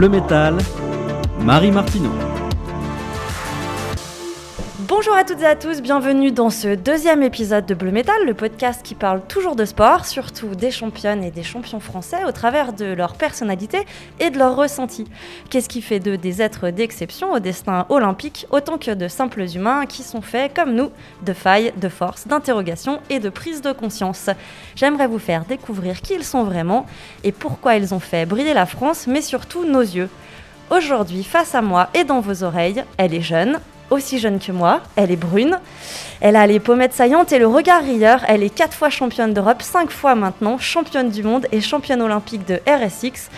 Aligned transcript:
Bleu 0.00 0.08
Métal, 0.08 0.56
Marie 1.44 1.70
Martineau. 1.70 2.29
Bonjour 5.00 5.16
à 5.16 5.24
toutes 5.24 5.40
et 5.40 5.46
à 5.46 5.56
tous, 5.56 5.80
bienvenue 5.80 6.30
dans 6.30 6.50
ce 6.50 6.74
deuxième 6.74 7.22
épisode 7.22 7.64
de 7.64 7.72
Bleu 7.72 7.90
Métal, 7.90 8.26
le 8.26 8.34
podcast 8.34 8.82
qui 8.84 8.94
parle 8.94 9.22
toujours 9.26 9.56
de 9.56 9.64
sport, 9.64 10.04
surtout 10.04 10.48
des 10.48 10.70
championnes 10.70 11.24
et 11.24 11.30
des 11.30 11.42
champions 11.42 11.80
français 11.80 12.22
au 12.28 12.32
travers 12.32 12.74
de 12.74 12.84
leur 12.84 13.14
personnalité 13.14 13.86
et 14.18 14.28
de 14.28 14.36
leur 14.36 14.56
ressenti. 14.56 15.06
Qu'est-ce 15.48 15.70
qui 15.70 15.80
fait 15.80 16.00
d'eux 16.00 16.18
des 16.18 16.42
êtres 16.42 16.68
d'exception 16.68 17.32
au 17.32 17.38
destin 17.38 17.86
olympique, 17.88 18.46
autant 18.50 18.76
que 18.76 18.90
de 18.90 19.08
simples 19.08 19.46
humains 19.54 19.86
qui 19.86 20.02
sont 20.02 20.20
faits, 20.20 20.52
comme 20.54 20.74
nous, 20.74 20.90
de 21.22 21.32
failles, 21.32 21.72
de 21.78 21.88
force, 21.88 22.26
d'interrogation 22.26 23.00
et 23.08 23.20
de 23.20 23.30
prise 23.30 23.62
de 23.62 23.72
conscience? 23.72 24.28
J'aimerais 24.76 25.06
vous 25.06 25.18
faire 25.18 25.46
découvrir 25.46 26.02
qui 26.02 26.12
ils 26.12 26.24
sont 26.24 26.44
vraiment 26.44 26.84
et 27.24 27.32
pourquoi 27.32 27.76
ils 27.76 27.94
ont 27.94 28.00
fait 28.00 28.26
briller 28.26 28.52
la 28.52 28.66
France, 28.66 29.06
mais 29.06 29.22
surtout 29.22 29.64
nos 29.64 29.80
yeux. 29.80 30.10
Aujourd'hui, 30.70 31.24
face 31.24 31.54
à 31.54 31.62
moi 31.62 31.88
et 31.94 32.04
dans 32.04 32.20
vos 32.20 32.44
oreilles, 32.44 32.84
elle 32.98 33.14
est 33.14 33.22
jeune, 33.22 33.58
aussi 33.90 34.18
jeune 34.18 34.38
que 34.38 34.52
moi, 34.52 34.80
elle 34.96 35.10
est 35.10 35.16
brune. 35.16 35.58
Elle 36.20 36.36
a 36.36 36.46
les 36.46 36.60
pommettes 36.60 36.94
saillantes 36.94 37.32
et 37.32 37.38
le 37.38 37.46
regard 37.46 37.82
rieur. 37.82 38.22
Elle 38.28 38.42
est 38.42 38.54
quatre 38.54 38.74
fois 38.74 38.90
championne 38.90 39.34
d'Europe, 39.34 39.62
cinq 39.62 39.90
fois 39.90 40.14
maintenant, 40.14 40.58
championne 40.58 41.10
du 41.10 41.22
monde 41.22 41.46
et 41.52 41.60
championne 41.60 42.02
olympique 42.02 42.46
de 42.46 42.60
RSX 42.66 43.30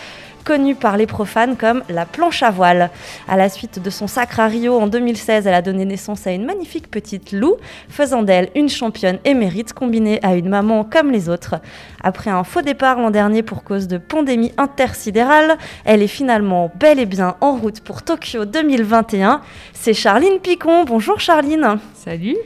connue 0.45 0.75
par 0.75 0.97
les 0.97 1.07
profanes 1.07 1.57
comme 1.57 1.83
la 1.89 2.07
planche 2.07 2.43
à 2.43 2.51
voile. 2.51 2.91
À 3.29 3.37
la 3.37 3.49
suite 3.49 3.81
de 3.83 3.91
son 3.91 4.07
sacre 4.07 4.41
à 4.41 4.47
Rio 4.47 4.79
en 4.79 4.87
2016, 4.87 5.47
elle 5.47 5.55
a 5.55 5.63
donné 5.63 5.85
naissance 5.85 6.27
à 6.27 6.33
une 6.33 6.45
magnifique 6.45 6.91
petite 6.91 7.33
Lou, 7.33 7.57
faisant 7.89 8.23
d'elle 8.23 8.51
une 8.55 8.69
championne 8.69 9.19
émérite 9.25 9.73
combinée 9.73 10.19
à 10.23 10.35
une 10.35 10.49
maman 10.49 10.85
comme 10.85 11.11
les 11.11 11.29
autres. 11.29 11.57
Après 12.03 12.31
un 12.31 12.45
faux 12.45 12.63
départ 12.63 12.99
l'an 12.99 13.11
dernier 13.11 13.43
pour 13.43 13.65
cause 13.65 13.89
de 13.89 13.99
pandémie 13.99 14.53
intersidérale, 14.59 15.57
elle 15.85 16.03
est 16.03 16.09
finalement 16.09 16.71
bel 16.75 16.99
et 16.99 17.07
bien 17.07 17.37
en 17.41 17.57
route 17.57 17.81
pour 17.81 18.03
Tokyo 18.03 18.45
2021. 18.45 19.41
C'est 19.73 19.95
Charline 19.95 20.39
Picon. 20.41 20.85
Bonjour 20.85 21.21
Charline. 21.21 21.79
Salut. 21.95 22.37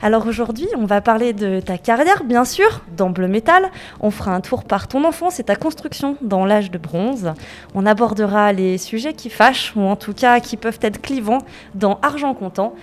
Alors 0.00 0.28
aujourd'hui, 0.28 0.68
on 0.76 0.84
va 0.84 1.00
parler 1.00 1.32
de 1.32 1.58
ta 1.58 1.76
carrière, 1.76 2.22
bien 2.22 2.44
sûr, 2.44 2.82
dans 2.96 3.10
Bleu 3.10 3.26
Métal. 3.26 3.68
On 4.00 4.12
fera 4.12 4.32
un 4.32 4.40
tour 4.40 4.62
par 4.62 4.86
ton 4.86 5.04
enfance 5.04 5.40
et 5.40 5.44
ta 5.44 5.56
construction 5.56 6.16
dans 6.22 6.44
l'âge 6.44 6.70
de 6.70 6.78
bronze. 6.78 7.32
On 7.74 7.84
abordera 7.84 8.52
les 8.52 8.78
sujets 8.78 9.12
qui 9.12 9.28
fâchent, 9.28 9.72
ou 9.74 9.80
en 9.80 9.96
tout 9.96 10.14
cas 10.14 10.38
qui 10.38 10.56
peuvent 10.56 10.78
être 10.82 11.02
clivants, 11.02 11.42
dans 11.74 11.98
Argent 12.02 12.32
Comptant. 12.34 12.74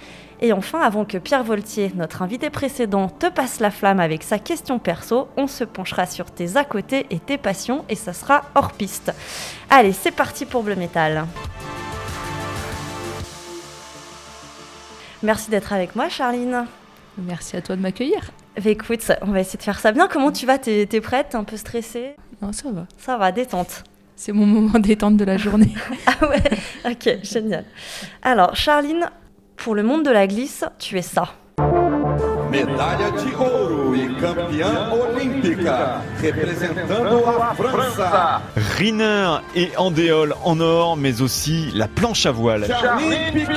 Et 0.41 0.51
enfin, 0.51 0.81
avant 0.81 1.05
que 1.05 1.17
Pierre 1.17 1.45
Voltier, 1.45 1.93
notre 1.95 2.21
invité 2.21 2.49
précédent, 2.49 3.07
te 3.07 3.27
passe 3.27 3.61
la 3.61 3.71
flamme 3.71 4.01
avec 4.01 4.21
sa 4.21 4.37
question 4.37 4.77
perso, 4.77 5.29
on 5.37 5.47
se 5.47 5.63
penchera 5.63 6.07
sur 6.07 6.29
tes 6.31 6.57
à 6.57 6.65
côté 6.65 7.05
et 7.11 7.19
tes 7.19 7.37
passions, 7.37 7.85
et 7.87 7.95
ça 7.95 8.11
sera 8.11 8.41
hors 8.55 8.73
piste. 8.73 9.13
Allez, 9.69 9.93
c'est 9.93 10.11
parti 10.11 10.45
pour 10.45 10.63
Bleu 10.63 10.75
Métal. 10.75 11.25
Merci 15.23 15.49
d'être 15.49 15.71
avec 15.71 15.95
moi, 15.95 16.09
Charline. 16.09 16.65
Merci 17.17 17.55
à 17.55 17.61
toi 17.61 17.75
de 17.75 17.81
m'accueillir. 17.81 18.31
Bah, 18.55 18.69
écoute, 18.69 19.11
on 19.21 19.31
va 19.31 19.39
essayer 19.41 19.57
de 19.57 19.63
faire 19.63 19.79
ça 19.79 19.91
bien. 19.91 20.07
Comment 20.07 20.31
tu 20.31 20.45
vas? 20.45 20.57
T'es 20.57 20.87
es 20.91 21.01
prête? 21.01 21.35
Un 21.35 21.43
peu 21.43 21.57
stressée? 21.57 22.15
Non, 22.41 22.51
ça 22.51 22.71
va. 22.71 22.85
Ça 22.97 23.17
va, 23.17 23.31
détente. 23.31 23.83
C'est 24.15 24.31
mon 24.31 24.45
moment 24.45 24.79
détente 24.79 25.17
de 25.17 25.25
la 25.25 25.37
journée. 25.37 25.73
ah 26.07 26.27
ouais 26.27 26.41
Ok, 26.85 27.23
génial. 27.23 27.65
Alors, 28.21 28.55
Charline, 28.55 29.09
pour 29.57 29.75
le 29.75 29.83
monde 29.83 30.03
de 30.03 30.11
la 30.11 30.27
glisse, 30.27 30.63
tu 30.79 30.97
es 30.97 31.01
ça. 31.01 31.33
Medalha 32.51 33.11
de 33.11 33.35
ouro 33.35 33.95
e 33.95 34.07
campeã 34.19 34.91
olímpica, 34.93 36.01
representando 36.21 37.25
a 37.41 37.55
França. 37.55 38.41
Riner 38.77 39.39
et 39.55 39.71
Andéol 39.77 40.35
en 40.43 40.59
or, 40.61 40.95
mais 40.95 41.21
aussi 41.21 41.71
la 41.73 41.87
planche 41.87 42.25
à 42.25 42.31
voile. 42.31 42.67
Charline 42.67 43.33
Picon. 43.33 43.53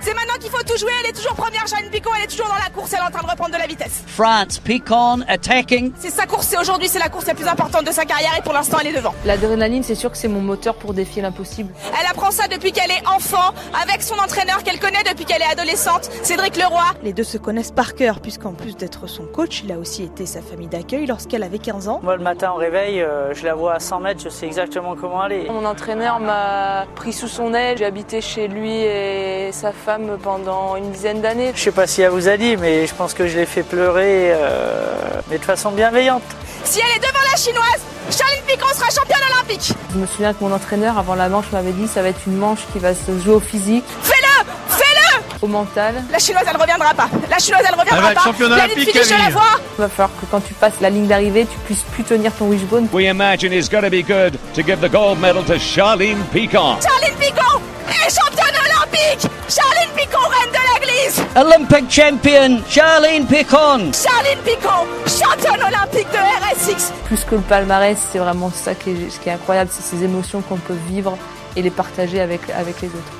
C'est 0.00 0.14
maintenant 0.14 0.38
qu'il 0.40 0.50
faut 0.50 0.57
tout 0.68 0.76
jouer. 0.76 0.92
Elle 1.02 1.10
est 1.10 1.14
toujours 1.14 1.34
première, 1.34 1.66
Jeanne 1.66 1.90
Picon. 1.90 2.10
Elle 2.16 2.24
est 2.24 2.28
toujours 2.28 2.48
dans 2.48 2.54
la 2.54 2.70
course. 2.70 2.92
Elle 2.92 3.00
est 3.00 3.02
en 3.02 3.10
train 3.10 3.22
de 3.26 3.30
reprendre 3.30 3.54
de 3.54 3.58
la 3.58 3.66
vitesse. 3.66 4.02
France, 4.06 4.58
Picon, 4.58 5.22
attacking. 5.26 5.92
C'est 5.98 6.10
sa 6.10 6.26
course. 6.26 6.46
C'est 6.46 6.58
aujourd'hui, 6.58 6.88
c'est 6.88 6.98
la 6.98 7.08
course 7.08 7.26
la 7.26 7.34
plus 7.34 7.48
importante 7.48 7.86
de 7.86 7.92
sa 7.92 8.04
carrière. 8.04 8.32
Et 8.38 8.42
pour 8.42 8.52
l'instant, 8.52 8.78
elle 8.80 8.88
est 8.88 8.92
devant. 8.92 9.14
L'adrénaline, 9.24 9.82
c'est 9.82 9.94
sûr 9.94 10.10
que 10.10 10.18
c'est 10.18 10.28
mon 10.28 10.40
moteur 10.40 10.74
pour 10.74 10.92
défier 10.92 11.22
l'impossible. 11.22 11.72
Elle 11.98 12.06
apprend 12.10 12.30
ça 12.30 12.48
depuis 12.48 12.72
qu'elle 12.72 12.90
est 12.90 13.06
enfant, 13.06 13.54
avec 13.82 14.02
son 14.02 14.16
entraîneur 14.16 14.62
qu'elle 14.62 14.78
connaît 14.78 15.02
depuis 15.10 15.24
qu'elle 15.24 15.42
est 15.42 15.50
adolescente, 15.50 16.10
Cédric 16.22 16.56
Leroy. 16.56 16.84
Les 17.02 17.12
deux 17.12 17.24
se 17.24 17.38
connaissent 17.38 17.72
par 17.72 17.94
cœur, 17.94 18.20
puisqu'en 18.20 18.52
plus 18.52 18.76
d'être 18.76 19.06
son 19.06 19.24
coach, 19.24 19.62
il 19.64 19.72
a 19.72 19.78
aussi 19.78 20.02
été 20.02 20.26
sa 20.26 20.42
famille 20.42 20.68
d'accueil 20.68 21.06
lorsqu'elle 21.06 21.42
avait 21.42 21.58
15 21.58 21.88
ans. 21.88 22.00
Moi, 22.02 22.16
le 22.16 22.22
matin 22.22 22.52
au 22.52 22.56
réveil, 22.56 23.00
euh, 23.00 23.32
je 23.34 23.44
la 23.44 23.54
vois 23.54 23.74
à 23.74 23.80
100 23.80 24.00
mètres, 24.00 24.20
je 24.22 24.28
sais 24.28 24.46
exactement 24.46 24.96
comment 24.96 25.24
elle 25.26 25.32
est. 25.32 25.48
Mon 25.48 25.64
entraîneur 25.64 26.20
m'a 26.20 26.86
pris 26.94 27.12
sous 27.12 27.28
son 27.28 27.54
aile. 27.54 27.78
J'ai 27.78 27.86
habité 27.86 28.20
chez 28.20 28.48
lui 28.48 28.72
et 28.72 29.50
sa 29.52 29.72
femme 29.72 30.18
pendant 30.22 30.57
une 30.76 30.90
dizaine 30.92 31.20
d'années. 31.20 31.52
Je 31.54 31.60
sais 31.60 31.70
pas 31.72 31.86
si 31.86 32.02
elle 32.02 32.10
vous 32.10 32.28
a 32.28 32.36
dit, 32.36 32.56
mais 32.56 32.86
je 32.86 32.94
pense 32.94 33.14
que 33.14 33.26
je 33.26 33.36
l'ai 33.38 33.46
fait 33.46 33.62
pleurer, 33.62 34.32
euh, 34.32 35.20
mais 35.30 35.38
de 35.38 35.44
façon 35.44 35.70
bienveillante. 35.70 36.22
Si 36.64 36.80
elle 36.80 36.96
est 36.96 37.06
devant 37.06 37.24
la 37.30 37.36
chinoise, 37.36 37.80
Charline 38.16 38.42
Picon 38.46 38.66
sera 38.74 38.90
championne 38.90 39.20
olympique. 39.34 39.72
Je 39.92 39.98
me 39.98 40.06
souviens 40.06 40.32
que 40.34 40.42
mon 40.42 40.52
entraîneur, 40.52 40.98
avant 40.98 41.14
la 41.14 41.28
manche, 41.28 41.46
m'avait 41.52 41.72
dit 41.72 41.86
ça 41.88 42.02
va 42.02 42.08
être 42.08 42.20
une 42.26 42.36
manche 42.36 42.60
qui 42.72 42.78
va 42.78 42.94
se 42.94 43.18
jouer 43.24 43.34
au 43.34 43.40
physique, 43.40 43.84
Fais-le 44.02 44.44
Fais-le 44.68 45.22
au 45.42 45.46
mental. 45.46 45.94
La 46.10 46.18
chinoise, 46.18 46.44
elle 46.50 46.56
reviendra 46.60 46.92
pas. 46.94 47.08
La 47.30 47.38
chinoise, 47.38 47.62
elle 47.66 47.78
reviendra 47.78 47.96
Elle 47.96 48.02
va 48.02 48.10
être 48.12 48.18
pas. 48.18 48.24
championne 48.24 48.50
La 48.50 48.64
olympique, 48.64 48.90
finish, 48.90 49.04
je 49.06 49.10
la 49.10 49.16
Camille. 49.16 49.32
vois. 49.32 49.60
Il 49.78 49.82
va 49.82 49.88
falloir 49.88 50.10
que 50.20 50.26
quand 50.30 50.40
tu 50.40 50.54
passes 50.54 50.80
la 50.80 50.90
ligne 50.90 51.06
d'arrivée, 51.06 51.46
tu 51.46 51.58
puisses 51.60 51.84
plus 51.92 52.02
tenir 52.04 52.32
ton 52.34 52.46
wishbone. 52.46 52.88
We 52.92 53.06
imagine 53.06 53.50
going 53.70 53.82
to 53.82 53.90
be 53.90 54.02
good 54.02 54.38
to 54.54 54.62
give 54.62 54.80
the 54.80 54.90
gold 54.90 55.20
medal 55.20 55.44
to 55.44 55.58
Charlene 55.58 56.18
Picon. 56.32 56.76
Charline 56.82 57.14
Picon 57.20 57.60
est 57.88 58.10
championne 58.10 58.56
olympique. 58.66 59.30
Charline 59.48 59.90
Picon, 59.96 60.18
reine 60.28 60.50
de 60.50 60.62
la 60.72 60.86
glisse. 60.86 61.20
Olympic 61.36 61.90
champion, 61.90 62.62
Charlene 62.68 63.26
Picon. 63.26 63.92
Charline 63.92 64.38
Picon, 64.44 64.86
championne 65.06 65.62
olympique 65.62 66.08
de 66.12 66.18
RSX. 66.18 66.92
Plus 67.06 67.24
que 67.24 67.36
le 67.36 67.40
palmarès, 67.42 67.98
c'est 68.12 68.18
vraiment 68.18 68.50
ça 68.50 68.74
qui 68.74 68.90
est, 68.90 69.10
ce 69.10 69.18
qui 69.18 69.28
est 69.28 69.32
incroyable, 69.32 69.70
c'est 69.72 69.96
ces 69.96 70.04
émotions 70.04 70.42
qu'on 70.42 70.56
peut 70.56 70.76
vivre 70.88 71.16
et 71.56 71.62
les 71.62 71.70
partager 71.70 72.20
avec, 72.20 72.40
avec 72.50 72.80
les 72.82 72.88
autres. 72.88 73.12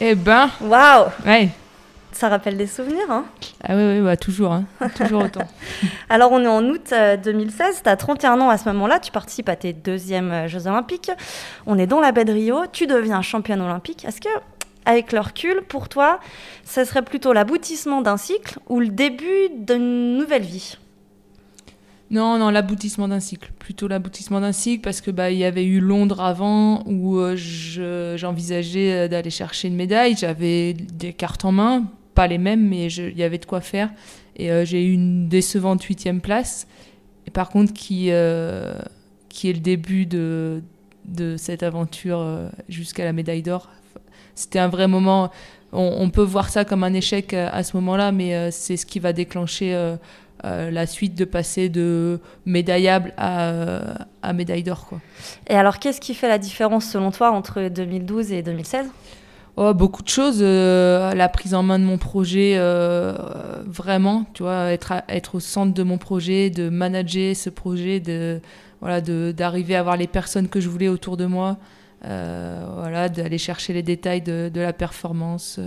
Eh 0.00 0.14
ben, 0.14 0.50
Waouh 0.60 1.06
ouais. 1.26 1.50
Ça 2.12 2.28
rappelle 2.28 2.56
des 2.56 2.66
souvenirs, 2.66 3.08
hein 3.08 3.24
Ah 3.62 3.76
oui, 3.76 3.82
oui, 3.98 4.00
bah, 4.02 4.16
toujours, 4.16 4.52
hein. 4.52 4.64
toujours 4.96 5.24
autant. 5.24 5.46
Alors, 6.08 6.32
on 6.32 6.40
est 6.42 6.46
en 6.48 6.64
août 6.64 6.90
euh, 6.92 7.16
2016, 7.16 7.82
tu 7.84 7.88
as 7.88 7.96
31 7.96 8.40
ans 8.40 8.50
à 8.50 8.58
ce 8.58 8.68
moment-là, 8.70 8.98
tu 8.98 9.12
participes 9.12 9.48
à 9.48 9.56
tes 9.56 9.72
deuxièmes 9.72 10.30
euh, 10.32 10.48
Jeux 10.48 10.66
Olympiques. 10.66 11.10
On 11.66 11.78
est 11.78 11.86
dans 11.86 12.00
la 12.00 12.12
baie 12.12 12.24
de 12.24 12.32
Rio, 12.32 12.62
tu 12.72 12.86
deviens 12.86 13.22
championne 13.22 13.60
olympique. 13.60 14.04
Est-ce 14.04 14.20
que, 14.20 14.28
avec 14.84 15.12
le 15.12 15.20
recul, 15.20 15.62
pour 15.68 15.88
toi, 15.88 16.18
ça 16.64 16.84
serait 16.84 17.02
plutôt 17.02 17.32
l'aboutissement 17.32 18.02
d'un 18.02 18.16
cycle 18.16 18.58
ou 18.68 18.80
le 18.80 18.88
début 18.88 19.48
d'une 19.56 20.18
nouvelle 20.18 20.42
vie? 20.42 20.76
Non, 22.10 22.38
non, 22.38 22.50
l'aboutissement 22.50 23.06
d'un 23.06 23.20
cycle. 23.20 23.52
Plutôt 23.60 23.86
l'aboutissement 23.86 24.40
d'un 24.40 24.50
cycle 24.50 24.82
parce 24.82 25.00
que 25.00 25.12
bah 25.12 25.30
il 25.30 25.38
y 25.38 25.44
avait 25.44 25.64
eu 25.64 25.78
Londres 25.78 26.20
avant 26.20 26.82
où 26.86 27.18
euh, 27.18 27.36
je- 27.36 28.14
j'envisageais 28.16 28.92
euh, 29.04 29.08
d'aller 29.08 29.30
chercher 29.30 29.68
une 29.68 29.76
médaille. 29.76 30.16
J'avais 30.16 30.72
des 30.72 31.12
cartes 31.12 31.44
en 31.44 31.52
main, 31.52 31.84
pas 32.20 32.26
les 32.26 32.36
mêmes, 32.36 32.68
mais 32.68 32.88
il 32.92 33.16
y 33.16 33.22
avait 33.22 33.38
de 33.38 33.46
quoi 33.46 33.62
faire. 33.62 33.88
Et 34.36 34.52
euh, 34.52 34.66
j'ai 34.66 34.84
eu 34.84 34.92
une 34.92 35.30
décevante 35.30 35.82
huitième 35.84 36.20
place. 36.20 36.66
Et 37.26 37.30
par 37.30 37.48
contre, 37.48 37.72
qui 37.72 38.08
euh, 38.10 38.74
qui 39.30 39.48
est 39.48 39.54
le 39.54 39.60
début 39.60 40.04
de 40.04 40.62
de 41.06 41.38
cette 41.38 41.62
aventure 41.62 42.18
euh, 42.20 42.50
jusqu'à 42.68 43.04
la 43.04 43.14
médaille 43.14 43.40
d'or. 43.40 43.70
C'était 44.34 44.58
un 44.58 44.68
vrai 44.68 44.86
moment. 44.86 45.30
On, 45.72 46.10
peut 46.10 46.22
voir 46.36 46.50
ça 46.50 46.66
comme 46.66 46.84
un 46.84 46.92
échec 46.92 47.32
à 47.32 47.62
ce 47.62 47.76
moment-là, 47.76 48.10
mais 48.10 48.50
c'est 48.50 48.76
ce 48.76 48.84
qui 48.84 48.98
va 48.98 49.12
déclencher 49.12 49.68
la 50.42 50.86
suite 50.86 51.14
de 51.14 51.24
passer 51.24 51.68
de 51.68 52.18
médaillable 52.44 53.14
à, 53.16 54.06
à 54.22 54.32
médaille 54.32 54.64
d'or. 54.64 54.90
Et 55.48 55.54
alors, 55.54 55.78
qu'est-ce 55.78 56.00
qui 56.00 56.14
fait 56.14 56.26
la 56.26 56.38
différence 56.38 56.86
selon 56.86 57.12
toi 57.12 57.30
entre 57.30 57.68
2012 57.68 58.32
et 58.32 58.42
2016 58.42 58.86
Oh, 59.56 59.74
beaucoup 59.74 60.02
de 60.02 60.08
choses. 60.08 60.38
euh, 60.42 61.12
la 61.14 61.28
prise 61.28 61.54
en 61.54 61.62
main 61.62 61.78
de 61.78 61.84
mon 61.84 61.98
projet, 61.98 62.54
euh, 62.56 63.14
vraiment, 63.66 64.24
tu 64.32 64.42
vois, 64.42 64.72
être, 64.72 64.92
être 65.08 65.34
au 65.36 65.40
centre 65.40 65.74
de 65.74 65.82
mon 65.82 65.98
projet, 65.98 66.50
de 66.50 66.68
manager 66.68 67.34
ce 67.36 67.50
projet, 67.50 68.00
de 68.00 68.40
voilà, 68.80 69.00
d'arriver 69.00 69.74
à 69.76 69.80
avoir 69.80 69.96
les 69.96 70.06
personnes 70.06 70.48
que 70.48 70.60
je 70.60 70.68
voulais 70.68 70.88
autour 70.88 71.16
de 71.18 71.26
moi, 71.26 71.58
euh, 72.06 72.64
voilà, 72.78 73.08
d'aller 73.10 73.36
chercher 73.36 73.74
les 73.74 73.82
détails 73.82 74.22
de, 74.22 74.50
de 74.52 74.60
la 74.60 74.72
performance. 74.72 75.60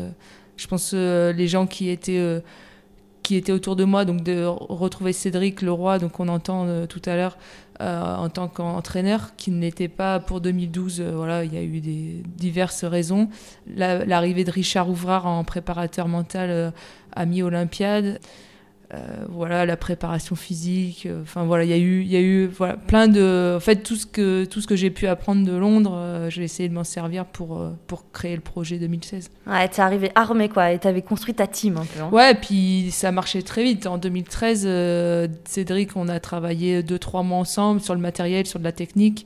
je 0.58 0.68
pense 0.68 0.94
les 0.94 1.48
gens 1.48 1.68
qui 1.68 1.90
étaient 1.90 2.42
qui 3.22 3.36
étaient 3.38 3.52
autour 3.52 3.76
de 3.76 3.84
moi, 3.86 4.04
donc 4.06 4.24
de 4.24 4.44
retrouver 4.46 5.14
Cédric 5.14 5.62
Leroy, 5.62 6.00
donc 6.00 6.20
on 6.20 6.28
entend 6.28 6.86
tout 6.88 7.02
à 7.06 7.16
l'heure, 7.16 7.38
euh, 7.82 8.16
en 8.16 8.30
tant 8.30 8.48
qu'entraîneur, 8.48 9.36
qui 9.36 9.52
n'était 9.52 9.88
pas 9.88 10.20
pour 10.20 10.42
2012. 10.42 11.02
euh, 11.02 11.12
voilà, 11.16 11.44
il 11.44 11.54
y 11.54 11.58
a 11.58 11.64
eu 11.64 11.80
des 11.82 12.24
diverses 12.38 12.84
raisons. 12.84 13.30
La- 13.76 14.06
L'arrivée 14.06 14.44
de 14.44 14.52
Richard 14.52 14.90
Ouvrard 14.90 15.26
en 15.26 15.44
préparateur 15.44 16.08
mental 16.08 16.50
euh, 16.50 16.72
à 17.16 17.26
mi-Olympiade. 17.26 18.20
Euh, 18.94 18.98
voilà, 19.30 19.66
la 19.66 19.76
préparation 19.78 20.36
physique. 20.36 21.06
euh, 21.08 21.22
Enfin 21.24 21.44
voilà, 21.46 21.64
il 21.64 21.70
y 21.70 21.74
a 21.74 21.78
eu, 21.78 22.02
il 22.02 22.08
y 22.12 22.16
a 22.16 22.22
eu 22.22 22.46
voilà, 22.48 22.78
plein 22.78 23.08
de. 23.08 23.54
En 23.56 23.60
fait, 23.60 23.78
tout 23.78 23.96
ce 23.96 24.06
que, 24.06 24.46
tout 24.46 24.62
ce 24.62 24.68
que 24.68 24.76
j'ai 24.76 24.90
pu 24.92 25.08
apprendre 25.08 25.46
de 25.46 25.52
Londres, 25.56 25.94
euh, 25.96 26.30
j'ai 26.30 26.44
essayé 26.44 26.70
de 26.70 26.74
m'en 26.74 26.84
servir 26.84 27.26
pour, 27.26 27.62
pour 27.88 28.12
créer 28.12 28.36
le 28.36 28.42
projet 28.42 28.78
2016. 28.78 29.32
Ouais, 29.48 29.68
t'es 29.68 29.82
arrivé 29.82 30.12
armé 30.16 30.48
quoi, 30.50 30.72
et 30.72 30.80
t'avais 30.80 31.02
construit 31.02 31.34
ta 31.34 31.48
team 31.48 31.78
un 31.78 31.86
peu. 31.86 32.02
hein. 32.02 32.10
Ouais, 32.12 32.36
puis 32.36 32.90
ça 32.92 33.12
marchait 33.12 33.42
très 33.42 33.64
vite. 33.64 33.88
En 33.88 33.98
2013, 33.98 34.64
euh, 34.68 35.28
Cédric, 35.46 35.96
on 35.96 36.08
a 36.08 36.20
travaillé 36.20 36.82
2-3 36.84 37.26
mois 37.26 37.40
ensemble 37.40 37.82
sur 37.82 37.96
le 37.96 38.02
matériel, 38.02 38.46
sur 38.46 38.60
de 38.60 38.64
la 38.64 38.72
technique. 38.72 39.26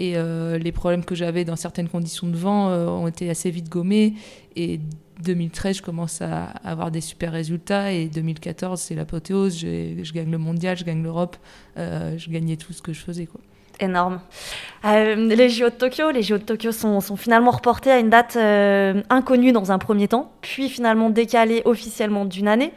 Et 0.00 0.12
euh, 0.14 0.58
les 0.58 0.70
problèmes 0.70 1.04
que 1.04 1.16
j'avais 1.16 1.44
dans 1.44 1.56
certaines 1.56 1.88
conditions 1.88 2.28
de 2.28 2.36
vent 2.36 2.68
euh, 2.70 2.86
ont 2.86 3.08
été 3.08 3.28
assez 3.30 3.50
vite 3.50 3.68
gommés. 3.68 4.14
Et 4.54 4.78
2013, 5.22 5.78
je 5.78 5.82
commence 5.82 6.22
à 6.22 6.44
avoir 6.64 6.90
des 6.90 7.00
super 7.00 7.32
résultats. 7.32 7.92
Et 7.92 8.06
2014, 8.06 8.80
c'est 8.80 8.94
l'apothéose. 8.94 9.58
Je 9.58 10.12
gagne 10.12 10.30
le 10.30 10.38
mondial, 10.38 10.76
je 10.76 10.84
gagne 10.84 11.02
l'Europe. 11.02 11.36
Euh, 11.76 12.16
je 12.16 12.30
gagnais 12.30 12.56
tout 12.56 12.72
ce 12.72 12.82
que 12.82 12.92
je 12.92 13.00
faisais. 13.00 13.26
Quoi. 13.26 13.40
Énorme. 13.80 14.20
Euh, 14.84 15.14
les 15.14 15.48
JO 15.48 15.66
de 15.66 15.74
Tokyo, 15.74 16.10
les 16.10 16.22
JO 16.22 16.38
de 16.38 16.42
Tokyo 16.42 16.72
sont, 16.72 17.00
finalement 17.16 17.52
reportés 17.52 17.92
à 17.92 17.98
une 17.98 18.10
date 18.10 18.34
euh, 18.36 19.02
inconnue 19.08 19.52
dans 19.52 19.70
un 19.70 19.78
premier 19.78 20.08
temps, 20.08 20.32
puis 20.40 20.68
finalement 20.68 21.10
décalés 21.10 21.62
officiellement 21.64 22.24
d'une 22.24 22.48
année. 22.48 22.72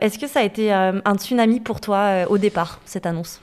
Est-ce 0.00 0.18
que 0.18 0.26
ça 0.26 0.40
a 0.40 0.44
été 0.44 0.72
un 0.72 1.14
tsunami 1.16 1.60
pour 1.60 1.80
toi 1.80 2.24
au 2.30 2.38
départ, 2.38 2.80
cette 2.86 3.04
annonce? 3.04 3.42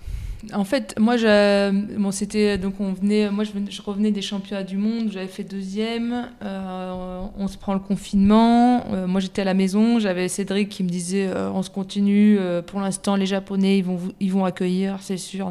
En 0.53 0.63
fait, 0.63 0.93
moi, 0.99 1.17
je, 1.17 1.97
bon, 1.97 2.11
c'était 2.11 2.59
donc 2.59 2.75
on 2.79 2.93
venait, 2.93 3.31
moi 3.31 3.43
je, 3.43 3.51
venais- 3.51 3.71
je 3.71 3.81
revenais 3.81 4.11
des 4.11 4.21
championnats 4.21 4.63
du 4.63 4.77
monde, 4.77 5.09
j'avais 5.11 5.25
fait 5.27 5.43
deuxième. 5.43 6.27
euh, 6.43 7.21
on 7.37 7.47
se 7.47 7.57
prend 7.57 7.73
le 7.73 7.79
confinement. 7.79 8.85
euh, 8.93 9.07
moi, 9.07 9.19
j'étais 9.21 9.41
à 9.41 9.45
la 9.45 9.55
maison, 9.55 9.97
j'avais 9.99 10.27
Cédric 10.27 10.69
qui 10.69 10.83
me 10.83 10.89
disait 10.89 11.27
euh, 11.27 11.49
on 11.51 11.63
se 11.63 11.71
continue. 11.71 12.37
pour 12.67 12.79
l'instant, 12.79 13.15
les 13.15 13.25
Japonais, 13.25 13.79
ils 13.79 13.83
vont, 13.83 13.97
ils 14.19 14.31
vont 14.31 14.45
accueillir, 14.45 14.97
c'est 15.01 15.17
sûr. 15.17 15.49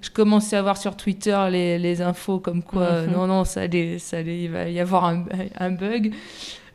Je 0.00 0.10
commençais 0.10 0.56
à 0.56 0.62
voir 0.62 0.78
sur 0.78 0.96
Twitter 0.96 1.38
les, 1.50 1.78
les 1.78 2.00
infos 2.00 2.38
comme 2.38 2.62
quoi 2.62 3.02
Mhm. 3.02 3.12
non, 3.12 3.26
non, 3.26 3.44
ça 3.44 3.62
allait, 3.62 3.98
ça 3.98 4.18
allait, 4.18 4.44
il 4.44 4.50
va 4.50 4.68
y 4.70 4.80
avoir 4.80 5.04
un, 5.04 5.24
un 5.58 5.70
bug. 5.72 6.12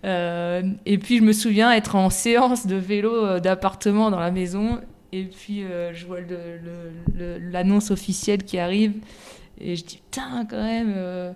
Et 0.04 0.98
puis 0.98 1.18
je 1.18 1.24
me 1.24 1.34
souviens 1.34 1.72
être 1.72 1.96
en 1.96 2.10
séance 2.10 2.68
de 2.68 2.76
vélo 2.76 3.40
d'appartement 3.40 4.12
dans 4.12 4.20
la 4.20 4.32
maison 4.32 4.80
et 5.14 5.24
puis 5.26 5.64
euh, 5.64 5.94
je 5.94 6.06
vois 6.06 6.20
l'annonce 7.16 7.92
officielle 7.92 8.44
qui 8.44 8.58
arrive 8.60 8.94
et 9.60 9.76
je 9.76 9.84
dis 9.84 9.98
putain 9.98 10.46
quand 10.50 10.64
même 10.64 10.94
euh, 10.96 11.32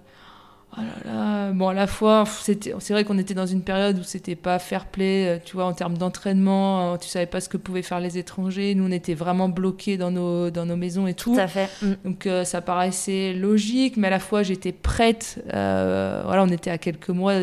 oh 0.77 0.81
là 0.81 1.12
là 1.13 1.51
bon 1.51 1.68
à 1.68 1.74
la 1.74 1.88
fois 1.88 2.24
c'est 2.25 2.89
vrai 2.89 3.04
qu'on 3.04 3.18
était 3.18 3.33
dans 3.33 3.45
une 3.45 3.62
période 3.62 4.00
où 4.00 4.04
c'était 4.04 4.36
pas 4.36 4.60
fair 4.60 4.86
play 4.86 5.27
euh, 5.27 5.39
tu 5.44 5.56
vois 5.56 5.66
en 5.66 5.74
termes 5.74 5.98
d'entraînement 5.98 6.98
tu 6.98 7.07
savais 7.07 7.25
pas 7.25 7.42
ce 7.42 7.50
que 7.50 7.57
pouvaient 7.57 7.81
faire 7.81 8.00
les 8.00 8.18
étrangers 8.18 8.74
nous 8.75 8.86
on 8.86 8.92
était 8.92 9.13
vraiment 9.13 9.50
bloqués 9.50 9.98
dans 9.98 10.12
nos 10.12 10.50
dans 10.50 10.66
nos 10.66 10.75
maisons 10.75 11.06
et 11.07 11.13
tout 11.13 11.36
Tout 11.36 11.39
à 11.39 11.48
fait. 11.48 11.69
Mm. 11.81 11.94
donc 12.04 12.28
euh, 12.28 12.44
ça 12.44 12.62
paraissait 12.62 13.33
logique, 13.33 13.98
mais 13.98 14.07
à 14.07 14.12
la 14.12 14.19
fois 14.19 14.44
j'étais 14.44 14.71
prête. 14.71 15.44
voilà, 15.45 16.44
on 16.44 16.50
était 16.50 16.71
à 16.71 16.78
quelques 16.78 17.10
mois. 17.10 17.33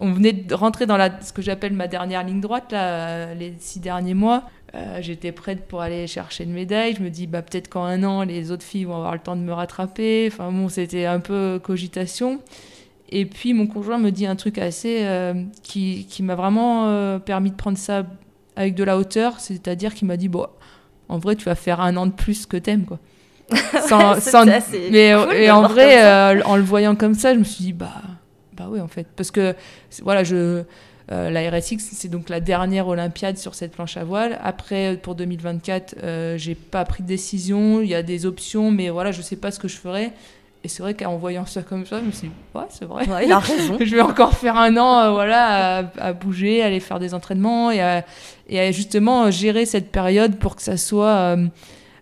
on 0.00 0.12
venait 0.12 0.32
de 0.32 0.54
rentrer 0.54 0.86
dans 0.86 0.96
la, 0.96 1.20
ce 1.22 1.32
que 1.32 1.42
j'appelle 1.42 1.72
ma 1.72 1.88
dernière 1.88 2.22
ligne 2.22 2.40
droite 2.40 2.72
là, 2.72 3.34
les 3.34 3.54
six 3.58 3.80
derniers 3.80 4.14
mois. 4.14 4.44
Euh, 4.74 4.98
j'étais 5.00 5.30
prête 5.30 5.66
pour 5.68 5.82
aller 5.82 6.06
chercher 6.08 6.42
une 6.44 6.52
médaille. 6.52 6.96
Je 6.98 7.02
me 7.02 7.08
dis 7.10 7.26
bah 7.28 7.42
peut-être 7.42 7.68
qu'en 7.68 7.84
un 7.84 8.02
an 8.02 8.24
les 8.24 8.50
autres 8.50 8.64
filles 8.64 8.84
vont 8.84 8.96
avoir 8.96 9.12
le 9.12 9.20
temps 9.20 9.36
de 9.36 9.40
me 9.42 9.52
rattraper. 9.52 10.28
Enfin 10.32 10.50
bon, 10.50 10.68
c'était 10.68 11.04
un 11.06 11.20
peu 11.20 11.60
cogitation. 11.62 12.40
Et 13.10 13.24
puis 13.26 13.54
mon 13.54 13.66
conjoint 13.68 13.98
me 13.98 14.10
dit 14.10 14.26
un 14.26 14.34
truc 14.34 14.58
assez 14.58 15.00
euh, 15.02 15.34
qui, 15.62 16.06
qui 16.10 16.22
m'a 16.24 16.34
vraiment 16.34 16.88
euh, 16.88 17.18
permis 17.20 17.50
de 17.50 17.56
prendre 17.56 17.78
ça 17.78 18.04
avec 18.56 18.74
de 18.74 18.82
la 18.82 18.96
hauteur, 18.98 19.38
c'est-à-dire 19.38 19.94
qu'il 19.94 20.08
m'a 20.08 20.16
dit 20.16 20.28
bon, 20.28 20.46
en 21.08 21.18
vrai 21.18 21.36
tu 21.36 21.44
vas 21.44 21.54
faire 21.54 21.80
un 21.80 21.96
an 21.96 22.06
de 22.06 22.12
plus 22.12 22.46
que 22.46 22.56
t'aimes 22.56 22.84
quoi. 22.84 22.98
Sans- 23.88 24.14
C'est 24.18 24.30
sans- 24.30 24.48
assez 24.48 24.88
mais 24.90 25.12
cool 25.14 25.34
et 25.36 25.50
en 25.50 25.62
vrai, 25.68 26.02
euh, 26.02 26.42
en 26.44 26.56
le 26.56 26.62
voyant 26.62 26.96
comme 26.96 27.14
ça, 27.14 27.34
je 27.34 27.38
me 27.38 27.44
suis 27.44 27.62
dit 27.62 27.72
bah 27.74 28.02
bah 28.56 28.66
oui 28.70 28.80
en 28.80 28.88
fait 28.88 29.06
parce 29.14 29.30
que 29.30 29.54
voilà 30.02 30.24
je 30.24 30.62
euh, 31.12 31.30
la 31.30 31.50
RSX 31.50 31.78
c'est 31.78 32.08
donc 32.08 32.28
la 32.28 32.40
dernière 32.40 32.88
Olympiade 32.88 33.36
sur 33.36 33.54
cette 33.54 33.72
planche 33.72 33.96
à 33.96 34.04
voile. 34.04 34.38
Après 34.42 34.96
pour 34.96 35.14
2024, 35.14 35.96
euh, 36.02 36.38
j'ai 36.38 36.54
pas 36.54 36.84
pris 36.84 37.02
de 37.02 37.08
décision. 37.08 37.80
Il 37.80 37.88
y 37.88 37.94
a 37.94 38.02
des 38.02 38.26
options, 38.26 38.70
mais 38.70 38.90
voilà 38.90 39.12
je 39.12 39.22
sais 39.22 39.36
pas 39.36 39.50
ce 39.50 39.58
que 39.58 39.68
je 39.68 39.76
ferai. 39.76 40.12
Et 40.62 40.68
c'est 40.68 40.82
vrai 40.82 40.94
qu'en 40.94 41.18
voyant 41.18 41.44
ça 41.44 41.62
comme 41.62 41.84
ça, 41.84 42.00
je 42.00 42.06
me 42.06 42.10
suis 42.10 42.28
dit 42.28 42.34
ouais 42.54 42.64
c'est 42.70 42.86
vrai. 42.86 43.06
Ouais, 43.08 43.26
il 43.26 43.32
a 43.32 43.38
raison. 43.38 43.76
je 43.84 43.94
vais 43.94 44.00
encore 44.00 44.32
faire 44.32 44.56
un 44.56 44.76
an 44.78 44.98
euh, 45.00 45.10
voilà 45.10 45.78
à, 45.78 45.90
à 45.98 46.12
bouger, 46.14 46.62
aller 46.62 46.80
faire 46.80 46.98
des 46.98 47.12
entraînements 47.12 47.70
et 47.70 47.82
à, 47.82 48.04
et 48.48 48.58
à 48.58 48.72
justement 48.72 49.30
gérer 49.30 49.66
cette 49.66 49.92
période 49.92 50.36
pour 50.36 50.56
que 50.56 50.62
ça 50.62 50.78
soit 50.78 51.06
euh, 51.06 51.46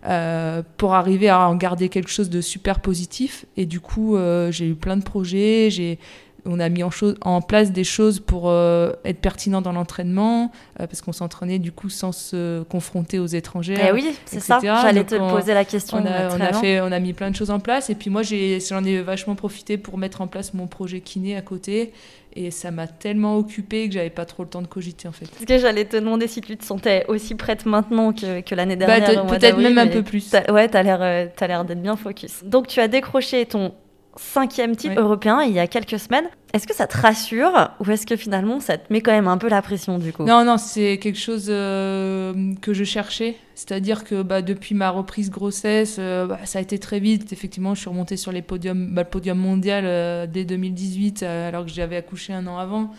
euh, 0.05 0.63
pour 0.75 0.95
arriver 0.95 1.29
à 1.29 1.47
en 1.47 1.55
garder 1.55 1.87
quelque 1.87 2.09
chose 2.09 2.29
de 2.29 2.41
super 2.41 2.81
positif. 2.81 3.45
Et 3.55 3.65
du 3.65 3.79
coup, 3.79 4.17
euh, 4.17 4.51
j'ai 4.51 4.67
eu 4.67 4.75
plein 4.75 4.97
de 4.97 5.03
projets. 5.03 5.69
J'ai, 5.69 5.97
on 6.45 6.59
a 6.59 6.69
mis 6.69 6.83
en, 6.83 6.89
chose- 6.91 7.15
en 7.21 7.41
place 7.41 7.71
des 7.71 7.83
choses 7.83 8.19
pour 8.19 8.49
euh, 8.49 8.91
être 9.05 9.19
pertinent 9.19 9.61
dans 9.61 9.71
l'entraînement, 9.71 10.51
euh, 10.79 10.87
parce 10.87 11.01
qu'on 11.01 11.13
s'entraînait 11.13 11.59
du 11.59 11.71
coup 11.71 11.89
sans 11.89 12.11
se 12.11 12.63
confronter 12.63 13.19
aux 13.19 13.25
étrangers. 13.27 13.75
Eh 13.79 13.91
oui, 13.91 14.13
c'est 14.25 14.39
ça. 14.39 14.59
J'allais 14.61 15.03
te 15.05 15.15
on- 15.15 15.29
poser 15.29 15.53
la 15.53 15.65
question. 15.65 15.97
On 15.97 16.05
a, 16.05 16.49
on, 16.51 16.53
fait, 16.61 16.81
on 16.81 16.91
a 16.91 16.99
mis 16.99 17.13
plein 17.13 17.31
de 17.31 17.35
choses 17.35 17.51
en 17.51 17.59
place. 17.59 17.89
Et 17.89 17.95
puis 17.95 18.09
moi, 18.09 18.23
j'ai, 18.23 18.59
j'en 18.59 18.83
ai 18.83 19.01
vachement 19.01 19.35
profité 19.35 19.77
pour 19.77 19.97
mettre 19.97 20.21
en 20.21 20.27
place 20.27 20.53
mon 20.53 20.67
projet 20.67 20.99
kiné 20.99 21.35
à 21.37 21.41
côté. 21.41 21.93
Et 22.35 22.49
ça 22.49 22.71
m'a 22.71 22.87
tellement 22.87 23.37
occupée 23.37 23.87
que 23.87 23.93
j'avais 23.93 24.09
pas 24.09 24.25
trop 24.25 24.41
le 24.41 24.49
temps 24.49 24.63
de 24.63 24.67
cogiter 24.67 25.07
en 25.07 25.11
fait. 25.11 25.27
Parce 25.27 25.45
que 25.45 25.57
j'allais 25.59 25.85
te 25.85 25.95
demander 25.97 26.27
si 26.27 26.41
tu 26.41 26.57
te 26.57 26.65
sentais 26.65 27.05
aussi 27.07 27.35
prête 27.35 27.67
maintenant 27.67 28.11
que, 28.11 28.41
que 28.41 28.55
l'année 28.55 28.75
Bah, 28.75 28.99
dernière. 28.99 29.27
peut-être 29.27 29.59
même 29.59 29.77
un 29.77 29.85
peu 29.85 30.01
plus. 30.01 30.31
t'as- 30.31 30.51
Ouais, 30.51 30.67
t'as 30.67 30.81
l'air, 30.81 30.97
euh, 31.03 31.27
t'as 31.35 31.45
l'air 31.45 31.63
d'être 31.63 31.81
bien 31.83 31.95
focus. 31.95 32.43
Donc 32.43 32.65
tu 32.67 32.79
as 32.79 32.87
décroché 32.87 33.45
ton 33.45 33.75
cinquième 34.15 34.75
titre 34.75 34.99
européen 34.99 35.41
il 35.41 35.53
y 35.53 35.59
a 35.59 35.67
quelques 35.67 35.99
semaines. 35.99 36.29
Est-ce 36.53 36.67
que 36.67 36.75
ça 36.75 36.85
te 36.85 36.97
rassure 36.97 37.71
ou 37.79 37.89
est-ce 37.89 38.05
que 38.05 38.15
finalement 38.15 38.59
ça 38.59 38.77
te 38.77 38.91
met 38.93 39.01
quand 39.01 39.11
même 39.11 39.27
un 39.27 39.37
peu 39.37 39.49
la 39.49 39.61
pression 39.61 39.97
du 39.97 40.13
coup? 40.13 40.23
Non, 40.23 40.45
non, 40.45 40.57
c'est 40.57 40.99
quelque 40.99 41.19
chose 41.19 41.47
euh, 41.49 42.53
que 42.61 42.73
je 42.73 42.83
cherchais. 42.83 43.35
C'est-à-dire 43.55 44.03
que 44.03 44.23
bah, 44.23 44.41
depuis 44.41 44.73
ma 44.73 44.89
reprise 44.89 45.29
grossesse, 45.29 45.97
euh, 45.99 46.25
bah, 46.25 46.39
ça 46.45 46.59
a 46.59 46.61
été 46.61 46.79
très 46.79 46.99
vite. 46.99 47.31
Effectivement, 47.33 47.75
je 47.75 47.81
suis 47.81 47.89
remontée 47.89 48.17
sur 48.17 48.31
les 48.31 48.41
podiums, 48.41 48.93
bah, 48.93 49.03
le 49.03 49.09
podium 49.09 49.37
mondial 49.37 49.83
euh, 49.85 50.25
dès 50.25 50.43
2018, 50.43 51.23
euh, 51.23 51.47
alors 51.47 51.65
que 51.65 51.71
j'avais 51.71 51.95
accouché 51.95 52.33
un 52.33 52.47
an 52.47 52.57
avant. 52.57 52.91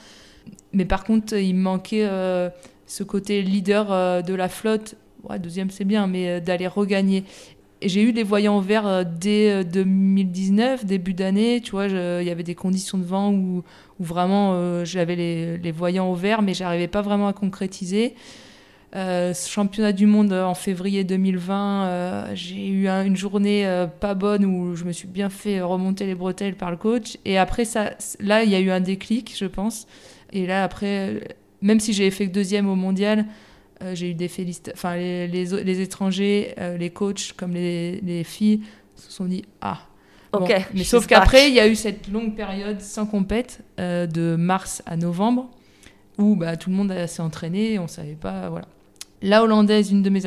Mais 0.72 0.84
par 0.84 1.04
contre, 1.04 1.34
il 1.34 1.54
me 1.54 1.62
manquait 1.62 2.06
ce 2.86 3.02
côté 3.02 3.40
leader 3.40 4.22
de 4.22 4.34
la 4.34 4.50
flotte. 4.50 4.94
Ouais, 5.22 5.38
deuxième, 5.38 5.70
c'est 5.70 5.86
bien, 5.86 6.06
mais 6.06 6.42
d'aller 6.42 6.66
regagner. 6.66 7.24
J'ai 7.82 8.02
eu 8.02 8.12
des 8.12 8.22
voyants 8.22 8.60
verts 8.60 8.86
euh, 8.86 9.04
dès 9.04 9.50
euh, 9.50 9.64
2019, 9.64 10.86
début 10.86 11.12
d'année. 11.12 11.60
Tu 11.62 11.72
vois, 11.72 11.86
il 11.86 12.26
y 12.26 12.30
avait 12.30 12.42
des 12.42 12.54
conditions 12.54 12.98
de 12.98 13.04
vent 13.04 13.30
où, 13.32 13.62
vraiment 14.00 14.52
euh, 14.54 14.84
j'avais 14.84 15.16
les, 15.16 15.58
les 15.58 15.70
voyants 15.72 16.10
au 16.10 16.14
vert, 16.14 16.40
mais 16.42 16.54
j'arrivais 16.54 16.88
pas 16.88 17.02
vraiment 17.02 17.28
à 17.28 17.32
concrétiser. 17.32 18.14
Euh, 18.96 19.34
championnat 19.34 19.92
du 19.92 20.06
monde 20.06 20.32
euh, 20.32 20.44
en 20.44 20.54
février 20.54 21.02
2020, 21.04 21.86
euh, 21.86 22.30
j'ai 22.34 22.68
eu 22.68 22.86
un- 22.88 23.04
une 23.04 23.16
journée 23.16 23.66
euh, 23.66 23.86
pas 23.88 24.14
bonne 24.14 24.44
où 24.44 24.76
je 24.76 24.84
me 24.84 24.92
suis 24.92 25.08
bien 25.08 25.28
fait 25.30 25.60
remonter 25.60 26.06
les 26.06 26.14
bretelles 26.14 26.54
par 26.54 26.70
le 26.70 26.76
coach. 26.76 27.18
Et 27.24 27.36
après, 27.38 27.64
ça, 27.64 27.90
là, 28.20 28.44
il 28.44 28.50
y 28.50 28.54
a 28.54 28.60
eu 28.60 28.70
un 28.70 28.80
déclic, 28.80 29.34
je 29.36 29.46
pense. 29.46 29.86
Et 30.32 30.46
là, 30.46 30.62
après, 30.64 30.86
euh, 31.10 31.20
même 31.60 31.80
si 31.80 31.92
j'ai 31.92 32.10
fait 32.12 32.26
deuxième 32.28 32.68
au 32.68 32.76
mondial, 32.76 33.20
euh, 33.20 33.24
j'ai 33.94 34.10
eu 34.10 34.14
des 34.14 34.28
félicitations. 34.28 34.74
Enfin, 34.76 34.96
les, 34.96 35.26
les, 35.28 35.52
au- 35.52 35.62
les 35.62 35.80
étrangers, 35.80 36.54
euh, 36.58 36.76
les 36.78 36.90
coachs, 36.90 37.32
comme 37.36 37.52
les, 37.52 38.00
les 38.00 38.24
filles, 38.24 38.62
se 38.96 39.10
sont 39.12 39.24
dit 39.26 39.44
Ah. 39.60 39.80
Bon. 40.32 40.40
Ok, 40.40 40.52
Mais 40.74 40.82
sauf 40.84 41.06
qu'après, 41.06 41.48
il 41.48 41.54
y 41.54 41.60
a 41.60 41.68
eu 41.68 41.74
cette 41.76 42.08
longue 42.08 42.34
période 42.34 42.80
sans 42.80 43.06
compète 43.06 43.60
euh, 43.78 44.06
de 44.06 44.34
mars 44.36 44.82
à 44.86 44.96
novembre 44.96 45.48
où 46.18 46.34
bah, 46.36 46.56
tout 46.56 46.70
le 46.70 46.76
monde 46.76 46.92
s'est 47.06 47.22
entraîné 47.22 47.78
on 47.78 47.86
savait 47.88 48.14
pas. 48.16 48.48
Voilà. 48.48 48.66
La 49.22 49.42
Hollandaise, 49.42 49.90
une 49.92 50.02
de 50.02 50.10
mes 50.10 50.26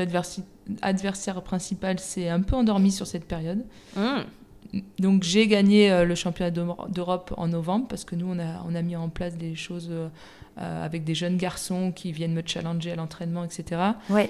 adversaires 0.82 1.42
principales, 1.44 2.00
s'est 2.00 2.30
un 2.30 2.42
peu 2.42 2.56
endormie 2.56 2.92
sur 2.92 3.06
cette 3.08 3.26
période. 3.26 3.66
Mmh. 3.96 4.02
Donc 5.00 5.24
j'ai 5.24 5.48
gagné 5.48 5.92
euh, 5.92 6.04
le 6.06 6.16
championnat 6.16 6.52
d'Euro- 6.52 6.88
d'Europe 6.90 7.34
en 7.38 7.48
novembre 7.48 7.88
parce 7.88 8.04
que 8.06 8.16
nous, 8.16 8.28
on 8.30 8.40
a, 8.40 8.64
on 8.70 8.76
a 8.76 8.82
mis 8.82 8.96
en 8.96 9.10
place 9.10 9.38
des 9.38 9.56
choses 9.56 9.90
euh, 9.92 10.08
euh, 10.60 10.86
avec 10.86 11.04
des 11.04 11.16
jeunes 11.16 11.38
garçons 11.38 11.92
qui 11.96 12.12
viennent 12.12 12.34
me 12.34 12.42
challenger 12.46 12.92
à 12.92 12.96
l'entraînement, 12.96 13.44
etc. 13.44 13.82
Ouais. 14.10 14.30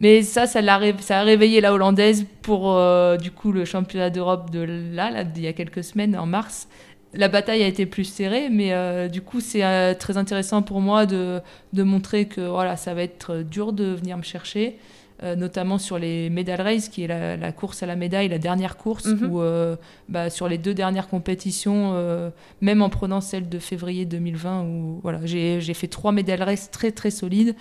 Mais 0.00 0.22
ça, 0.22 0.46
ça, 0.46 0.60
l'a 0.60 0.78
ré- 0.78 0.94
ça 1.00 1.20
a 1.20 1.22
réveillé 1.22 1.60
la 1.60 1.72
Hollandaise 1.72 2.24
pour 2.42 2.70
euh, 2.72 3.16
du 3.16 3.30
coup 3.30 3.52
le 3.52 3.64
championnat 3.64 4.10
d'Europe 4.10 4.50
de 4.50 4.60
là, 4.60 5.10
là, 5.10 5.24
il 5.34 5.42
y 5.42 5.46
a 5.46 5.52
quelques 5.52 5.82
semaines, 5.84 6.16
en 6.16 6.26
mars. 6.26 6.68
La 7.14 7.28
bataille 7.28 7.62
a 7.62 7.66
été 7.66 7.86
plus 7.86 8.04
serrée, 8.04 8.48
mais 8.50 8.72
euh, 8.74 9.08
du 9.08 9.22
coup, 9.22 9.40
c'est 9.40 9.64
euh, 9.64 9.94
très 9.94 10.16
intéressant 10.18 10.60
pour 10.62 10.80
moi 10.80 11.06
de, 11.06 11.40
de 11.72 11.82
montrer 11.82 12.26
que 12.26 12.42
voilà, 12.42 12.76
ça 12.76 12.92
va 12.94 13.02
être 13.02 13.38
dur 13.42 13.72
de 13.72 13.84
venir 13.94 14.18
me 14.18 14.22
chercher, 14.22 14.76
euh, 15.22 15.34
notamment 15.36 15.78
sur 15.78 15.98
les 15.98 16.30
medal 16.30 16.60
race, 16.60 16.88
qui 16.88 17.02
est 17.02 17.06
la, 17.08 17.36
la 17.36 17.52
course 17.52 17.82
à 17.82 17.86
la 17.86 17.96
médaille, 17.96 18.28
la 18.28 18.38
dernière 18.38 18.76
course, 18.76 19.06
Mhm. 19.06 19.30
où 19.30 19.40
euh, 19.40 19.76
bah, 20.08 20.30
sur 20.30 20.48
les 20.48 20.58
deux 20.58 20.74
dernières 20.74 21.08
compétitions, 21.08 21.92
euh, 21.94 22.30
même 22.60 22.82
en 22.82 22.88
prenant 22.88 23.20
celle 23.20 23.48
de 23.48 23.58
février 23.58 24.04
2020, 24.04 24.62
où 24.64 25.00
voilà, 25.02 25.20
j'ai 25.24 25.60
fait 25.74 25.88
trois 25.88 26.12
medal 26.12 26.42
race 26.42 26.70
très 26.70 26.92
très 26.92 27.10
solides. 27.10 27.54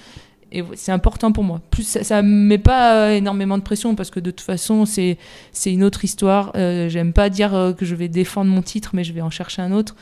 et 0.52 0.64
c'est 0.76 0.94
important 0.94 1.34
pour 1.34 1.44
moi. 1.44 1.60
Plus 1.72 1.84
ça, 2.04 2.22
me 2.22 2.30
met 2.48 2.58
pas 2.58 3.14
énormément 3.14 3.58
de 3.58 3.64
pression 3.64 3.96
parce 3.96 4.10
que 4.10 4.22
de 4.22 4.32
toute 4.32 4.40
façon 4.46 4.86
c'est 4.86 5.18
c'est 5.52 5.74
une 5.74 5.84
autre 5.84 6.06
histoire. 6.06 6.52
J'aime 6.56 7.12
pas 7.12 7.30
dire 7.30 7.74
que 7.78 7.86
je 7.86 7.96
vais 7.96 8.08
défendre 8.08 8.50
mon 8.50 8.62
titre, 8.62 8.92
mais 8.94 9.04
je 9.04 9.12
vais 9.12 9.20
en 9.22 9.30
chercher 9.30 9.62
un 9.62 9.74
autre. 9.74 9.96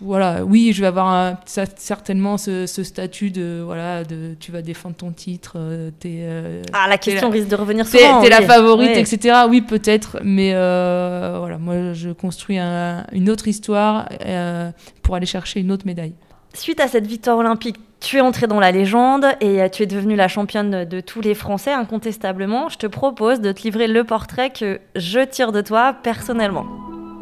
Voilà, 0.00 0.44
oui, 0.44 0.72
je 0.74 0.80
vais 0.80 0.86
avoir 0.86 1.08
un- 1.08 1.38
certainement 1.76 2.36
ce, 2.38 2.66
ce 2.66 2.82
statut 2.82 3.30
de 3.30 3.62
voilà, 3.64 4.04
de 4.04 4.34
tu 4.38 4.52
vas 4.52 4.62
défendre 4.62 4.94
ton 4.96 5.10
titre. 5.12 5.54
euh, 5.56 5.90
t'es, 5.98 6.18
euh, 6.22 6.62
Ah, 6.72 6.86
la 6.88 6.98
question 6.98 7.30
risque 7.30 7.48
de 7.48 7.56
revenir 7.56 7.86
souvent. 7.86 8.20
t'es 8.20 8.28
la 8.28 8.42
favorite, 8.42 8.90
Oui. 8.94 9.00
etc. 9.00 9.36
Oui, 9.48 9.60
peut-être, 9.60 10.18
mais 10.22 10.52
euh, 10.54 11.36
voilà, 11.38 11.58
moi 11.58 11.92
je 11.94 12.10
construis 12.10 12.58
un- 12.58 13.04
une 13.12 13.30
autre 13.30 13.48
histoire 13.48 14.08
euh, 14.26 14.70
pour 15.02 15.14
aller 15.16 15.26
chercher 15.26 15.60
une 15.60 15.72
autre 15.72 15.86
médaille. 15.86 16.14
Suite 16.54 16.80
à 16.80 16.88
cette 16.88 17.06
victoire 17.06 17.38
olympique, 17.38 17.76
tu 18.00 18.18
es 18.18 18.20
entrée 18.20 18.46
dans 18.46 18.60
la 18.60 18.72
légende 18.72 19.24
et 19.40 19.68
tu 19.70 19.84
es 19.84 19.86
devenue 19.86 20.16
la 20.16 20.28
championne 20.28 20.84
de 20.84 21.00
tous 21.00 21.20
les 21.22 21.34
Français, 21.34 21.72
incontestablement. 21.72 22.68
Je 22.68 22.76
te 22.76 22.86
propose 22.86 23.40
de 23.40 23.52
te 23.52 23.62
livrer 23.62 23.86
le 23.86 24.04
portrait 24.04 24.50
que 24.50 24.80
je 24.96 25.20
tire 25.20 25.50
de 25.52 25.62
toi 25.62 25.94
personnellement. 26.02 26.66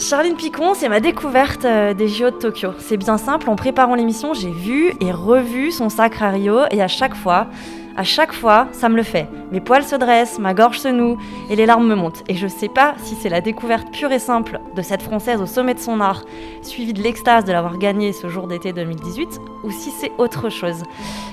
Charline 0.00 0.34
Picon, 0.34 0.72
c'est 0.74 0.88
ma 0.88 1.00
découverte 1.00 1.66
euh, 1.66 1.92
des 1.92 2.08
JO 2.08 2.30
de 2.30 2.36
Tokyo. 2.36 2.70
C'est 2.78 2.96
bien 2.96 3.18
simple, 3.18 3.50
en 3.50 3.56
préparant 3.56 3.94
l'émission, 3.94 4.32
j'ai 4.32 4.50
vu 4.50 4.94
et 4.98 5.12
revu 5.12 5.70
son 5.70 5.90
sacre 5.90 6.22
à 6.22 6.30
Rio 6.30 6.60
et 6.70 6.80
à 6.80 6.88
chaque 6.88 7.14
fois, 7.14 7.48
à 7.96 8.04
chaque 8.04 8.32
fois, 8.32 8.68
ça 8.72 8.88
me 8.88 8.96
le 8.96 9.02
fait. 9.02 9.28
Mes 9.52 9.60
poils 9.60 9.84
se 9.84 9.96
dressent, 9.96 10.38
ma 10.38 10.54
gorge 10.54 10.78
se 10.78 10.88
noue 10.88 11.18
et 11.50 11.56
les 11.56 11.66
larmes 11.66 11.86
me 11.86 11.94
montent. 11.94 12.22
Et 12.28 12.34
je 12.34 12.46
sais 12.46 12.68
pas 12.68 12.94
si 13.02 13.14
c'est 13.14 13.28
la 13.28 13.40
découverte 13.40 13.90
pure 13.92 14.12
et 14.12 14.18
simple 14.18 14.60
de 14.74 14.82
cette 14.82 15.02
Française 15.02 15.40
au 15.40 15.46
sommet 15.46 15.74
de 15.74 15.80
son 15.80 16.00
art, 16.00 16.24
suivie 16.62 16.92
de 16.92 17.02
l'extase 17.02 17.44
de 17.44 17.52
l'avoir 17.52 17.78
gagné 17.78 18.12
ce 18.12 18.28
jour 18.28 18.46
d'été 18.46 18.72
2018, 18.72 19.40
ou 19.64 19.70
si 19.70 19.90
c'est 19.90 20.12
autre 20.18 20.48
chose. 20.48 20.82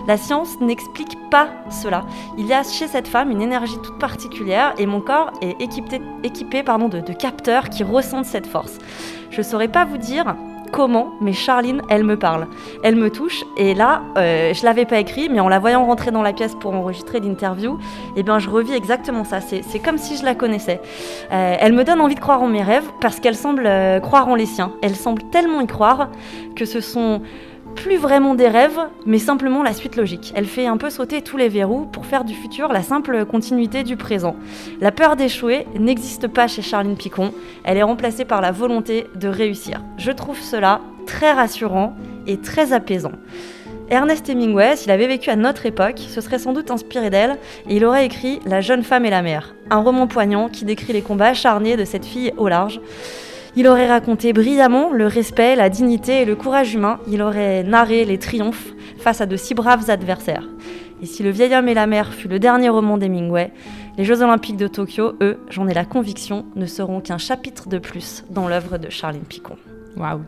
La 0.07 0.17
science 0.17 0.59
n'explique 0.59 1.17
pas 1.29 1.49
cela. 1.69 2.05
Il 2.37 2.47
y 2.47 2.53
a 2.53 2.63
chez 2.63 2.87
cette 2.87 3.07
femme 3.07 3.31
une 3.31 3.41
énergie 3.41 3.77
toute 3.83 3.99
particulière 3.99 4.73
et 4.77 4.85
mon 4.85 5.01
corps 5.01 5.31
est 5.41 5.61
équipé, 5.61 5.99
de, 5.99 7.13
capteurs 7.13 7.69
qui 7.69 7.83
ressentent 7.83 8.25
cette 8.25 8.47
force. 8.47 8.77
Je 9.29 9.41
saurais 9.41 9.67
pas 9.67 9.85
vous 9.85 9.97
dire 9.97 10.35
comment, 10.71 11.13
mais 11.21 11.33
Charline, 11.33 11.81
elle 11.89 12.03
me 12.03 12.17
parle. 12.17 12.47
Elle 12.83 12.95
me 12.95 13.09
touche 13.09 13.43
et 13.57 13.73
là, 13.73 14.01
euh, 14.17 14.53
je 14.53 14.63
l'avais 14.63 14.85
pas 14.85 14.99
écrit, 14.99 15.29
mais 15.29 15.39
en 15.39 15.49
la 15.49 15.59
voyant 15.59 15.85
rentrer 15.85 16.11
dans 16.11 16.21
la 16.21 16.33
pièce 16.33 16.55
pour 16.55 16.73
enregistrer 16.73 17.19
l'interview, 17.19 17.77
eh 18.15 18.23
bien, 18.23 18.39
je 18.39 18.49
revis 18.49 18.73
exactement 18.73 19.23
ça. 19.23 19.39
C'est 19.41 19.79
comme 19.79 19.97
si 19.97 20.17
je 20.17 20.25
la 20.25 20.35
connaissais. 20.35 20.81
Euh, 21.31 21.55
elle 21.59 21.73
me 21.73 21.83
donne 21.83 22.01
envie 22.01 22.15
de 22.15 22.19
croire 22.19 22.41
en 22.41 22.47
mes 22.47 22.63
rêves 22.63 22.89
parce 23.01 23.19
qu'elle 23.19 23.35
semble 23.35 23.65
euh, 23.65 23.99
croire 23.99 24.27
en 24.27 24.35
les 24.35 24.45
siens. 24.45 24.71
Elle 24.81 24.95
semble 24.95 25.23
tellement 25.23 25.61
y 25.61 25.67
croire 25.67 26.09
que 26.55 26.65
ce 26.65 26.81
sont 26.81 27.21
plus 27.77 27.97
vraiment 27.97 28.35
des 28.35 28.47
rêves, 28.47 28.79
mais 29.05 29.19
simplement 29.19 29.63
la 29.63 29.71
suite 29.71 29.95
logique. 29.95 30.33
Elle 30.35 30.47
fait 30.47 30.65
un 30.65 30.77
peu 30.77 30.89
sauter 30.89 31.21
tous 31.21 31.37
les 31.37 31.47
verrous 31.47 31.85
pour 31.85 32.05
faire 32.05 32.25
du 32.25 32.33
futur 32.33 32.73
la 32.73 32.81
simple 32.81 33.23
continuité 33.25 33.83
du 33.83 33.95
présent. 33.95 34.35
La 34.81 34.91
peur 34.91 35.15
d'échouer 35.15 35.67
n'existe 35.79 36.27
pas 36.27 36.47
chez 36.47 36.63
Charline 36.63 36.97
Picon, 36.97 37.31
elle 37.63 37.77
est 37.77 37.83
remplacée 37.83 38.25
par 38.25 38.41
la 38.41 38.51
volonté 38.51 39.05
de 39.15 39.27
réussir. 39.27 39.83
Je 39.97 40.11
trouve 40.11 40.39
cela 40.39 40.81
très 41.05 41.31
rassurant 41.31 41.95
et 42.25 42.37
très 42.37 42.73
apaisant. 42.73 43.13
Ernest 43.89 44.27
Hemingway, 44.27 44.75
s'il 44.75 44.91
avait 44.91 45.07
vécu 45.07 45.29
à 45.29 45.35
notre 45.35 45.65
époque, 45.65 45.99
se 45.99 46.19
serait 46.19 46.39
sans 46.39 46.53
doute 46.53 46.71
inspiré 46.71 47.09
d'elle 47.09 47.37
et 47.69 47.77
il 47.77 47.85
aurait 47.85 48.05
écrit 48.05 48.41
La 48.45 48.59
jeune 48.59 48.83
femme 48.83 49.05
et 49.05 49.11
la 49.11 49.21
mère, 49.21 49.55
un 49.69 49.77
roman 49.77 50.07
poignant 50.07 50.49
qui 50.49 50.65
décrit 50.65 50.93
les 50.93 51.03
combats 51.03 51.27
acharnés 51.27 51.77
de 51.77 51.85
cette 51.85 52.05
fille 52.05 52.33
au 52.37 52.49
large. 52.49 52.81
Il 53.57 53.67
aurait 53.67 53.87
raconté 53.87 54.33
brillamment 54.33 54.91
le 54.91 55.07
respect, 55.07 55.55
la 55.55 55.69
dignité 55.69 56.21
et 56.21 56.25
le 56.25 56.35
courage 56.35 56.75
humain. 56.75 56.99
Il 57.07 57.23
aurait 57.23 57.63
narré 57.63 58.05
les 58.05 58.19
triomphes 58.19 58.71
face 58.99 59.19
à 59.19 59.25
de 59.25 59.35
si 59.35 59.55
braves 59.55 59.89
adversaires. 59.89 60.47
Et 61.01 61.07
si 61.07 61.23
Le 61.23 61.31
vieil 61.31 61.55
homme 61.55 61.67
et 61.67 61.73
la 61.73 61.87
mer 61.87 62.13
fut 62.13 62.27
le 62.27 62.37
dernier 62.37 62.69
roman 62.69 62.99
d'Hemingway, 62.99 63.51
les 63.97 64.05
Jeux 64.05 64.21
olympiques 64.21 64.57
de 64.57 64.67
Tokyo, 64.67 65.13
eux, 65.21 65.39
j'en 65.49 65.67
ai 65.67 65.73
la 65.73 65.85
conviction, 65.85 66.45
ne 66.55 66.67
seront 66.67 67.01
qu'un 67.01 67.17
chapitre 67.17 67.67
de 67.67 67.79
plus 67.79 68.23
dans 68.29 68.47
l'œuvre 68.47 68.77
de 68.77 68.91
Charline 68.91 69.23
Picon. 69.23 69.57
Waouh, 69.95 70.21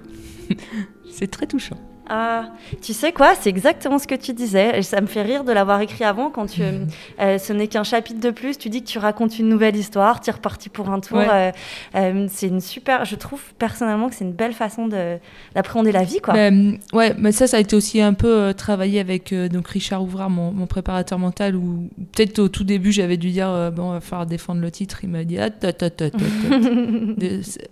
c'est 1.12 1.30
très 1.30 1.46
touchant. 1.46 1.78
Ah, 2.10 2.50
tu 2.82 2.94
sais 2.94 3.12
quoi, 3.12 3.34
c'est 3.40 3.50
exactement 3.50 4.00
ce 4.00 4.08
que 4.08 4.16
tu 4.16 4.34
disais. 4.34 4.80
Et 4.80 4.82
ça 4.82 5.00
me 5.00 5.06
fait 5.08 5.22
rire 5.22 5.44
de 5.44 5.52
l'avoir 5.52 5.80
écrit 5.82 6.04
avant 6.04 6.30
quand 6.32 6.48
tu, 6.48 6.62
euh, 7.22 7.38
ce 7.38 7.54
n'est 7.54 7.68
qu'un 7.68 7.84
chapitre 7.84 8.20
de 8.20 8.32
plus. 8.32 8.58
Tu 8.58 8.70
dis 8.70 8.82
que 8.82 8.88
tu 8.88 8.98
racontes 9.00 9.38
une 9.38 9.48
nouvelle 9.48 9.76
histoire, 9.76 10.20
tu 10.22 10.30
es 10.30 10.34
reparti 10.34 10.70
pour 10.70 10.90
un 10.90 11.00
tour. 11.00 11.20
Ouais. 11.20 11.28
euh, 11.32 11.52
euh, 11.96 12.28
c'est 12.30 12.48
une 12.48 12.62
super. 12.62 13.06
Je 13.06 13.16
trouve 13.16 13.42
personnellement 13.60 14.10
que 14.10 14.16
c'est 14.16 14.26
une 14.26 14.34
belle 14.34 14.54
façon 14.54 14.88
de- 14.88 15.18
d'appréhender 15.56 15.92
la 15.92 16.04
vie, 16.04 16.20
quoi. 16.20 16.34
Ben, 16.34 16.78
ouais, 16.94 17.14
mais 17.18 17.32
ça, 17.32 17.48
ça 17.48 17.58
a 17.58 17.60
été 17.60 17.76
aussi 17.76 18.02
un 18.02 18.14
peu 18.14 18.28
euh, 18.28 18.54
travaillé 18.54 19.00
avec 19.00 19.32
euh, 19.32 19.48
donc 19.48 19.68
Richard 19.68 20.04
Ouvrard, 20.04 20.30
mon, 20.30 20.52
mon 20.52 20.66
préparateur 20.68 21.20
mental, 21.20 21.56
où 21.56 21.90
peut-être 22.14 22.40
au 22.40 22.50
tout 22.50 22.64
début, 22.64 22.92
j'avais 22.92 23.18
dû 23.18 23.30
dire 23.30 23.50
euh, 23.50 23.70
bon, 23.72 23.90
on 23.90 23.94
va 23.94 24.02
falloir 24.02 24.26
défendre 24.26 24.62
le 24.62 24.72
titre. 24.72 25.00
Il 25.04 25.10
m'a 25.10 25.24
dit 25.24 25.38
ah, 25.38 25.50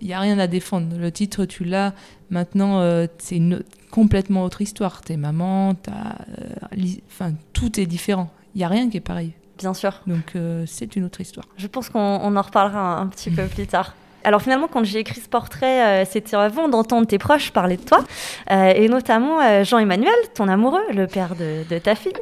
y 0.08 0.12
a 0.12 0.20
rien 0.20 0.38
à 0.38 0.46
défendre. 0.46 0.96
Le 0.98 1.10
titre, 1.10 1.44
tu 1.44 1.64
l'as. 1.64 1.92
Maintenant, 2.30 2.80
euh, 2.80 3.06
c'est 3.18 3.36
une 3.36 3.62
complètement 3.98 4.44
autre 4.44 4.62
histoire. 4.62 5.00
T'es 5.00 5.16
maman, 5.16 5.74
t'as, 5.74 5.92
euh, 6.38 6.86
enfin, 7.08 7.32
tout 7.52 7.80
est 7.80 7.86
différent. 7.86 8.30
Il 8.54 8.60
y 8.60 8.64
a 8.64 8.68
rien 8.68 8.88
qui 8.88 8.96
est 8.96 9.00
pareil. 9.00 9.32
Bien 9.58 9.74
sûr. 9.74 9.92
Donc 10.06 10.36
euh, 10.36 10.62
c'est 10.68 10.94
une 10.94 11.02
autre 11.02 11.20
histoire. 11.20 11.46
Je 11.56 11.66
pense 11.66 11.88
qu'on 11.88 11.98
on 11.98 12.36
en 12.36 12.42
reparlera 12.42 12.78
un, 12.78 13.02
un 13.02 13.06
petit 13.08 13.30
peu 13.38 13.46
plus 13.46 13.66
tard. 13.66 13.94
Alors 14.28 14.42
finalement, 14.42 14.68
quand 14.68 14.84
j'ai 14.84 14.98
écrit 14.98 15.22
ce 15.22 15.28
portrait, 15.28 16.02
euh, 16.02 16.04
c'était 16.04 16.36
avant 16.36 16.68
d'entendre 16.68 17.06
tes 17.06 17.16
proches 17.16 17.50
parler 17.50 17.78
de 17.78 17.82
toi, 17.82 18.04
euh, 18.50 18.74
et 18.76 18.86
notamment 18.90 19.40
euh, 19.40 19.64
Jean-Emmanuel, 19.64 20.12
ton 20.34 20.48
amoureux, 20.48 20.82
le 20.92 21.06
père 21.06 21.34
de, 21.34 21.64
de 21.66 21.78
ta 21.78 21.94
fille, 21.94 22.12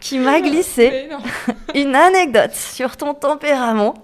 qui 0.00 0.18
m'a 0.18 0.40
glissé 0.40 1.06
une 1.76 1.94
anecdote 1.94 2.50
sur 2.54 2.96
ton 2.96 3.14
tempérament, 3.14 3.94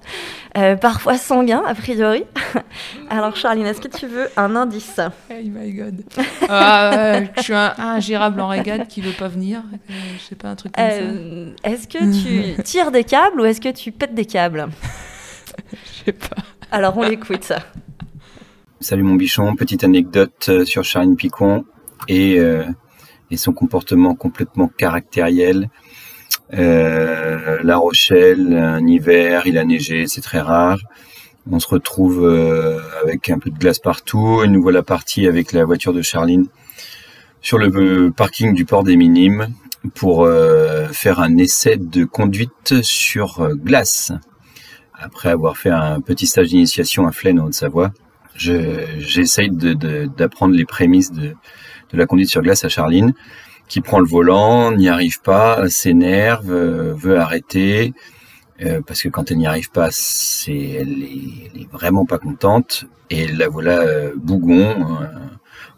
parfois 0.80 1.16
sanguin 1.16 1.60
a 1.66 1.74
priori. 1.74 2.22
Alors 3.10 3.34
Charline, 3.34 3.66
est-ce 3.66 3.80
que 3.80 3.88
tu 3.88 4.06
veux 4.06 4.28
un 4.36 4.54
indice? 4.54 5.00
Oh 5.00 5.34
my 5.42 5.72
god. 5.72 6.04
Je 7.36 7.42
suis 7.42 7.52
un, 7.52 7.74
un 7.78 7.98
gérable 7.98 8.40
en 8.40 8.46
régate 8.46 8.86
qui 8.86 9.00
veut 9.00 9.10
pas 9.10 9.26
venir. 9.26 9.62
je 9.88 10.22
sais 10.22 10.36
pas, 10.36 10.50
un 10.50 10.54
truc 10.54 10.70
comme 10.76 10.84
Euh, 10.84 11.50
Est-ce 11.64 11.88
que 11.88 11.98
tu 11.98 12.62
tires 12.62 12.92
des 12.92 13.02
câbles 13.02 13.40
ou 13.40 13.44
est-ce 13.44 13.60
que 13.60 13.70
tu 13.72 13.90
pètes 13.90 14.14
des 14.14 14.24
câbles? 14.24 14.68
Je 15.72 16.04
sais 16.04 16.12
pas. 16.12 16.36
Alors 16.72 16.96
on 16.96 17.02
l'écoute. 17.02 17.52
Salut 18.78 19.02
mon 19.02 19.16
bichon, 19.16 19.56
petite 19.56 19.82
anecdote 19.82 20.46
euh, 20.48 20.64
sur 20.64 20.84
Charline 20.84 21.16
Picon 21.16 21.64
et, 22.06 22.38
euh, 22.38 22.64
et 23.32 23.36
son 23.36 23.52
comportement 23.52 24.14
complètement 24.14 24.68
caractériel. 24.68 25.68
Euh, 26.54 27.58
la 27.64 27.76
Rochelle, 27.76 28.56
un 28.56 28.86
hiver, 28.86 29.48
il 29.48 29.58
a 29.58 29.64
neigé, 29.64 30.06
c'est 30.06 30.20
très 30.20 30.40
rare. 30.40 30.78
On 31.50 31.58
se 31.58 31.66
retrouve 31.66 32.24
avec 33.02 33.30
un 33.30 33.38
peu 33.38 33.50
de 33.50 33.58
glace 33.58 33.80
partout 33.80 34.42
et 34.44 34.48
nous 34.48 34.62
voilà 34.62 34.84
partis 34.84 35.26
avec 35.26 35.52
la 35.52 35.64
voiture 35.64 35.92
de 35.92 36.02
Charline 36.02 36.46
sur 37.40 37.58
le 37.58 38.10
parking 38.10 38.54
du 38.54 38.64
port 38.64 38.84
des 38.84 38.94
Minimes 38.94 39.48
pour 39.94 40.28
faire 40.92 41.18
un 41.18 41.36
essai 41.38 41.78
de 41.78 42.04
conduite 42.04 42.82
sur 42.82 43.48
glace. 43.56 44.12
Après 45.00 45.30
avoir 45.30 45.56
fait 45.56 45.70
un 45.70 46.00
petit 46.00 46.26
stage 46.26 46.48
d'initiation 46.48 47.06
à 47.06 47.12
Flaine 47.12 47.40
en 47.40 47.46
Haute-Savoie, 47.46 47.90
je- 48.34 48.84
j'essaye 48.98 49.50
d'apprendre 49.50 50.54
les 50.54 50.64
prémices 50.66 51.10
de, 51.12 51.34
la 51.92 52.06
conduite 52.06 52.28
sur 52.30 52.42
glace 52.42 52.64
à 52.64 52.68
Charline, 52.68 53.14
qui 53.66 53.80
prend 53.80 53.98
le 53.98 54.06
volant, 54.06 54.72
n'y 54.72 54.88
arrive 54.88 55.20
pas, 55.22 55.68
s'énerve, 55.68 56.50
euh, 56.52 56.92
veut 56.94 57.18
arrêter, 57.18 57.94
euh, 58.62 58.80
parce 58.86 59.02
que 59.02 59.08
quand 59.08 59.30
elle 59.30 59.38
n'y 59.38 59.46
arrive 59.46 59.70
pas, 59.70 59.88
c'est 59.90 60.52
elle 60.80 61.02
elle 61.02 61.62
est 61.62 61.70
vraiment 61.72 62.04
pas 62.04 62.18
contente, 62.18 62.84
et 63.08 63.26
la 63.26 63.48
voilà 63.48 63.78
euh, 63.80 64.12
bougon, 64.16 64.68
euh, 65.00 65.06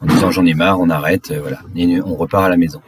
en 0.03 0.07
disant 0.07 0.31
j'en 0.31 0.45
ai 0.45 0.55
marre, 0.55 0.81
on 0.81 0.91
arrête, 0.91 1.33
voilà, 1.33 1.61
et 1.77 2.01
on 2.03 2.15
repart 2.17 2.45
à 2.45 2.49
la 2.49 2.57
maison. 2.57 2.83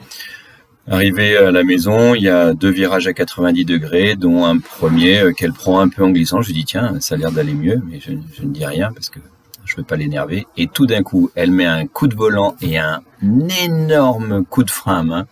Arrivé 0.86 1.34
à 1.38 1.50
la 1.50 1.64
maison, 1.64 2.14
il 2.14 2.24
y 2.24 2.28
a 2.28 2.52
deux 2.52 2.68
virages 2.68 3.06
à 3.06 3.14
90 3.14 3.64
degrés, 3.64 4.16
dont 4.16 4.44
un 4.44 4.58
premier 4.58 5.18
euh, 5.18 5.32
qu'elle 5.32 5.54
prend 5.54 5.80
un 5.80 5.88
peu 5.88 6.04
en 6.04 6.10
glissant. 6.10 6.42
Je 6.42 6.48
lui 6.48 6.54
dis 6.54 6.66
tiens, 6.66 7.00
ça 7.00 7.14
a 7.14 7.18
l'air 7.18 7.32
d'aller 7.32 7.54
mieux, 7.54 7.80
mais 7.88 8.00
je, 8.00 8.12
ne 8.12 8.52
dis 8.52 8.66
rien 8.66 8.92
parce 8.92 9.08
que 9.08 9.18
je 9.64 9.76
veux 9.76 9.82
pas 9.82 9.96
l'énerver. 9.96 10.46
Et 10.58 10.66
tout 10.66 10.84
d'un 10.84 11.02
coup, 11.02 11.30
elle 11.34 11.52
met 11.52 11.64
un 11.64 11.86
coup 11.86 12.06
de 12.06 12.14
volant 12.14 12.54
et 12.60 12.76
un 12.76 13.00
énorme 13.64 14.44
coup 14.44 14.62
de 14.62 14.70
frein 14.70 14.98
à 14.98 15.02
main. 15.02 15.26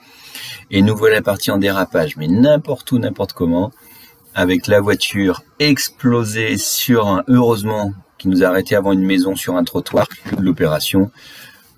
Et 0.70 0.80
nous 0.80 0.96
voilà 0.96 1.20
partis 1.20 1.50
en 1.50 1.58
dérapage, 1.58 2.16
mais 2.16 2.28
n'importe 2.28 2.90
où, 2.92 2.98
n'importe 2.98 3.34
comment, 3.34 3.72
avec 4.34 4.68
la 4.68 4.80
voiture 4.80 5.42
explosée 5.58 6.56
sur 6.56 7.08
un, 7.08 7.24
heureusement, 7.28 7.92
qui 8.16 8.28
nous 8.28 8.42
a 8.42 8.46
arrêté 8.46 8.74
avant 8.74 8.92
une 8.92 9.04
maison 9.04 9.36
sur 9.36 9.56
un 9.56 9.64
trottoir, 9.64 10.06
l'opération. 10.38 11.10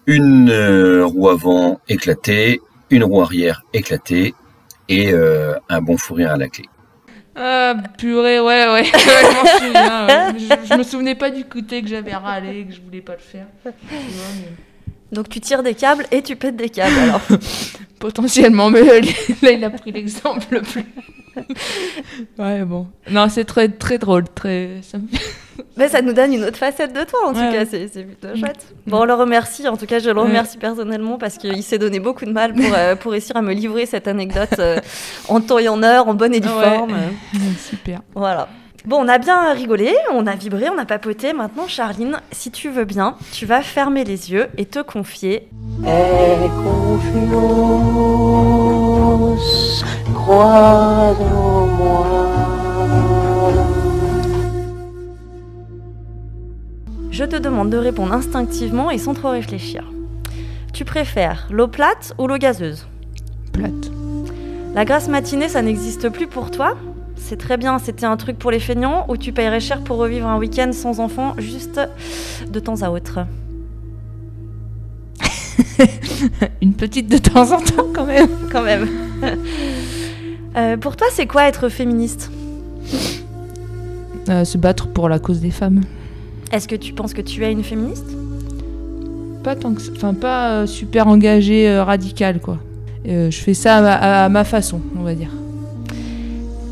Une 0.06 0.50
euh, 0.50 1.04
roue 1.04 1.28
avant 1.28 1.80
éclatée, 1.88 2.60
une 2.94 3.04
roue 3.04 3.20
arrière 3.22 3.62
éclatée 3.72 4.34
et 4.88 5.12
euh, 5.12 5.54
un 5.68 5.80
bon 5.80 5.96
fou 5.96 6.14
rire 6.14 6.30
à 6.32 6.36
la 6.36 6.48
clé. 6.48 6.64
Ah, 7.36 7.74
purée, 7.98 8.38
ouais, 8.40 8.66
ouais. 8.66 8.82
ouais, 8.82 8.90
je 8.92 9.34
m'en 9.34 9.58
souviens, 9.66 10.06
ouais. 10.06 10.38
Je, 10.38 10.68
je 10.72 10.78
me 10.78 10.82
souvenais 10.84 11.14
pas 11.16 11.30
du 11.30 11.44
côté 11.44 11.82
que 11.82 11.88
j'avais 11.88 12.14
râlé, 12.14 12.64
que 12.68 12.74
je 12.74 12.80
voulais 12.80 13.00
pas 13.00 13.14
le 13.14 13.18
faire. 13.18 13.46
Tu 13.64 13.70
vois, 13.96 14.26
mais- 14.36 15.14
Donc 15.16 15.28
tu 15.28 15.40
tires 15.40 15.62
des 15.64 15.74
câbles 15.74 16.06
et 16.12 16.22
tu 16.22 16.36
pètes 16.36 16.56
des 16.56 16.68
câbles 16.68 16.96
alors. 16.98 17.20
Potentiellement, 17.98 18.70
mais 18.70 18.82
là 19.42 19.50
il 19.50 19.64
a 19.64 19.70
pris 19.70 19.90
l'exemple 19.90 20.46
le 20.50 20.60
plus. 20.62 20.84
ouais, 22.38 22.64
bon. 22.64 22.86
Non, 23.10 23.28
c'est 23.28 23.44
très 23.44 23.68
très 23.68 23.98
drôle. 23.98 24.24
Très... 24.34 24.80
Ça 24.82 24.98
me... 24.98 25.04
Mais 25.76 25.88
ça 25.88 26.02
nous 26.02 26.12
donne 26.12 26.32
une 26.32 26.44
autre 26.44 26.56
facette 26.56 26.92
de 26.92 27.04
toi 27.04 27.20
en 27.28 27.32
tout 27.32 27.38
Ouais, 27.38 27.52
cas, 27.52 27.58
ouais. 27.60 27.66
c'est 27.70 27.88
c'est 27.88 28.02
plutôt 28.02 28.36
chouette. 28.36 28.66
Bon, 28.86 29.02
on 29.02 29.04
le 29.04 29.14
remercie, 29.14 29.66
en 29.68 29.76
tout 29.76 29.86
cas 29.86 30.00
je 30.00 30.10
le 30.10 30.20
remercie 30.20 30.58
personnellement 30.58 31.16
parce 31.16 31.38
qu'il 31.38 31.62
s'est 31.62 31.78
donné 31.78 32.00
beaucoup 32.00 32.24
de 32.24 32.32
mal 32.32 32.54
pour, 32.54 32.74
euh, 32.74 32.96
pour 32.96 33.12
réussir 33.12 33.36
à 33.36 33.42
me 33.42 33.52
livrer 33.52 33.86
cette 33.86 34.08
anecdote 34.08 34.54
euh, 34.58 34.80
en 35.28 35.40
temps 35.40 35.58
et 35.58 35.68
en 35.68 35.82
heure, 35.84 36.08
en 36.08 36.14
bonne 36.14 36.34
et 36.34 36.40
due 36.40 36.48
forme. 36.48 36.94
Super. 37.58 38.00
Voilà. 38.14 38.48
Bon, 38.86 39.02
on 39.02 39.08
a 39.08 39.16
bien 39.16 39.54
rigolé, 39.54 39.94
on 40.12 40.26
a 40.26 40.34
vibré, 40.34 40.68
on 40.68 40.76
a 40.76 40.84
papoté. 40.84 41.32
Maintenant, 41.32 41.66
Charline, 41.66 42.20
si 42.32 42.50
tu 42.50 42.68
veux 42.68 42.84
bien, 42.84 43.16
tu 43.32 43.46
vas 43.46 43.62
fermer 43.62 44.04
les 44.04 44.30
yeux 44.30 44.48
et 44.58 44.66
te 44.66 44.80
confier. 44.80 45.48
Et 45.86 46.48
confiance, 46.62 47.42
crois 50.12 51.16
en 51.18 51.66
moi. 51.66 52.06
Je 57.10 57.24
te 57.24 57.36
demande 57.36 57.70
de 57.70 57.78
répondre 57.78 58.12
instinctivement 58.12 58.90
et 58.90 58.98
sans 58.98 59.14
trop 59.14 59.30
réfléchir. 59.30 59.90
Tu 60.74 60.84
préfères 60.84 61.48
l'eau 61.50 61.68
plate 61.68 62.12
ou 62.18 62.26
l'eau 62.26 62.36
gazeuse? 62.36 62.86
Plate. 63.54 63.90
La 64.74 64.84
grasse 64.84 65.08
matinée, 65.08 65.48
ça 65.48 65.62
n'existe 65.62 66.10
plus 66.10 66.26
pour 66.26 66.50
toi? 66.50 66.76
C'est 67.16 67.36
très 67.38 67.56
bien, 67.56 67.78
c'était 67.78 68.06
un 68.06 68.16
truc 68.16 68.38
pour 68.38 68.50
les 68.50 68.60
feignants 68.60 69.06
ou 69.08 69.16
tu 69.16 69.32
paierais 69.32 69.60
cher 69.60 69.80
pour 69.80 69.96
revivre 69.96 70.26
un 70.28 70.38
week-end 70.38 70.70
sans 70.72 71.00
enfant 71.00 71.34
juste 71.38 71.80
de 72.50 72.60
temps 72.60 72.82
à 72.82 72.90
autre? 72.90 73.20
Une 76.62 76.74
petite 76.74 77.10
de 77.10 77.18
temps 77.18 77.52
en 77.52 77.60
temps 77.60 77.86
quand 77.94 78.06
même. 78.06 78.28
Quand 78.52 78.62
même. 78.62 78.88
Euh, 80.56 80.76
pour 80.76 80.96
toi, 80.96 81.08
c'est 81.10 81.26
quoi 81.26 81.48
être 81.48 81.68
féministe? 81.68 82.30
Euh, 84.28 84.44
se 84.44 84.56
battre 84.56 84.88
pour 84.88 85.08
la 85.08 85.18
cause 85.18 85.40
des 85.40 85.50
femmes. 85.50 85.80
Est-ce 86.52 86.68
que 86.68 86.76
tu 86.76 86.92
penses 86.92 87.12
que 87.12 87.20
tu 87.20 87.44
es 87.44 87.52
une 87.52 87.64
féministe? 87.64 88.06
Pas 89.42 89.54
tant 89.56 89.74
que 89.74 89.80
Enfin, 89.94 90.14
pas 90.14 90.50
euh, 90.50 90.66
super 90.66 91.08
engagée, 91.08 91.68
euh, 91.68 91.84
radicale, 91.84 92.40
quoi. 92.40 92.58
Je 93.04 93.36
fais 93.36 93.52
ça 93.52 93.76
à 93.78 93.82
ma, 93.82 94.24
à 94.24 94.28
ma 94.30 94.44
façon, 94.44 94.80
on 94.98 95.02
va 95.02 95.14
dire. 95.14 95.30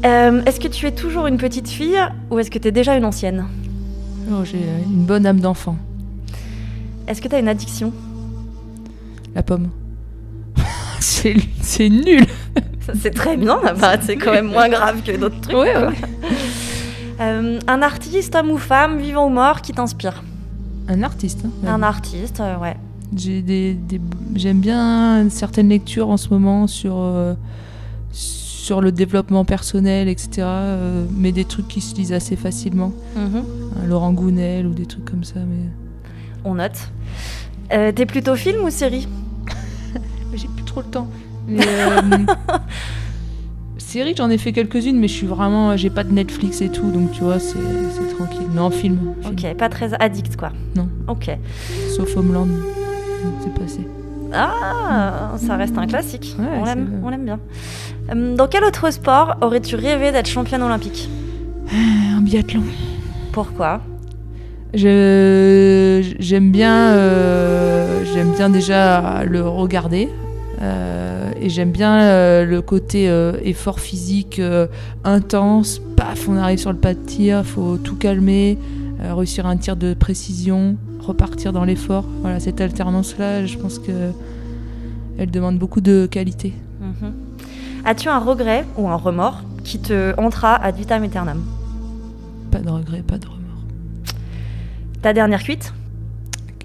Euh, 0.05 0.43
Est-ce 0.47 0.59
que 0.61 0.69
tu 0.69 0.87
es 0.87 0.93
toujours 0.93 1.27
une 1.27 1.37
petite 1.37 1.69
fille 1.69 1.99
ou 2.31 2.39
est-ce 2.39 2.51
que 2.51 2.59
tu 2.59 2.69
es 2.69 2.73
déjà 2.73 2.97
une 2.97 3.05
ancienne 3.05 3.45
Oh, 4.31 4.45
J'ai 4.45 4.59
une 4.87 5.05
bonne 5.05 5.27
âme 5.27 5.41
d'enfant. 5.41 5.77
Est-ce 7.07 7.21
que 7.23 7.29
tu 7.29 7.35
as 7.35 7.39
une 7.39 7.49
addiction 7.49 7.93
La 9.35 9.43
pomme. 9.43 9.69
c'est 11.01 11.37
c'est 11.61 11.89
nul. 11.89 12.25
C'est 13.01 13.15
très 13.15 13.37
bien, 13.37 13.59
bah, 13.81 13.95
c'est 14.01 14.17
quand 14.17 14.33
même 14.33 14.49
moins 14.49 14.69
grave 14.69 15.03
que 15.03 15.17
d'autres 15.17 15.41
trucs. 15.41 15.57
Ouais, 15.57 15.73
quoi. 15.73 15.89
ouais. 15.89 15.95
Euh, 17.21 17.61
un 17.69 17.83
artiste, 17.83 18.35
homme 18.35 18.51
ou 18.51 18.59
femme, 18.59 18.99
vivant 18.99 19.27
ou 19.27 19.29
mort, 19.29 19.61
qui 19.61 19.73
t'inspire 19.73 20.25
Un 20.89 21.03
artiste. 21.05 21.45
hein. 21.45 21.69
Un 21.69 21.83
artiste, 21.85 22.41
euh, 22.41 22.57
ouais. 22.57 22.75
J'ai 23.17 23.43
des, 23.43 23.75
des- 23.75 24.01
j'aime 24.35 24.59
bien 24.59 25.27
certaines 25.31 25.69
lectures 25.69 26.09
en 26.09 26.17
ce 26.17 26.31
moment 26.31 26.67
sur 26.67 26.95
euh, 26.97 27.35
sur 28.63 28.81
le 28.81 28.93
développement 28.93 29.45
personnel, 29.45 30.07
etc. 30.07 30.31
euh, 30.39 31.05
mais 31.17 31.33
des 31.33 31.45
trucs 31.45 31.67
qui 31.67 31.81
se 31.81 31.97
lisent 31.97 32.13
assez 32.13 32.37
facilement. 32.37 32.93
Un 33.17 33.87
Laurent 33.89 34.13
Gounel 34.13 34.69
ou 34.69 34.73
des 34.73 34.87
trucs 34.87 35.05
comme 35.05 35.25
ça. 35.25 35.41
Mais 35.41 35.69
On 36.45 36.55
note. 36.55 36.91
Euh, 37.73 37.91
T'es 37.91 38.07
plutôt 38.07 38.37
film 38.37 38.63
ou 38.65 38.71
série? 38.71 39.09
J'ai 40.35 40.47
plus 40.47 40.65
trop 40.65 40.81
le 40.81 40.87
temps. 40.87 41.09
Mais, 41.49 41.67
euh, 41.67 42.01
série, 43.79 44.15
j'en 44.17 44.31
ai 44.31 44.39
fait 44.39 44.53
quelques-unes, 44.53 44.97
mais 44.97 45.09
je 45.09 45.15
suis 45.15 45.27
vraiment, 45.27 45.77
j'ai 45.77 45.91
pas 45.91 46.05
de 46.05 46.13
Netflix 46.13 46.61
et 46.61 46.69
tout, 46.69 46.89
donc 46.93 47.11
tu 47.11 47.25
vois, 47.25 47.41
c'est 47.41 47.59
c'est 47.97 48.15
tranquille. 48.15 48.47
Non, 48.55 48.71
film. 48.71 48.97
film. 49.23 49.33
Ok, 49.33 49.57
pas 49.57 49.71
très 49.71 49.93
addict 49.95 50.37
quoi. 50.37 50.53
Non. 50.77 50.89
Ok. 51.09 51.37
Sauf 51.97 52.17
Homeland. 52.17 52.47
C'est 53.43 53.55
passé. 53.55 53.81
Ah, 54.35 55.33
ça 55.37 55.57
reste 55.57 55.77
un 55.79 55.87
classique. 55.87 56.37
Ouais, 56.39 56.47
on 56.61 56.65
l'aime, 56.65 57.01
on 57.05 57.09
l'aime 57.11 57.25
bien. 57.25 57.39
Euh, 58.11 58.37
dans 58.37 58.49
quel 58.49 58.65
autre 58.65 58.91
sport 58.91 59.37
aurais-tu 59.41 59.77
rêvé 59.77 60.13
d'être 60.13 60.29
championne 60.29 60.63
olympique? 60.63 61.09
Un 62.17 62.21
biathlon. 62.21 62.63
Pourquoi? 63.33 63.81
Je 64.75 66.15
j'aime 66.19 66.51
bien 66.51 66.93
euh, 66.93 68.05
j'aime 68.15 68.33
bien 68.33 68.49
déjà 68.49 69.23
le 69.25 69.47
regarder 69.47 70.09
euh, 70.63 71.31
et 71.39 71.51
j'aime 71.51 71.73
bien 71.73 72.01
euh, 72.01 72.47
le 72.47 72.63
côté 72.63 73.05
effort 73.45 73.81
physique 73.81 74.41
intense. 75.05 75.81
Paf, 75.97 76.27
on 76.27 76.37
arrive 76.37 76.59
sur 76.59 76.73
le 76.73 76.79
pas 76.79 76.95
de 76.95 77.01
tir, 77.01 77.45
faut 77.45 77.77
tout 77.77 77.97
calmer, 77.97 78.59
réussir 78.99 79.47
un 79.47 79.59
tir 79.59 79.77
de 79.77 79.93
précision, 79.93 80.77
repartir 81.07 81.53
dans 81.53 81.65
l'effort. 81.65 82.05
Voilà, 82.23 82.41
cette 82.41 82.61
alternance 82.61 83.17
là, 83.19 83.45
je 83.47 83.59
pense 83.59 83.79
que 83.79 84.11
elle 85.19 85.31
demande 85.31 85.59
beaucoup 85.59 85.81
de 85.81 86.07
qualité. 86.11 86.55
Mhm. 86.81 87.13
As-tu 87.85 88.09
un 88.09 88.19
regret 88.19 88.65
ou 88.79 88.89
un 88.89 88.97
remords 88.97 89.43
qui 89.65 89.79
te 89.79 90.15
hantera 90.19 90.55
ad 90.57 90.77
vitam 90.77 91.03
aeternam? 91.03 91.43
Pas 92.51 92.61
de 92.61 92.71
regret, 92.71 93.03
pas 93.07 93.19
de 93.19 93.27
remords. 93.27 93.39
Ta 95.03 95.13
dernière 95.13 95.43
cuite? 95.43 95.73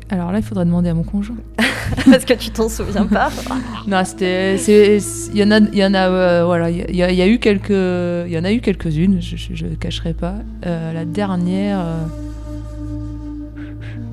Alors 0.09 0.31
là, 0.31 0.39
il 0.39 0.43
faudrait 0.43 0.63
demander 0.65 0.89
à 0.89 0.93
mon 0.93 1.03
conjoint. 1.03 1.35
Parce 2.09 2.23
que 2.23 2.33
tu 2.33 2.49
t'en 2.51 2.69
souviens 2.69 3.05
pas 3.07 3.29
Non, 3.87 4.03
c'était, 4.05 4.55
il 4.57 5.37
y 5.37 5.43
en 5.43 5.51
a, 5.51 5.59
il 5.59 5.77
y 5.77 5.83
en 5.85 5.93
a, 5.93 6.07
euh, 6.07 6.43
voilà, 6.45 6.69
il 6.69 6.95
y, 6.95 7.03
a- 7.03 7.11
il 7.11 7.17
y 7.17 7.21
a 7.21 7.27
eu 7.27 7.39
quelques, 7.39 7.69
il 7.71 8.31
y 8.31 8.37
en 8.37 8.43
a 8.45 8.51
eu 8.53 8.61
quelques-unes. 8.61 9.19
Je, 9.21 9.35
je 9.35 9.65
cacherai 9.67 10.13
pas. 10.13 10.35
Euh, 10.65 10.93
la 10.93 11.03
dernière, 11.03 11.79
euh, 11.79 12.05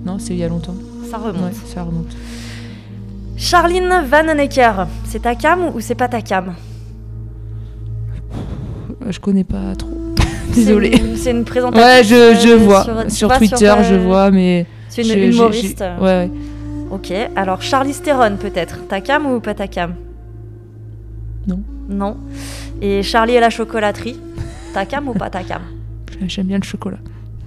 non, 0.04 0.18
c'est 0.18 0.34
il 0.34 0.40
y 0.40 0.44
a 0.44 0.48
longtemps. 0.48 0.74
Ça 1.10 1.18
remonte. 1.18 1.42
Ouais, 1.42 1.56
ça 1.66 1.82
remonte. 1.82 2.14
Charline 3.36 4.04
Vanhoenacker, 4.06 4.86
c'est 5.04 5.22
ta 5.22 5.34
cam 5.34 5.70
ou 5.74 5.80
c'est 5.80 5.94
pas 5.94 6.08
ta 6.08 6.20
cam? 6.22 6.54
Euh, 9.02 9.10
Je 9.10 9.18
connais 9.20 9.44
pas 9.44 9.74
trop. 9.76 9.90
Désolée. 10.54 10.92
C'est 11.16 11.30
une, 11.30 11.38
une 11.38 11.44
présentation. 11.44 11.84
Ouais, 11.86 12.04
je, 12.04 12.38
je 12.40 12.48
euh, 12.52 12.56
vois 12.56 13.08
sur, 13.08 13.28
Twitter, 13.36 13.66
euh, 13.66 13.82
je 13.82 13.94
vois, 13.94 14.30
mais 14.30 14.66
C'est 14.88 15.02
une 15.02 15.32
humoriste. 15.32 15.80
Ouais, 15.80 16.02
ouais. 16.02 16.30
Ok, 16.90 17.12
alors 17.34 17.60
Charlize 17.62 18.02
Theron 18.02 18.36
peut-être. 18.36 18.86
Ta 18.86 19.00
cam 19.00 19.26
ou 19.26 19.40
pas 19.40 19.54
ta 19.54 19.66
cam? 19.66 19.94
Non. 21.46 21.60
Non. 21.88 22.16
Et 22.80 23.02
Charlie 23.02 23.34
et 23.34 23.40
la 23.40 23.50
chocolaterie, 23.50 24.18
ta 24.72 24.86
cam 24.86 25.08
ou 25.08 25.14
pas 25.14 25.30
ta 25.30 25.42
cam? 25.42 25.62
J'aime 26.26 26.46
bien 26.46 26.58
le 26.58 26.64
chocolat. 26.64 26.98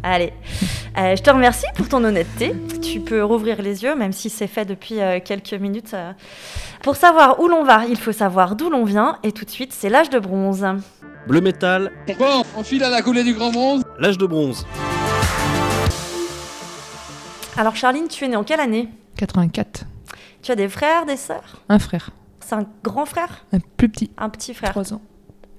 Allez, 0.03 0.33
Euh, 0.97 1.15
je 1.15 1.21
te 1.21 1.29
remercie 1.29 1.65
pour 1.75 1.87
ton 1.87 2.03
honnêteté. 2.03 2.55
Tu 2.81 2.99
peux 2.99 3.23
rouvrir 3.23 3.61
les 3.61 3.83
yeux, 3.83 3.95
même 3.95 4.11
si 4.13 4.31
c'est 4.31 4.47
fait 4.47 4.65
depuis 4.65 4.99
euh, 4.99 5.19
quelques 5.23 5.53
minutes. 5.53 5.93
euh. 5.93 6.11
Pour 6.81 6.95
savoir 6.95 7.39
où 7.39 7.47
l'on 7.47 7.63
va, 7.63 7.85
il 7.85 7.97
faut 7.97 8.11
savoir 8.11 8.55
d'où 8.55 8.69
l'on 8.71 8.83
vient. 8.83 9.19
Et 9.23 9.31
tout 9.31 9.45
de 9.45 9.49
suite, 9.51 9.73
c'est 9.73 9.89
l'âge 9.89 10.09
de 10.09 10.17
bronze. 10.17 10.65
Bleu 11.27 11.41
métal, 11.41 11.91
Bon, 12.17 12.43
on 12.57 12.63
file 12.63 12.83
à 12.83 12.89
la 12.89 13.01
coulée 13.03 13.23
du 13.23 13.33
grand 13.35 13.51
bronze? 13.51 13.83
l'âge 13.99 14.17
de 14.17 14.25
bronze. 14.25 14.65
Alors 17.57 17.75
Charline, 17.75 18.07
tu 18.07 18.25
es 18.25 18.27
née 18.27 18.35
en 18.35 18.43
quelle 18.43 18.59
année? 18.59 18.89
84. 19.17 19.83
Tu 20.41 20.51
as 20.51 20.55
des 20.55 20.69
frères, 20.69 21.05
des 21.05 21.17
sœurs? 21.17 21.57
Un 21.69 21.79
frère, 21.79 22.09
C'est 22.39 22.55
un 22.55 22.65
grand 22.83 23.05
frère? 23.05 23.45
Un 23.53 23.59
plus 23.77 23.89
petit, 23.89 24.11
Un 24.17 24.29
petit 24.29 24.53
frère 24.53 24.71
3 24.71 24.93
ans. 24.93 25.01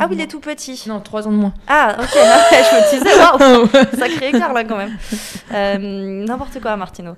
Ah 0.01 0.07
oui, 0.09 0.15
il 0.17 0.21
est 0.21 0.29
tout 0.29 0.39
petit. 0.41 0.85
Non, 0.87 1.01
3 1.01 1.27
ans 1.27 1.33
de 1.33 1.37
moins. 1.37 1.53
Ah, 1.67 1.97
ok, 1.99 2.09
je 2.13 2.77
me 2.77 2.99
disais, 2.99 3.19
waouh, 3.19 3.89
sacré 3.99 4.29
écart 4.29 4.53
là 4.53 4.63
quand 4.65 4.77
même. 4.77 4.97
Euh, 5.53 6.25
N'importe 6.25 6.61
quoi, 6.61 6.77
Martino. 6.77 7.17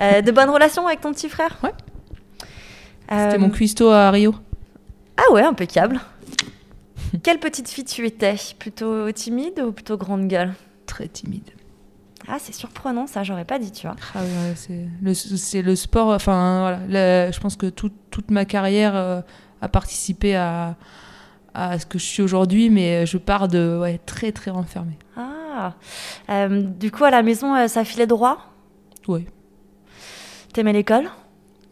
Euh, 0.00 0.22
de 0.22 0.32
bonnes 0.32 0.50
relations 0.50 0.86
avec 0.86 1.00
ton 1.00 1.12
petit 1.12 1.28
frère? 1.28 1.56
Ouais. 1.62 1.70
Euh, 3.12 3.26
C'était 3.26 3.38
mon 3.38 3.50
cuistot 3.50 3.90
à 3.90 4.10
Rio. 4.10 4.34
Ah 5.16 5.32
ouais, 5.32 5.42
impeccable. 5.42 6.00
Quelle 7.22 7.38
petite 7.38 7.68
fille 7.70 7.84
tu 7.84 8.04
étais? 8.04 8.34
Plutôt 8.58 9.10
timide 9.12 9.60
ou 9.60 9.70
plutôt 9.72 9.96
grande 9.96 10.26
gueule? 10.26 10.52
Très 10.86 11.06
timide. 11.08 11.48
Ah, 12.28 12.38
c'est 12.40 12.52
surprenant, 12.54 13.06
ça, 13.06 13.22
j'aurais 13.22 13.44
pas 13.44 13.60
dit, 13.60 13.70
tu 13.70 13.86
vois. 13.86 13.94
Ah 14.16 14.18
ouais, 14.20 14.54
c'est 15.36 15.62
le, 15.62 15.76
sport. 15.76 16.08
Enfin, 16.08 16.60
voilà. 16.88 17.26
le- 17.28 17.32
je 17.32 17.38
pense 17.38 17.54
que 17.54 17.66
tout- 17.66 17.92
toute 18.10 18.32
ma 18.32 18.44
carrière 18.44 19.22
a 19.62 19.68
participé 19.68 20.34
à, 20.34 20.74
à 21.56 21.78
ce 21.78 21.86
que 21.86 21.98
je 21.98 22.04
suis 22.04 22.22
aujourd'hui, 22.22 22.68
mais 22.70 23.06
je 23.06 23.16
pars 23.18 23.48
de 23.48 23.78
ouais, 23.80 23.98
très 24.04 24.30
très 24.32 24.50
renfermée. 24.50 24.98
Ah, 25.16 25.74
Euh, 26.28 26.60
du 26.62 26.90
coup, 26.90 27.04
à 27.04 27.10
la 27.10 27.22
maison, 27.22 27.54
euh, 27.56 27.66
ça 27.66 27.82
filait 27.84 28.06
droit? 28.06 28.38
Ouais. 29.08 29.24
T'aimais 30.52 30.72
l'école? 30.74 31.08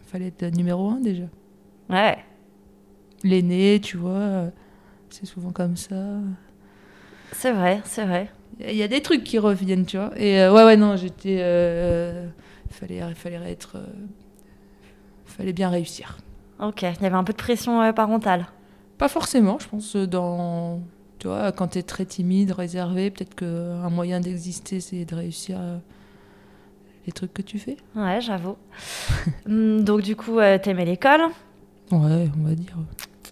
Fallait 0.07 0.29
être 0.29 0.57
numéro 0.57 0.89
un 0.91 1.01
déjà. 1.01 1.25
Ouais. 1.91 2.17
L'aîné, 3.23 3.81
tu 3.83 3.97
vois, 3.99 4.11
euh, 4.13 4.51
c'est 5.11 5.27
souvent 5.27 5.51
comme 5.51 5.77
ça. 5.77 5.97
C'est 7.33 7.53
vrai, 7.53 7.81
c'est 7.85 8.05
vrai. 8.05 8.31
Il 8.61 8.77
y 8.77 8.83
a 8.83 8.89
des 8.89 9.03
trucs 9.03 9.25
qui 9.25 9.39
reviennent, 9.39 9.85
tu 9.85 9.97
vois. 9.99 10.13
Et 10.17 10.41
euh, 10.41 10.53
ouais, 10.53 10.65
ouais, 10.65 10.77
non, 10.77 10.97
j'étais. 10.97 11.39
euh, 11.41 12.27
fallait, 12.71 13.03
fallait 13.15 13.51
être. 13.51 13.77
euh, 13.77 13.87
fallait 15.27 15.53
bien 15.53 15.69
réussir. 15.69 16.19
Ok, 16.61 16.83
il 16.83 17.03
y 17.03 17.07
avait 17.07 17.17
un 17.17 17.25
peu 17.25 17.33
de 17.33 17.39
pression 17.39 17.83
euh, 17.83 17.93
parentale. 17.93 18.47
Pas 18.99 19.09
forcément, 19.09 19.59
je 19.59 19.69
pense, 19.69 19.97
dans. 19.97 20.81
Tu 21.19 21.29
vois, 21.29 21.53
quand 21.53 21.69
tu 21.69 21.79
es 21.79 21.83
très 21.83 22.05
timide, 22.05 22.53
réservé, 22.53 23.11
peut-être 23.11 23.35
qu'un 23.35 23.89
moyen 23.91 24.21
d'exister, 24.21 24.81
c'est 24.81 25.05
de 25.05 25.15
réussir 25.15 25.57
euh, 25.59 25.79
les 27.07 27.13
trucs 27.13 27.33
que 27.33 27.43
tu 27.43 27.59
fais. 27.59 27.77
Ouais, 27.97 28.21
j'avoue. 28.21 28.57
Hum, 29.49 29.83
Donc 29.85 30.03
du 30.03 30.17
coup, 30.17 30.39
euh, 30.39 30.59
t'aimais 30.59 30.85
l'école? 30.85 31.23
Ouais, 31.91 32.29
on 32.39 32.47
va 32.49 32.55
dire. 32.55 32.77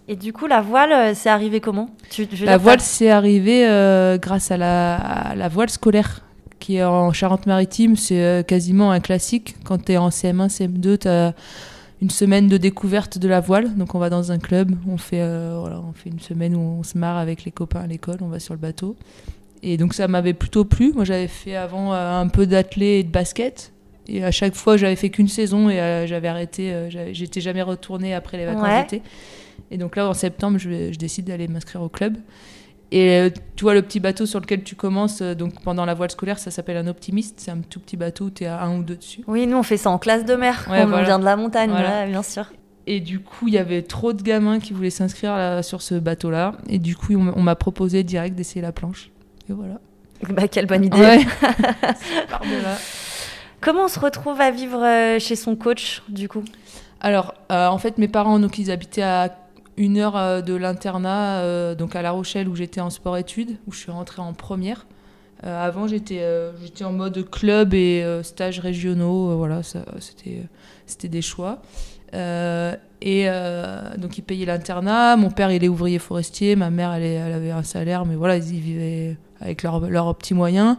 Et 0.09 0.17
du 0.17 0.33
coup, 0.33 0.47
la 0.47 0.61
voile, 0.61 0.93
euh, 0.93 1.13
c'est 1.15 1.29
arrivé 1.31 1.61
comment? 1.61 1.91
Tu, 2.11 2.27
La 2.45 2.57
voile, 2.59 2.79
t'as- 2.79 2.83
c'est 2.85 3.11
arrivé 3.11 3.69
euh, 3.69 4.19
grâce 4.19 4.51
à 4.51 4.57
la, 4.57 4.97
à 4.97 5.35
la 5.35 5.49
voile 5.49 5.71
scolaire, 5.71 6.23
qui 6.59 6.77
est 6.77 6.85
en 6.85 7.13
Charente-Maritime. 7.13 7.97
C'est 7.97 8.45
quasiment 8.49 8.91
un 8.91 9.01
classique. 9.01 9.55
Quand 9.65 9.79
tu 9.85 9.93
es 9.93 9.97
en 9.97 10.09
CM1, 10.09 10.49
CM2, 10.49 10.99
tu 10.99 11.09
as 11.09 11.35
une 12.03 12.11
semaine 12.11 12.49
de 12.49 12.57
découverte 12.57 13.17
de 13.19 13.29
la 13.29 13.39
voile. 13.41 13.75
Donc, 13.77 13.95
on 13.95 13.99
va 14.01 14.11
dans 14.11 14.33
un 14.33 14.39
club, 14.39 14.73
on 14.89 14.97
fait, 14.99 15.23
euh, 15.23 15.57
voilà, 15.61 15.81
on 15.81 15.93
fait 15.93 16.11
une 16.11 16.19
semaine 16.21 16.55
où 16.57 16.59
on 16.61 16.83
se 16.83 16.99
marre 16.99 17.17
avec 17.17 17.45
les 17.45 17.53
copains 17.53 17.81
à 17.81 17.87
l'école, 17.87 18.17
on 18.23 18.27
va 18.29 18.41
sur 18.41 18.55
le 18.55 18.59
bateau. 18.61 18.97
Et 19.63 19.77
donc, 19.77 19.95
ça 19.95 20.09
m'avait 20.09 20.35
plutôt 20.35 20.65
plu. 20.65 20.93
Moi, 20.93 21.05
j'avais 21.05 21.29
fait 21.29 21.55
avant 21.55 21.95
euh, 21.95 22.21
un 22.21 22.27
peu 22.27 22.45
d'athlé 22.47 22.99
et 22.99 23.03
de 23.05 23.09
basket. 23.11 23.73
Et 24.09 24.25
à 24.25 24.33
chaque 24.33 24.57
fois, 24.57 24.77
j'avais 24.77 24.97
fait 24.97 25.11
qu'une 25.11 25.29
saison 25.29 25.71
et 25.71 25.81
euh, 25.81 26.07
j'avais 26.09 26.27
arrêté. 26.27 26.75
J'étais 27.13 27.41
jamais 27.41 27.63
retournée 27.63 28.15
après 28.15 28.37
les 28.37 28.47
vacances 28.47 28.65
Ouais. 28.65 28.83
d'été. 28.83 29.03
Et 29.71 29.79
donc 29.79 29.95
là, 29.95 30.09
en 30.09 30.13
septembre, 30.15 30.59
je, 30.59 30.93
je 30.93 30.99
décide 30.99 31.27
d'aller 31.27 31.47
m'inscrire 31.47 31.83
au 31.83 31.89
club. 31.89 32.17
Et 32.93 33.19
euh, 33.19 33.31
tu 33.57 33.65
vois, 33.65 33.73
le 33.73 33.81
petit 33.81 34.01
bateau 34.01 34.27
sur 34.27 34.39
lequel 34.39 34.63
tu 34.63 34.77
commences, 34.77 35.23
euh, 35.23 35.35
donc 35.35 35.63
pendant 35.63 35.87
la 35.87 35.95
voile 35.95 36.11
scolaire, 36.11 36.39
ça 36.39 36.51
s'appelle 36.51 36.77
un 36.77 36.87
optimiste. 36.87 37.41
C'est 37.41 37.51
un 37.51 37.59
tout 37.59 37.81
petit 37.81 37.97
bateau 37.97 38.27
où 38.27 38.31
tu 38.31 38.45
es 38.45 38.47
à 38.47 38.63
un 38.63 38.79
ou 38.79 38.83
deux 38.83 38.97
dessus. 38.97 39.23
Oui, 39.27 39.47
nous, 39.47 39.57
on 39.57 39.63
fait 39.63 39.79
ça 39.79 39.91
en 39.91 39.99
classe 39.99 40.27
de 40.27 40.35
mer. 40.35 40.69
Ouais, 40.71 40.83
on 40.85 40.89
voilà. 40.89 41.05
vient 41.05 41.19
de 41.19 41.25
la 41.25 41.37
montagne, 41.37 41.71
Voilà. 41.71 42.03
ouais, 42.03 42.09
bien 42.09 42.23
sûr. 42.23 42.53
Et 42.87 43.01
du 43.01 43.21
coup, 43.21 43.49
il 43.49 43.55
y 43.55 43.59
avait 43.59 43.83
trop 43.83 44.13
de 44.13 44.23
gamins 44.23 44.61
qui 44.61 44.75
voulaient 44.75 44.91
s'inscrire 44.91 45.61
sur 45.63 45.83
ce 45.83 45.95
bateau-là. 45.95 46.55
Et 46.69 46.79
du 46.79 46.97
coup, 46.97 47.15
on, 47.15 47.41
m'a 47.41 47.55
proposé 47.55 48.03
direct 48.03 48.35
d'essayer 48.35 48.61
la 48.61 48.73
planche. 48.73 49.11
Et 49.49 49.53
voilà. 49.53 49.81
Bah, 50.29 50.49
quelle 50.49 50.67
bonne 50.67 50.85
idée. 50.85 50.99
Ouais. 50.99 51.21
Ça 51.41 52.27
part 52.29 52.43
de 52.43 52.63
là. 52.63 52.77
Comment 53.63 53.85
on 53.85 53.89
se 53.89 54.01
retrouve 54.01 54.41
à 54.41 54.51
vivre 54.51 54.85
euh, 54.85 55.21
chez 55.21 55.37
son 55.37 55.55
coach, 55.55 56.03
du 56.09 56.29
coup? 56.29 56.43
Alors, 57.01 57.35
euh, 57.53 57.69
en 57.69 57.79
fait, 57.79 57.97
mes 57.97 58.09
parents, 58.09 58.41
donc, 58.41 58.59
ils 58.59 58.73
habitaient 58.73 59.03
à 59.03 59.29
une 59.77 59.99
heure 59.99 60.17
euh, 60.17 60.41
de 60.41 60.55
l'internat, 60.55 61.41
euh, 61.41 61.75
donc 61.75 61.97
à 61.97 62.03
La 62.03 62.11
Rochelle, 62.11 62.49
où 62.49 62.57
j'étais 62.57 62.81
en 62.81 62.91
sport-études, 62.91 63.57
où 63.67 63.73
je 63.73 63.79
suis 63.79 63.91
rentrée 63.91 64.23
en 64.23 64.33
première. 64.33 64.87
Euh, 65.45 65.67
avant, 65.67 65.89
j'étais 65.89 66.23
en 66.85 66.93
mode 66.93 67.29
club 67.29 67.75
et 67.75 68.03
euh, 68.05 68.23
stages 68.23 68.61
régionaux. 68.61 69.37
voilà, 69.37 69.63
c'était 69.63 71.09
des 71.09 71.23
choix. 71.23 71.63
Et 72.13 73.27
donc, 73.99 74.19
ils 74.19 74.23
payaient 74.23 74.47
l'internat. 74.47 75.17
Mon 75.17 75.31
père, 75.31 75.51
il 75.51 75.65
est 75.65 75.69
ouvrier 75.69 75.99
forestier. 75.99 76.55
Ma 76.55 76.71
mère, 76.71 76.93
elle, 76.93 77.03
elle 77.03 77.33
avait 77.33 77.51
un 77.51 77.65
salaire, 77.65 78.05
mais 78.05 78.15
voilà, 78.15 78.37
ils 78.37 78.61
vivaient 78.61 79.17
avec 79.41 79.63
leurs 79.65 79.81
leurs 79.81 80.15
petits 80.15 80.35
moyens. 80.35 80.77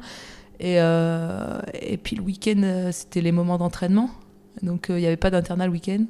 Et, 0.62 0.76
et 0.76 1.98
puis, 1.98 2.16
le 2.16 2.22
week-end, 2.22 2.90
c'était 2.92 3.22
les 3.22 3.34
moments 3.34 3.58
d'entraînement. 3.58 4.12
Donc, 4.62 4.86
il 4.88 4.96
n'y 4.96 5.08
avait 5.08 5.18
pas 5.18 5.32
d'internat 5.32 5.66
le 5.66 5.74
week-end. 5.74 6.06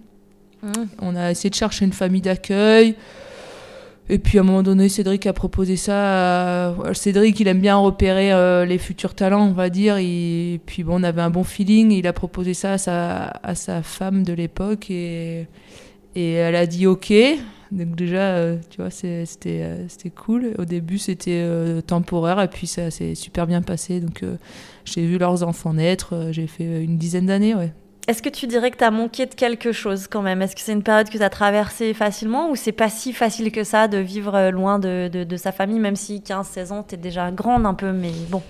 Mmh. 0.63 0.71
On 1.01 1.15
a 1.15 1.31
essayé 1.31 1.49
de 1.49 1.55
chercher 1.55 1.85
une 1.85 1.93
famille 1.93 2.21
d'accueil. 2.21 2.95
Et 4.09 4.19
puis 4.19 4.37
à 4.37 4.41
un 4.41 4.43
moment 4.43 4.63
donné, 4.63 4.89
Cédric 4.89 5.25
a 5.27 5.33
proposé 5.33 5.77
ça. 5.77 6.75
Cédric, 6.93 7.39
il 7.39 7.47
aime 7.47 7.61
bien 7.61 7.77
repérer 7.77 8.33
euh, 8.33 8.65
les 8.65 8.77
futurs 8.77 9.13
talents, 9.13 9.47
on 9.47 9.53
va 9.53 9.69
dire. 9.69 9.97
Et 9.97 10.59
puis 10.65 10.83
bon, 10.83 10.99
on 10.99 11.03
avait 11.03 11.21
un 11.21 11.29
bon 11.29 11.43
feeling. 11.43 11.91
Il 11.91 12.07
a 12.07 12.13
proposé 12.13 12.53
ça 12.53 12.73
à 12.73 12.77
sa, 12.77 13.23
à 13.43 13.55
sa 13.55 13.81
femme 13.81 14.23
de 14.23 14.33
l'époque 14.33 14.91
et, 14.91 15.47
et 16.15 16.33
elle 16.33 16.55
a 16.55 16.65
dit 16.65 16.85
OK. 16.87 17.13
Donc 17.73 17.95
déjà, 17.95 18.35
euh, 18.35 18.57
tu 18.69 18.81
vois, 18.81 18.91
c'était 18.91 19.25
euh, 19.63 19.87
cool. 20.15 20.53
Au 20.59 20.65
début, 20.65 20.99
c'était 20.99 21.41
euh, 21.43 21.81
temporaire 21.81 22.39
et 22.39 22.47
puis 22.47 22.67
ça 22.67 22.91
s'est 22.91 23.15
super 23.15 23.47
bien 23.47 23.61
passé. 23.61 23.99
Donc 23.99 24.23
j'ai 24.85 25.05
vu 25.05 25.17
leurs 25.17 25.43
enfants 25.43 25.73
naître. 25.73 26.29
J'ai 26.31 26.47
fait 26.47 26.83
une 26.83 26.97
dizaine 26.97 27.25
d'années, 27.25 27.55
ouais. 27.55 27.73
Est-ce 28.07 28.21
que 28.21 28.27
tu 28.29 28.47
dirais 28.47 28.69
que 28.69 28.77
tu 28.77 28.83
as 28.83 28.91
manqué 28.91 29.25
de 29.25 29.33
quelque 29.33 29.71
chose 29.71 30.07
quand 30.07 30.21
même? 30.21 30.41
Est-ce 30.41 30.55
que 30.55 30.61
c'est 30.61 30.73
une 30.73 30.83
période 30.83 31.07
que 31.09 31.17
tu 31.17 31.23
as 31.23 31.29
traversée 31.29 31.93
facilement 31.93 32.49
ou 32.49 32.55
c'est 32.57 32.73
pas 32.73 32.89
si 32.89 33.13
facile 33.13 33.49
que 33.51 33.63
ça 33.63 33.87
de 33.87 33.97
vivre 33.97 34.35
euh, 34.35 34.51
loin 34.51 34.77
de, 34.77 35.07
de- 35.07 35.37
sa 35.37 35.53
famille, 35.53 35.79
même 35.79 35.95
si 35.95 36.19
15-16 36.19 36.71
ans, 36.73 36.83
tu 36.87 36.95
es 36.95 36.97
déjà 36.97 37.31
grande 37.31 37.65
un 37.65 37.73
peu, 37.73 37.93
mais 37.93 38.11
bon. 38.29 38.41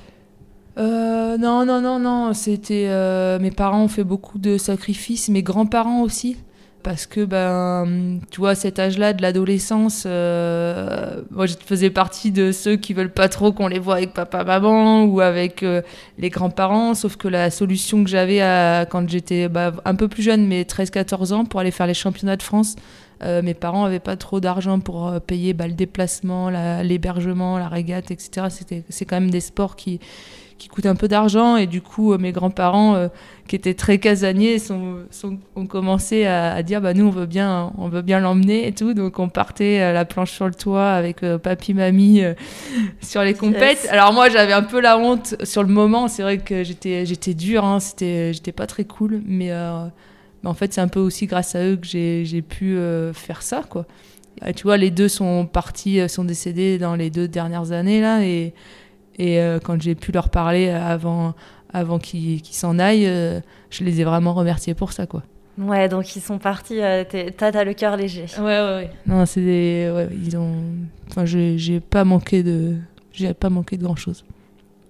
Euh, 0.80 1.38
non, 1.38 1.66
non, 1.66 1.82
non, 1.82 2.00
non. 2.00 2.34
C'était 2.34 2.88
euh, 2.90 3.38
mes 3.38 3.52
parents 3.52 3.84
ont 3.84 3.88
fait 3.88 4.04
beaucoup 4.04 4.40
de 4.40 4.58
sacrifices, 4.58 5.30
mes 5.30 5.44
grands-parents 5.44 6.02
aussi, 6.02 6.38
parce 6.84 7.06
que 7.06 7.24
ben, 7.26 8.20
tu 8.32 8.40
vois, 8.42 8.56
cet 8.56 8.78
âge-là 8.80 9.14
de 9.14 9.22
l'adolescence, 9.22 10.04
euh, 10.06 11.22
moi, 11.32 11.46
je 11.46 11.56
faisais 11.66 11.90
partie 11.90 12.32
de 12.32 12.52
ceux 12.52 12.76
qui 12.76 12.94
veulent 12.94 13.12
pas 13.14 13.30
trop 13.30 13.52
qu'on 13.54 13.68
les 13.68 13.80
voit 13.80 13.96
avec 13.96 14.14
papa, 14.14 14.44
maman 14.44 15.04
ou 15.06 15.22
avec 15.22 15.64
euh, 15.64 15.82
les 16.18 16.30
grands-parents. 16.30 16.94
Sauf 16.94 17.16
que 17.16 17.28
la 17.28 17.50
solution 17.52 18.04
que 18.04 18.10
j'avais 18.10 18.40
quand 18.90 19.10
j'étais 19.10 19.50
bah, 19.50 19.72
un 19.86 19.96
peu 19.96 20.08
plus 20.08 20.22
jeune, 20.24 20.46
mais 20.48 20.64
13-14 20.64 21.34
ans, 21.34 21.46
pour 21.46 21.60
aller 21.60 21.72
faire 21.72 21.88
les 21.88 21.94
championnats 21.94 22.38
de 22.38 22.44
France. 22.44 22.76
euh, 23.24 23.42
mes 23.42 23.54
parents 23.54 23.86
avaient 23.86 24.00
pas 24.00 24.18
trop 24.18 24.40
d'argent 24.42 24.80
pour 24.80 25.14
payer 25.22 25.54
bah, 25.54 25.68
le 25.68 25.74
déplacement, 25.74 26.50
la- 26.50 26.84
l'hébergement, 26.84 27.58
la 27.58 27.70
régate, 27.70 28.12
etc. 28.12 28.48
C'est 28.90 29.06
quand 29.06 29.16
même 29.20 29.32
des 29.32 29.40
sports 29.40 29.76
qui, 29.78 30.00
qui 30.64 30.70
coûtent 30.70 30.86
un 30.86 30.96
peu 30.96 31.10
d'argent 31.10 31.58
et 31.58 31.68
du 31.68 31.82
coup 31.82 32.14
euh, 32.14 32.18
mes 32.18 32.32
grands-parents 32.32 32.96
euh, 32.96 33.10
qui 33.50 33.58
étaient 33.58 33.74
très 33.74 33.98
casaniers 33.98 34.58
sont, 34.60 35.00
sont- 35.12 35.38
ont 35.58 35.66
commencé 35.66 36.26
à, 36.26 36.54
à 36.54 36.64
dire 36.64 36.80
bah 36.80 36.94
nous 36.94 37.06
on 37.06 37.10
veut 37.10 37.26
bien 37.26 37.74
on 37.78 37.90
veut 37.90 38.02
bien 38.02 38.22
l'emmener 38.22 38.66
et 38.68 38.72
tout. 38.72 38.94
Donc 38.94 39.20
on 39.20 39.28
partait 39.28 39.80
à 39.80 39.92
la 39.92 40.06
planche 40.06 40.32
sur 40.32 40.46
le 40.48 40.54
toit 40.54 40.92
avec 40.92 41.22
euh, 41.24 41.38
papy 41.38 41.74
mamie 41.74 42.24
euh, 42.24 42.34
sur 43.02 43.22
les 43.24 43.34
compètes. 43.34 43.84
Yes. 43.84 43.90
alors 43.92 44.14
moi 44.14 44.30
j'avais 44.30 44.54
un 44.54 44.64
peu 44.64 44.80
la 44.80 44.98
honte 44.98 45.36
sur 45.44 45.64
le 45.64 45.70
moment. 45.70 46.08
C'est 46.08 46.24
vrai 46.24 46.38
que 46.38 46.64
j'étais 46.64 47.06
j'étais 47.06 47.34
dure 47.34 47.66
hein, 47.66 47.82
c'était 47.82 48.32
j'étais 48.34 48.54
pas 48.54 48.66
très 48.68 48.86
cool. 48.86 49.22
Mais, 49.26 49.52
euh, 49.52 49.86
mais 50.44 50.50
en 50.50 50.54
fait 50.54 50.72
c'est 50.72 50.82
un 50.82 50.88
peu 50.88 51.02
aussi 51.02 51.26
grâce 51.26 51.56
à 51.56 51.64
eux 51.66 51.76
que 51.76 51.86
j'ai 51.86 52.24
j'ai 52.24 52.42
pu 52.42 52.78
euh, 52.78 53.12
faire 53.12 53.42
ça 53.42 53.64
quoi. 53.70 53.86
Et 54.46 54.54
tu 54.54 54.64
vois 54.64 54.78
les 54.78 54.90
deux 54.92 55.10
sont 55.10 55.46
partis 55.46 56.00
euh, 56.00 56.08
sont 56.08 56.24
décédés 56.24 56.78
dans 56.78 56.96
les 56.96 57.10
deux 57.10 57.28
dernières 57.28 57.72
années 57.74 58.00
là. 58.00 58.24
Et 58.24 58.54
et 59.18 59.40
euh, 59.40 59.60
quand 59.64 59.82
j'ai 59.82 59.96
pu 59.96 60.12
leur 60.12 60.30
parler 60.30 60.70
avant, 60.70 61.34
avant 61.74 62.00
qu'ils 62.00 62.42
qu'ils 62.42 62.56
s'en 62.56 62.80
aillent, 62.80 63.08
euh, 63.08 63.40
je 63.70 63.84
les 63.84 64.02
ai 64.02 64.04
vraiment 64.04 64.34
remerciés 64.34 64.74
pour 64.74 64.92
ça, 64.92 65.06
quoi. 65.06 65.24
Ouais, 65.58 65.88
donc 65.88 66.16
ils 66.16 66.22
sont 66.22 66.40
partis, 66.40 66.82
euh, 66.82 67.04
t'as 67.38 67.64
le 67.64 67.74
cœur 67.74 67.96
léger. 67.96 68.26
Ouais, 68.40 68.44
ouais, 68.44 68.76
ouais. 68.76 68.90
Non, 69.06 69.26
c'est 69.26 69.42
des... 69.42 69.92
ouais, 69.94 70.10
ils 70.26 70.36
ont... 70.36 70.64
Enfin, 71.10 71.26
j'ai 71.26 71.80
pas 71.80 72.04
manqué 72.04 72.42
de... 72.42 72.76
J'ai 73.12 73.36
pas 73.36 73.52
manqué 73.52 73.78
de 73.78 73.84
grand-chose. 73.84 74.26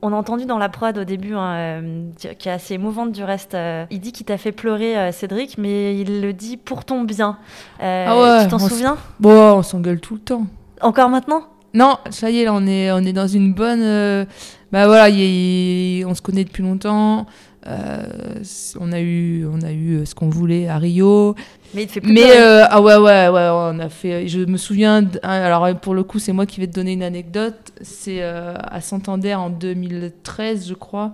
On 0.02 0.14
a 0.14 0.16
entendu 0.16 0.46
dans 0.46 0.58
la 0.58 0.70
prod 0.70 0.98
au 0.98 1.04
début, 1.04 1.34
hein, 1.34 1.54
euh, 1.54 2.10
qui 2.18 2.48
est 2.48 2.52
assez 2.52 2.76
émouvante 2.76 3.12
du 3.12 3.24
reste. 3.24 3.56
euh, 3.56 3.86
il 3.90 4.00
dit 4.00 4.14
qu'il 4.14 4.26
t'a 4.26 4.38
fait 4.38 4.52
pleurer, 4.54 4.98
euh, 4.98 5.12
Cédric, 5.12 5.58
mais 5.58 5.98
il 5.98 6.22
le 6.22 6.32
dit 6.34 6.56
pour 6.56 6.86
ton 6.86 7.04
bien. 7.04 7.38
Euh, 7.82 8.06
ah 8.08 8.22
ouais 8.22 8.44
tu 8.44 8.50
t'en 8.50 8.60
souviens? 8.60 8.98
Bon, 9.20 9.58
on 9.58 9.62
s'engueule 9.62 10.00
tout 10.00 10.16
le 10.16 10.22
temps. 10.22 10.46
Encore 10.82 11.10
maintenant? 11.10 11.44
Non, 11.74 11.98
ça 12.12 12.30
y 12.30 12.40
est, 12.40 12.46
là, 12.46 12.54
on 12.54 12.66
est, 12.68 12.92
on 12.92 13.00
est 13.00 13.14
dans 13.14 13.28
une 13.28 13.54
bonne. 13.54 13.82
euh, 13.82 14.26
Bah 14.72 14.86
voilà, 14.88 15.10
y 15.10 16.04
on 16.06 16.14
se 16.14 16.22
connaît 16.22 16.44
depuis 16.44 16.62
longtemps. 16.64 17.26
euh, 17.66 18.04
on 18.80 18.92
a 18.92 19.00
eu, 19.00 19.46
on 19.48 19.62
a 19.62 19.72
eu 19.72 19.98
euh, 20.00 20.06
ce 20.06 20.14
qu'on 20.16 20.30
voulait 20.30 20.68
à 20.68 20.78
Rio. 20.78 21.36
Mais 21.74 21.84
il 21.84 21.88
te 21.88 21.94
fait 21.94 22.02
plus 22.02 22.14
Mais 22.14 22.22
pleurer. 22.22 22.42
euh, 22.42 22.66
ah 22.70 22.82
ouais, 22.82 22.96
ouais, 22.98 23.28
ouais, 23.30 23.50
on 23.52 23.80
a 23.80 23.90
fait. 23.90 24.28
Je 24.28 24.40
me 24.42 24.58
souviens. 24.58 25.08
alors 25.24 25.80
pour 25.80 25.96
le 25.96 26.04
coup, 26.04 26.20
c'est 26.20 26.34
moi 26.34 26.46
qui 26.46 26.60
vais 26.60 26.68
te 26.68 26.74
donner 26.74 26.94
une 26.94 27.04
anecdote. 27.04 27.72
C'est 27.82 28.22
à 28.22 28.80
Santander 28.82 29.34
en 29.34 29.50
2013, 29.50 30.68
je 30.68 30.74
crois, 30.76 31.14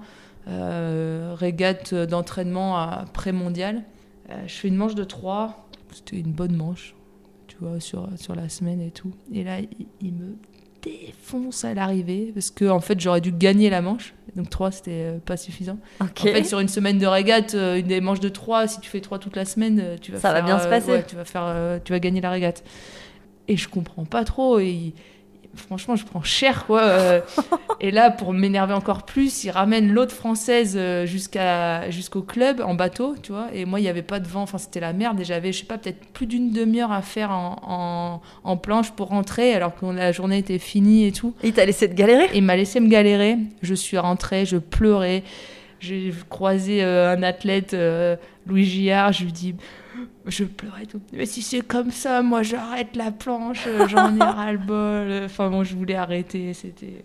régate 1.36 1.94
d'entraînement 1.94 2.78
à 2.78 3.06
pré-mondial. 3.14 3.84
Euh, 4.32 4.34
je 4.48 4.54
fais 4.54 4.68
une 4.68 4.76
manche 4.76 4.96
de 4.96 5.04
3 5.04 5.68
C'était 5.92 6.18
une 6.20 6.32
bonne 6.32 6.56
manche, 6.56 6.94
tu 7.48 7.56
vois, 7.60 7.80
sur, 7.80 8.08
sur 8.16 8.36
la 8.36 8.48
semaine 8.50 8.80
et 8.82 8.92
tout. 8.92 9.12
Et 9.34 9.44
là, 9.44 9.60
il, 9.60 9.88
il 10.02 10.14
me 10.14 10.36
défonce 10.82 11.66
à 11.66 11.74
l'arrivée 11.74 12.32
parce 12.34 12.52
que 12.52 12.66
en 12.66 12.80
fait, 12.80 13.00
j'aurais 13.00 13.22
dû 13.22 13.32
gagner 13.32 13.70
la 13.70 13.82
manche. 13.82 14.14
Donc 14.36 14.50
3 14.50 14.72
c'était 14.72 14.92
euh, 14.92 15.18
pas 15.18 15.38
suffisant. 15.38 15.78
En 16.00 16.06
fait, 16.08 16.44
sur 16.44 16.60
une 16.60 16.68
semaine 16.68 17.00
de 17.00 17.08
régate, 17.08 17.56
euh, 17.56 17.80
une 17.80 17.88
des 17.88 18.00
manches 18.02 18.20
de 18.20 18.30
3, 18.30 18.68
si 18.68 18.80
tu 18.80 18.90
fais 18.90 19.02
3 19.02 19.20
toute 19.20 19.36
la 19.36 19.46
semaine, 19.46 19.80
euh, 19.82 19.96
tu 20.00 20.12
vas 20.12 20.20
Ça 20.20 20.30
va 20.30 20.36
faire, 20.38 20.46
bien 20.46 20.60
se 20.60 20.68
passer. 20.68 20.92
ouais, 20.92 21.06
tu 21.08 21.16
vas 21.16 21.26
faire 21.26 21.44
euh, 21.46 21.80
tu 21.84 21.92
vas 21.92 22.00
gagner 22.00 22.22
la 22.22 22.30
régate. 22.30 22.64
Et 23.48 23.58
je 23.58 23.68
comprends 23.68 24.06
pas 24.06 24.24
trop 24.24 24.60
et 24.60 24.94
franchement, 25.60 25.96
je 25.96 26.06
prends 26.06 26.24
cher 26.24 26.66
quoi. 26.66 26.82
euh. 26.82 27.22
et 27.80 27.92
là 27.92 28.12
pour 28.12 28.34
m'énerver 28.34 28.74
encore 28.74 29.04
plus, 29.04 29.44
il 29.44 29.52
ramène 29.52 29.92
l'autre 29.92 30.14
française 30.16 30.76
euh, 30.78 31.06
jusqu'à 31.06 31.90
jusqu'au 31.92 32.22
club 32.22 32.62
en 32.62 32.74
bateau, 32.74 33.16
tu 33.22 33.32
vois. 33.32 33.48
Et 33.54 33.66
moi, 33.66 33.80
il 33.80 33.84
y 33.84 33.90
avait 33.90 34.02
pas 34.02 34.20
de 34.20 34.28
vent, 34.28 34.42
enfin 34.42 34.58
c'était 34.58 34.80
la 34.80 34.94
merde 34.94 35.20
et 35.20 35.26
j'avais 35.26 35.52
je 35.52 35.60
sais 35.60 35.66
pas 35.66 35.78
peut-être 35.78 36.06
plus 36.14 36.26
d'une 36.26 36.52
demi-heure 36.52 36.92
à 36.92 37.02
faire 37.02 37.32
en, 37.32 37.56
en, 37.64 38.22
en 38.50 38.58
planche 38.58 38.92
pour 38.92 39.08
rentrer 39.10 39.54
alors 39.54 39.76
que 39.76 39.86
la 39.86 40.12
journée 40.12 40.40
était 40.40 40.60
finie 40.60 41.06
et 41.06 41.12
tout. 41.12 41.34
Il 41.44 41.54
t'a 41.54 41.66
laissé 41.66 41.90
te 41.90 41.94
galérer? 41.96 42.30
Il 42.34 42.44
m'a 42.44 42.56
laissé 42.56 42.80
me 42.80 42.88
galérer. 42.88 43.38
Je 43.62 43.74
suis 43.74 43.98
rentrée, 43.98 44.46
je 44.46 44.58
pleurais. 44.58 45.24
j'ai 45.80 46.14
croisé 46.30 46.84
euh, 46.84 47.16
un 47.16 47.24
athlète, 47.24 47.74
euh, 47.74 48.16
Louis 48.48 48.66
Gillard, 48.66 49.14
je 49.14 49.24
lui 49.24 49.32
dis, 49.32 49.56
je 50.26 50.44
pleurais 50.44 50.86
tout. 50.86 51.02
Mais 51.14 51.26
si 51.26 51.42
c'est 51.42 51.62
comme 51.62 51.92
ça, 51.92 52.22
moi 52.22 52.44
j'arrête 52.44 52.96
la 52.96 53.12
planche, 53.12 53.66
euh, 53.68 53.88
j'en 53.88 54.16
ai 54.16 54.20
ras 54.20 54.52
le 54.52 54.58
bol. 54.58 55.26
Enfin 55.26 55.50
bon, 55.50 55.64
je 55.64 55.76
voulais 55.76 55.96
arrêter, 55.96 56.54
c'était. 56.54 57.04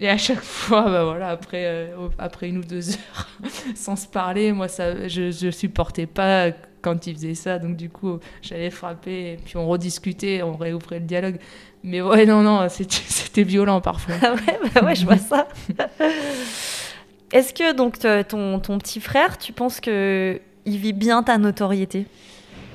Et 0.00 0.08
à 0.08 0.16
chaque 0.16 0.42
fois, 0.42 0.82
bah 0.82 1.04
voilà, 1.04 1.28
après, 1.28 1.64
euh, 1.66 2.08
après 2.18 2.48
une 2.48 2.58
ou 2.58 2.64
deux 2.64 2.90
heures, 2.90 3.28
sans 3.74 3.96
se 3.96 4.08
parler, 4.08 4.52
moi 4.52 4.68
ça, 4.68 5.06
je, 5.06 5.30
je 5.30 5.50
supportais 5.50 6.06
pas 6.06 6.50
quand 6.82 7.06
il 7.06 7.14
faisait 7.14 7.34
ça, 7.34 7.58
donc 7.58 7.76
du 7.76 7.88
coup, 7.88 8.18
j'allais 8.42 8.70
frapper, 8.70 9.32
et 9.32 9.36
puis 9.42 9.56
on 9.56 9.66
rediscutait, 9.66 10.42
on 10.42 10.56
réouvrait 10.56 10.98
le 10.98 11.06
dialogue. 11.06 11.38
Mais 11.82 12.02
ouais, 12.02 12.26
non, 12.26 12.42
non, 12.42 12.66
c'était 12.68 13.42
violent 13.44 13.80
parfois. 13.80 14.14
Ah 14.22 14.34
ouais, 14.34 14.70
bah 14.74 14.84
ouais, 14.84 14.94
je 14.94 15.04
vois 15.04 15.18
ça. 15.18 15.48
Est-ce 17.32 17.52
que 17.52 17.74
donc 17.74 17.98
ton, 18.28 18.60
ton 18.60 18.78
petit 18.78 19.00
frère, 19.00 19.38
tu 19.38 19.52
penses 19.52 19.80
que 19.80 20.40
il 20.66 20.78
vit 20.78 20.92
bien 20.92 21.22
ta 21.22 21.38
notoriété 21.38 22.06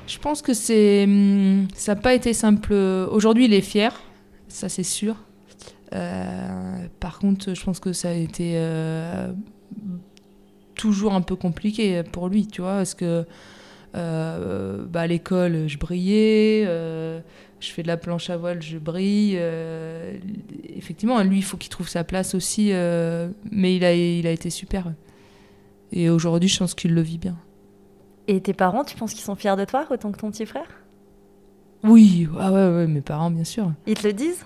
Je 0.08 0.18
pense 0.20 0.42
que 0.42 0.54
c'est, 0.54 1.04
hum, 1.06 1.68
ça 1.76 1.96
n'a 1.96 2.02
pas 2.02 2.14
été 2.14 2.34
simple. 2.34 2.74
Aujourd'hui, 2.74 3.46
il 3.46 3.54
est 3.54 3.62
fier, 3.62 3.94
ça 4.48 4.70
c'est 4.70 4.84
sûr. 4.84 5.16
Euh, 5.94 6.88
par 7.00 7.20
contre, 7.20 7.54
je 7.54 7.64
pense 7.64 7.80
que 7.80 7.94
ça 7.94 8.10
a 8.10 8.14
été 8.14 8.54
euh, 8.56 9.32
toujours 10.76 11.14
un 11.14 11.22
peu 11.22 11.36
compliqué 11.36 12.04
pour 12.04 12.30
lui, 12.30 12.48
tu 12.48 12.62
vois, 12.62 12.78
parce 12.78 12.94
que 12.94 13.26
euh, 13.96 14.86
bah, 14.86 15.02
à 15.02 15.08
l'école, 15.08 15.68
je 15.68 15.78
brillais, 15.78 16.66
je 16.66 17.72
fais 17.72 17.82
de 17.84 17.88
la 17.88 17.98
planche 17.98 18.30
à 18.30 18.38
voile, 18.38 18.62
je 18.62 18.78
brille. 18.78 19.40
effectivement, 20.76 21.22
lui, 21.24 21.38
il 21.38 21.44
faut 21.44 21.58
qu'il 21.58 21.70
trouve 21.70 21.90
sa 21.90 22.04
place 22.04 22.36
aussi, 22.36 22.72
mais 23.52 23.76
il 23.76 23.84
a, 23.84 23.94
il 23.94 24.28
a 24.28 24.32
été 24.32 24.50
super. 24.50 24.94
Et 25.92 26.10
aujourd'hui, 26.10 26.50
je 26.50 26.60
pense 26.60 26.76
qu'il 26.76 26.94
le 26.94 27.02
vit 27.02 27.18
bien. 27.18 27.36
Et 28.32 28.42
tes 28.42 28.54
parents, 28.54 28.84
tu 28.84 28.96
penses 28.96 29.16
qu'ils 29.16 29.24
sont 29.24 29.34
fiers 29.34 29.56
de 29.56 29.66
toi 29.66 29.88
autant 29.90 30.12
que 30.12 30.20
ton 30.20 30.30
petit 30.30 30.46
frère? 30.46 30.68
Oui, 31.84 32.28
ah 32.40 32.52
ouais, 32.52 32.70
ouais, 32.76 32.86
mes 32.86 33.02
parents, 33.02 33.32
bien 33.32 33.44
sûr. 33.44 33.72
Ils 33.88 33.96
te 33.96 34.06
le 34.06 34.14
disent? 34.14 34.46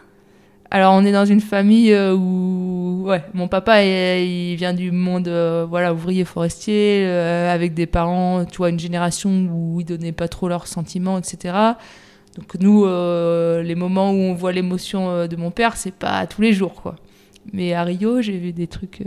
Alors, 0.71 0.93
on 0.93 1.03
est 1.03 1.11
dans 1.11 1.25
une 1.25 1.41
famille 1.41 1.91
euh, 1.91 2.15
où, 2.15 3.03
ouais, 3.07 3.25
mon 3.33 3.49
papa, 3.49 3.83
il, 3.83 4.55
vient 4.55 4.73
du 4.73 4.91
monde, 4.91 5.27
euh, 5.27 5.65
voilà, 5.69 5.93
ouvrier 5.93 6.23
forestier, 6.23 7.03
euh, 7.05 7.53
avec 7.53 7.73
des 7.73 7.85
parents, 7.85 8.45
tu 8.45 8.55
vois, 8.55 8.69
une 8.69 8.79
génération 8.79 9.49
où 9.51 9.81
ils 9.81 9.85
donnaient 9.85 10.13
pas 10.13 10.29
trop 10.29 10.47
leurs 10.47 10.67
sentiments, 10.67 11.17
etc. 11.17 11.53
Donc 12.37 12.55
nous, 12.61 12.85
euh, 12.85 13.63
les 13.63 13.75
moments 13.75 14.11
où 14.11 14.15
on 14.15 14.33
voit 14.33 14.53
l'émotion 14.53 15.27
de 15.27 15.35
mon 15.35 15.51
père, 15.51 15.75
c'est 15.75 15.93
pas 15.93 16.25
tous 16.25 16.41
les 16.41 16.53
jours, 16.53 16.81
quoi. 16.81 16.95
Mais 17.51 17.73
à 17.73 17.83
Rio, 17.83 18.21
j'ai 18.21 18.37
vu 18.37 18.53
des 18.53 18.67
trucs. 18.67 19.03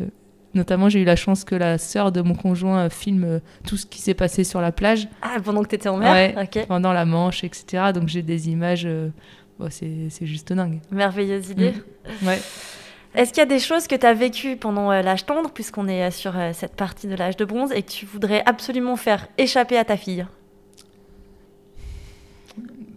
Notamment, 0.55 0.89
j'ai 0.89 1.01
eu 1.01 1.05
la 1.05 1.17
chance 1.17 1.45
que 1.45 1.55
la 1.55 1.79
sœur 1.79 2.13
de 2.13 2.21
mon 2.23 2.35
conjoint 2.35 2.87
euh, 2.87 2.91
filme 2.91 3.25
euh, 3.25 3.39
tout 3.67 3.77
ce 3.77 3.87
qui 3.87 4.01
s'est 4.01 4.15
passé 4.15 4.45
sur 4.45 4.61
la 4.61 4.73
plage. 4.73 5.09
Ah, 5.23 5.37
pendant 5.45 5.63
que 5.63 5.69
t'étais 5.69 5.89
en 5.89 5.97
mer 5.99 6.13
Ouais, 6.13 6.35
Ok. 6.43 6.67
pendant 6.67 6.93
la 6.93 7.05
Manche, 7.05 7.45
etc. 7.45 7.93
Donc 7.95 8.09
j'ai 8.09 8.23
des 8.23 8.49
images. 8.49 8.85
euh, 8.87 9.09
bon, 9.59 9.69
c'est 9.71 10.09
c'est 10.11 10.27
juste 10.27 10.53
dingue. 10.53 10.81
Merveilleuse 10.91 11.51
idée. 11.51 11.73
Mm. 12.23 12.27
Ouais. 12.27 12.41
Est-ce 13.15 13.31
qu'il 13.33 13.39
y 13.39 13.43
a 13.43 13.47
des 13.47 13.59
choses 13.61 13.87
que 13.87 13.95
tu 13.97 14.05
as 14.05 14.13
vécues 14.15 14.57
pendant 14.57 14.91
euh, 14.93 15.01
l'âge 15.03 15.25
tendre, 15.27 15.51
puisqu'on 15.51 15.89
est 15.89 16.11
sur 16.11 16.35
cette 16.53 16.75
partie 16.77 17.07
de 17.07 17.15
l'âge 17.15 17.37
de 17.39 17.45
bronze, 17.47 17.73
et 17.73 17.83
que 17.83 17.91
tu 17.91 18.05
voudrais 18.07 18.43
absolument 18.45 18.97
faire 18.97 19.27
échapper 19.39 19.79
à 19.79 19.85
ta 19.85 19.97
fille? 19.97 20.27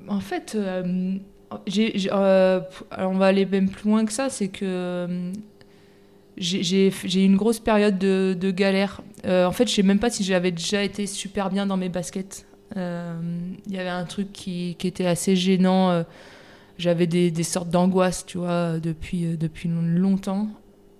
En 0.07 0.19
fait, 0.19 0.55
euh, 0.55 1.13
euh, 1.77 2.61
alors 2.91 3.11
on 3.11 3.17
va 3.17 3.27
aller 3.27 3.45
même 3.45 3.69
plus 3.69 3.89
loin 3.89 4.05
que 4.05 4.11
ça, 4.11 4.29
c'est 4.29 4.47
que 4.47 5.31
j'ai- 6.37 6.89
eu 6.89 7.23
une 7.23 7.35
grosse 7.35 7.59
période 7.59 7.97
de, 7.97 8.51
galère. 8.51 9.01
Euh, 9.25 9.45
en 9.45 9.51
fait, 9.51 9.67
je 9.67 9.73
sais 9.75 9.83
même 9.83 9.99
pas 9.99 10.09
si 10.09 10.23
j'avais 10.23 10.51
déjà 10.51 10.83
été 10.83 11.07
super 11.07 11.49
bien 11.49 11.65
dans 11.65 11.77
mes 11.77 11.89
baskets. 11.89 12.45
Euh, 12.77 13.19
Il 13.67 13.73
y 13.73 13.79
avait 13.79 13.89
un 13.89 14.05
truc 14.05 14.31
qui, 14.31 14.75
était 14.83 15.05
assez 15.05 15.35
gênant. 15.35 15.89
euh, 15.91 16.03
J'avais 16.77 17.07
des, 17.07 17.43
sortes 17.43 17.69
d'angoisse, 17.69 18.25
tu 18.25 18.37
vois, 18.37 18.79
depuis, 18.79 19.25
euh, 19.25 19.35
depuis 19.35 19.69
longtemps. 19.69 20.47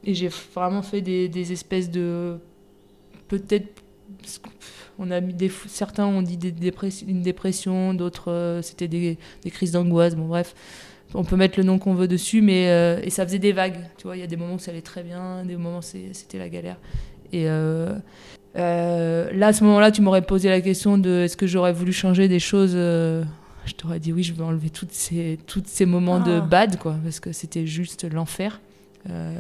Et 0.03 0.13
j'ai 0.13 0.29
vraiment 0.53 0.81
fait 0.81 1.01
des, 1.01 1.51
espèces 1.51 1.89
de... 1.89 2.37
Peut-être... 3.27 3.81
On 4.97 5.11
a 5.11 5.21
mis 5.21 5.33
certains 5.67 6.05
ont 6.05 6.21
dit 6.21 6.37
une 7.07 7.21
dépression, 7.21 7.93
d'autres 7.93 8.31
euh, 8.31 8.61
c'était 8.61 8.89
des 8.89 9.17
crises 9.45 9.71
d'angoisse. 9.71 10.15
Bon, 10.15 10.27
bref, 10.27 10.53
on 11.13 11.23
peut 11.23 11.35
mettre 11.35 11.57
le 11.59 11.63
nom 11.65 11.79
qu'on 11.79 11.93
veut 11.95 12.07
dessus, 12.07 12.41
mais 12.41 12.69
euh, 12.69 12.99
et 13.03 13.09
ça 13.09 13.25
faisait 13.25 13.39
des 13.39 13.51
vagues. 13.51 13.79
Tu 13.97 14.03
vois, 14.03 14.15
il 14.15 14.19
y 14.19 14.23
a 14.23 14.27
des 14.27 14.35
moments 14.37 14.55
où 14.55 14.59
ça 14.59 14.71
allait 14.71 14.81
très 14.81 15.03
bien, 15.03 15.43
des 15.45 15.55
moments 15.57 15.79
où 15.79 15.81
c'était 15.81 16.37
la 16.37 16.49
galère. 16.49 16.77
Et 17.31 17.49
euh, 17.49 17.93
euh, 18.57 19.29
là, 19.33 19.47
à 19.47 19.53
ce 19.53 19.63
moment-là, 19.63 19.91
tu 19.91 20.01
m'aurais 20.01 20.21
posé 20.23 20.49
la 20.49 20.61
question 20.61 20.97
de 20.97 21.21
est-ce 21.25 21.37
que 21.37 21.47
j'aurais 21.47 21.73
voulu 21.73 21.93
changer 21.93 22.27
des 22.27 22.39
choses 22.39 22.73
Je 22.73 23.73
t'aurais 23.77 23.99
dit 23.99 24.11
oui, 24.13 24.23
je 24.23 24.33
veux 24.33 24.43
enlever 24.43 24.69
toutes 24.69 24.91
ces, 24.91 25.37
toutes 25.47 25.67
ces 25.67 25.85
moments 25.85 26.19
de 26.19 26.33
Ah. 26.37 26.41
bad, 26.41 26.77
quoi, 26.79 26.95
parce 27.03 27.19
que 27.19 27.31
c'était 27.31 27.65
juste 27.67 28.11
l'enfer. 28.11 28.59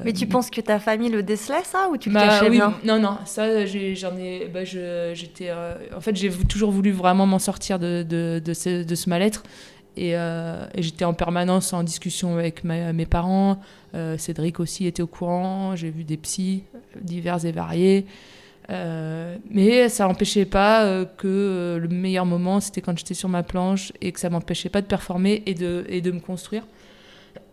Mais 0.03 0.13
tu 0.13 0.25
penses 0.25 0.49
que 0.49 0.61
ta 0.61 0.79
famille 0.79 1.09
le 1.09 1.21
décelait, 1.21 1.63
ça, 1.63 1.89
ou 1.91 1.97
tu 1.97 2.09
le 2.09 2.15
bah 2.15 2.27
cachais 2.27 2.45
oui, 2.49 2.55
bien 2.57 2.73
Non, 2.85 2.99
non, 2.99 3.17
ça, 3.25 3.65
j'en 3.65 4.17
ai. 4.17 4.47
bah, 4.51 4.63
je- 4.63 5.11
j'étais. 5.13 5.51
en 5.95 6.01
fait, 6.01 6.15
j'ai 6.15 6.29
toujours 6.31 6.71
voulu 6.71 6.91
vraiment 6.91 7.27
m'en 7.27 7.37
sortir 7.39 7.77
de, 7.77 8.01
de, 8.07 8.41
de 8.43 8.53
ce, 8.53 8.83
de 8.83 8.95
ce 8.95 9.09
mal-être. 9.09 9.43
Et, 10.01 10.15
euh, 10.15 10.65
et 10.73 10.81
j'étais 10.81 11.03
en 11.03 11.13
permanence 11.13 11.73
en 11.73 11.83
discussion 11.83 12.37
avec 12.37 12.63
ma- 12.63 12.93
mes 12.93 13.05
parents. 13.05 13.59
Euh, 13.95 14.17
Cédric 14.17 14.61
aussi 14.61 14.85
était 14.85 15.01
au 15.01 15.07
courant. 15.07 15.75
J'ai 15.75 15.89
vu 15.89 16.05
des 16.05 16.15
psys 16.15 16.63
divers 17.01 17.43
et 17.45 17.51
variés. 17.51 18.05
Euh, 18.69 19.35
mais 19.49 19.89
ça 19.89 20.07
n'empêchait 20.07 20.45
pas 20.45 20.85
euh, 20.85 21.03
que 21.03 21.27
euh, 21.27 21.79
le 21.79 21.89
meilleur 21.89 22.25
moment, 22.25 22.61
c'était 22.61 22.79
quand 22.79 22.97
j'étais 22.97 23.13
sur 23.15 23.27
ma 23.27 23.43
planche 23.43 23.91
et 23.99 24.11
que 24.13 24.19
ça 24.21 24.29
m'empêchait 24.29 24.69
pas 24.69 24.81
de 24.81 24.85
performer 24.87 25.43
et 25.45 25.53
de, 25.53 25.85
et 25.89 25.99
de 26.01 26.11
me 26.11 26.19
construire 26.21 26.63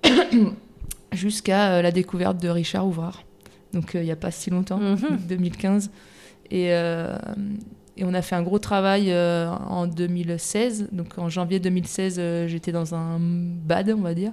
jusqu'à 1.13 1.73
euh, 1.73 1.83
la 1.83 1.91
découverte 1.91 2.41
de 2.41 2.49
Richard 2.49 2.87
Ouvrard. 2.87 3.23
Donc 3.73 3.95
euh, 3.95 4.03
il 4.03 4.05
n'y 4.05 4.13
a 4.13 4.17
pas 4.17 4.31
si 4.31 4.51
longtemps, 4.51 4.79
2015. 5.29 5.91
Et, 6.51 6.73
euh, 6.73 7.17
et 7.97 8.05
on 8.05 8.13
a 8.13 8.21
fait 8.21 8.35
un 8.35 8.43
gros 8.43 8.59
travail 8.59 9.11
euh, 9.11 9.49
en 9.49 9.87
2016. 9.87 10.89
Donc 10.93 11.19
en 11.19 11.29
janvier 11.31 11.61
2016, 11.61 12.17
euh, 12.19 12.47
j'étais 12.47 12.73
dans 12.73 12.95
un 12.95 13.19
bad, 13.19 13.91
on 13.91 14.03
va 14.03 14.13
dire. 14.13 14.33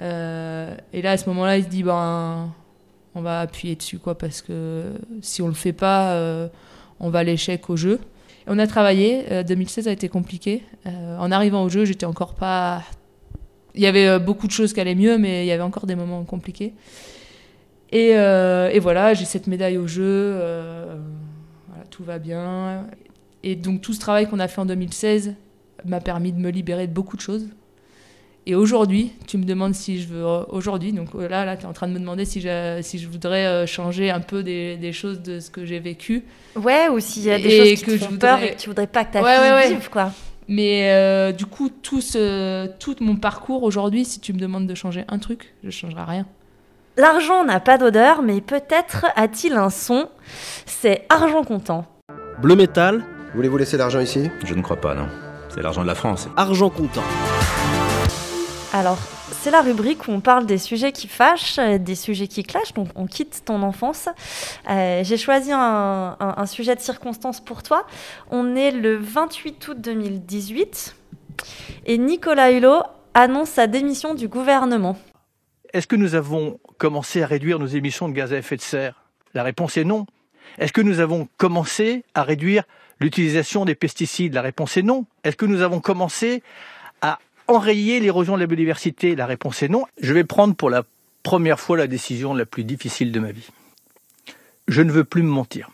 Euh, 0.00 0.74
et 0.92 1.02
là, 1.02 1.12
à 1.12 1.16
ce 1.16 1.28
moment-là, 1.30 1.58
il 1.58 1.64
se 1.64 1.68
dit, 1.68 1.82
ben, 1.82 2.52
on 3.16 3.22
va 3.22 3.40
appuyer 3.40 3.74
dessus, 3.74 3.98
quoi, 3.98 4.16
parce 4.16 4.42
que 4.42 4.92
si 5.22 5.42
on 5.42 5.48
le 5.48 5.54
fait 5.54 5.72
pas, 5.72 6.16
on 7.00 7.10
va 7.10 7.20
à 7.20 7.24
l'échec 7.24 7.68
au 7.68 7.76
jeu. 7.76 7.98
Et 8.46 8.48
on 8.48 8.58
a 8.58 8.66
travaillé. 8.66 9.24
euh, 9.32 9.42
2016 9.42 9.88
a 9.88 9.92
été 9.92 10.08
compliqué. 10.08 10.62
En 10.86 11.32
arrivant 11.32 11.64
au 11.64 11.68
jeu, 11.68 11.84
j'étais 11.84 12.06
encore 12.06 12.34
pas. 12.34 12.82
Il 13.74 13.80
y 13.80 13.86
avait 13.86 14.20
beaucoup 14.20 14.46
de 14.46 14.52
choses 14.52 14.72
qui 14.72 14.80
allaient 14.80 14.94
mieux, 14.94 15.18
mais 15.18 15.44
il 15.44 15.48
y 15.48 15.52
avait 15.52 15.62
encore 15.62 15.86
des 15.86 15.96
moments 15.96 16.22
compliqués. 16.22 16.74
Et, 17.90 18.10
et 18.10 18.78
voilà, 18.78 19.14
j'ai 19.14 19.24
cette 19.24 19.48
médaille 19.48 19.78
au 19.78 19.88
jeu. 19.88 20.40
Tout 21.94 22.04
va 22.04 22.18
bien. 22.18 22.86
Et 23.42 23.54
donc 23.56 23.80
tout 23.82 23.92
ce 23.92 24.00
travail 24.00 24.28
qu'on 24.28 24.40
a 24.40 24.48
fait 24.48 24.60
en 24.60 24.66
2016 24.66 25.34
m'a 25.84 26.00
permis 26.00 26.32
de 26.32 26.38
me 26.40 26.50
libérer 26.50 26.86
de 26.86 26.92
beaucoup 26.92 27.16
de 27.16 27.20
choses. 27.22 27.46
Et 28.46 28.54
aujourd'hui, 28.54 29.12
tu 29.26 29.38
me 29.38 29.44
demandes 29.44 29.74
si 29.74 30.00
je 30.02 30.08
veux. 30.08 30.24
Aujourd'hui, 30.50 30.92
donc 30.92 31.14
euh, 31.14 31.28
là, 31.28 31.44
là 31.46 31.56
tu 31.56 31.62
es 31.62 31.66
en 31.66 31.72
train 31.72 31.88
de 31.88 31.92
me 31.94 31.98
demander 31.98 32.24
si, 32.26 32.40
j'ai- 32.40 32.80
si 32.82 32.98
je 32.98 33.08
voudrais 33.08 33.46
euh, 33.46 33.66
changer 33.66 34.10
un 34.10 34.20
peu 34.20 34.42
des, 34.42 34.76
des 34.76 34.92
choses 34.92 35.22
de 35.22 35.40
ce 35.40 35.50
que 35.50 35.64
j'ai 35.64 35.78
vécu. 35.78 36.24
Ouais, 36.56 36.88
ou 36.88 37.00
s'il 37.00 37.22
y 37.22 37.30
a 37.30 37.38
des 37.38 37.48
Et 37.48 37.58
choses 37.58 37.74
qui 37.78 37.80
te 37.80 37.86
que 37.92 37.96
font 37.98 38.10
je 38.10 38.16
peur 38.16 38.36
voudrais- 38.38 38.52
et 38.52 38.54
que 38.56 38.60
tu 38.60 38.68
voudrais 38.68 38.86
pas 38.86 39.04
que 39.04 39.12
ta 39.14 39.22
Ouais, 39.22 39.30
fille 39.34 39.40
ouais, 39.44 39.50
ouais. 39.52 39.74
vive, 39.74 39.88
quoi. 39.90 40.12
Mais 40.46 40.90
euh, 40.92 41.32
du 41.32 41.46
coup, 41.46 41.70
tout, 41.70 42.02
ce, 42.02 42.66
tout 42.78 42.96
mon 43.00 43.16
parcours 43.16 43.62
aujourd'hui, 43.62 44.04
si 44.04 44.20
tu 44.20 44.34
me 44.34 44.38
demandes 44.38 44.66
de 44.66 44.74
changer 44.74 45.04
un 45.08 45.18
truc, 45.18 45.54
je 45.62 45.68
ne 45.68 45.72
changerai 45.72 46.02
rien. 46.04 46.26
L'argent 46.96 47.44
n'a 47.44 47.58
pas 47.60 47.76
d'odeur, 47.76 48.22
mais 48.22 48.40
peut-être 48.40 49.06
a-t-il 49.16 49.54
un 49.54 49.70
son. 49.70 50.08
C'est 50.66 51.04
argent 51.08 51.42
comptant. 51.42 51.86
Bleu 52.40 52.54
métal. 52.54 53.04
Voulez-vous 53.34 53.56
laisser 53.56 53.76
l'argent 53.76 53.98
ici? 54.00 54.30
Je 54.44 54.54
ne 54.54 54.62
crois 54.62 54.76
pas, 54.80 54.94
non. 54.94 55.08
C'est 55.52 55.60
l'argent 55.62 55.82
de 55.82 55.88
la 55.88 55.96
France. 55.96 56.28
Argent 56.36 56.70
comptant. 56.70 57.02
Alors, 58.72 58.98
c'est 59.32 59.50
la 59.50 59.60
rubrique 59.60 60.06
où 60.06 60.12
on 60.12 60.20
parle 60.20 60.46
des 60.46 60.58
sujets 60.58 60.92
qui 60.92 61.08
fâchent, 61.08 61.58
euh, 61.58 61.78
des 61.78 61.94
sujets 61.96 62.28
qui 62.28 62.42
clashent, 62.44 62.74
donc 62.74 62.88
on 62.94 63.06
quitte 63.06 63.42
ton 63.44 63.62
enfance. 63.62 64.08
Euh, 64.70 65.00
J'ai 65.04 65.16
choisi 65.16 65.52
un, 65.52 66.16
un- 66.18 66.34
un 66.36 66.46
sujet 66.46 66.74
de 66.76 66.80
circonstance 66.80 67.40
pour 67.40 67.62
toi. 67.64 67.86
On 68.30 68.54
est 68.56 68.70
le 68.70 68.96
28 68.96 69.68
août 69.68 69.80
2018 69.80 70.94
et 71.86 71.98
Nicolas 71.98 72.52
Hulot 72.52 72.82
annonce 73.14 73.50
sa 73.50 73.66
démission 73.66 74.14
du 74.14 74.28
gouvernement. 74.28 74.96
Est-ce 75.74 75.88
que 75.88 75.96
nous 75.96 76.14
avons 76.14 76.60
commencé 76.78 77.20
à 77.20 77.26
réduire 77.26 77.58
nos 77.58 77.66
émissions 77.66 78.08
de 78.08 78.14
gaz 78.14 78.32
à 78.32 78.38
effet 78.38 78.56
de 78.56 78.62
serre? 78.62 79.02
La 79.34 79.42
réponse 79.42 79.76
est 79.76 79.82
non. 79.82 80.06
Est-ce 80.58 80.72
que 80.72 80.80
nous 80.80 81.00
avons 81.00 81.28
commencé 81.36 82.04
à 82.14 82.22
réduire 82.22 82.62
l'utilisation 83.00 83.64
des 83.64 83.74
pesticides? 83.74 84.34
La 84.34 84.40
réponse 84.40 84.76
est 84.76 84.82
non. 84.82 85.04
Est-ce 85.24 85.34
que 85.34 85.46
nous 85.46 85.62
avons 85.62 85.80
commencé 85.80 86.44
à 87.00 87.18
enrayer 87.48 87.98
l'érosion 87.98 88.36
de 88.36 88.40
la 88.40 88.46
biodiversité? 88.46 89.16
La 89.16 89.26
réponse 89.26 89.64
est 89.64 89.68
non. 89.68 89.84
Je 90.00 90.12
vais 90.12 90.22
prendre 90.22 90.54
pour 90.54 90.70
la 90.70 90.84
première 91.24 91.58
fois 91.58 91.76
la 91.76 91.88
décision 91.88 92.34
la 92.34 92.46
plus 92.46 92.62
difficile 92.62 93.10
de 93.10 93.18
ma 93.18 93.32
vie. 93.32 93.48
Je 94.68 94.80
ne 94.80 94.92
veux 94.92 95.02
plus 95.02 95.24
me 95.24 95.28
mentir. 95.28 95.72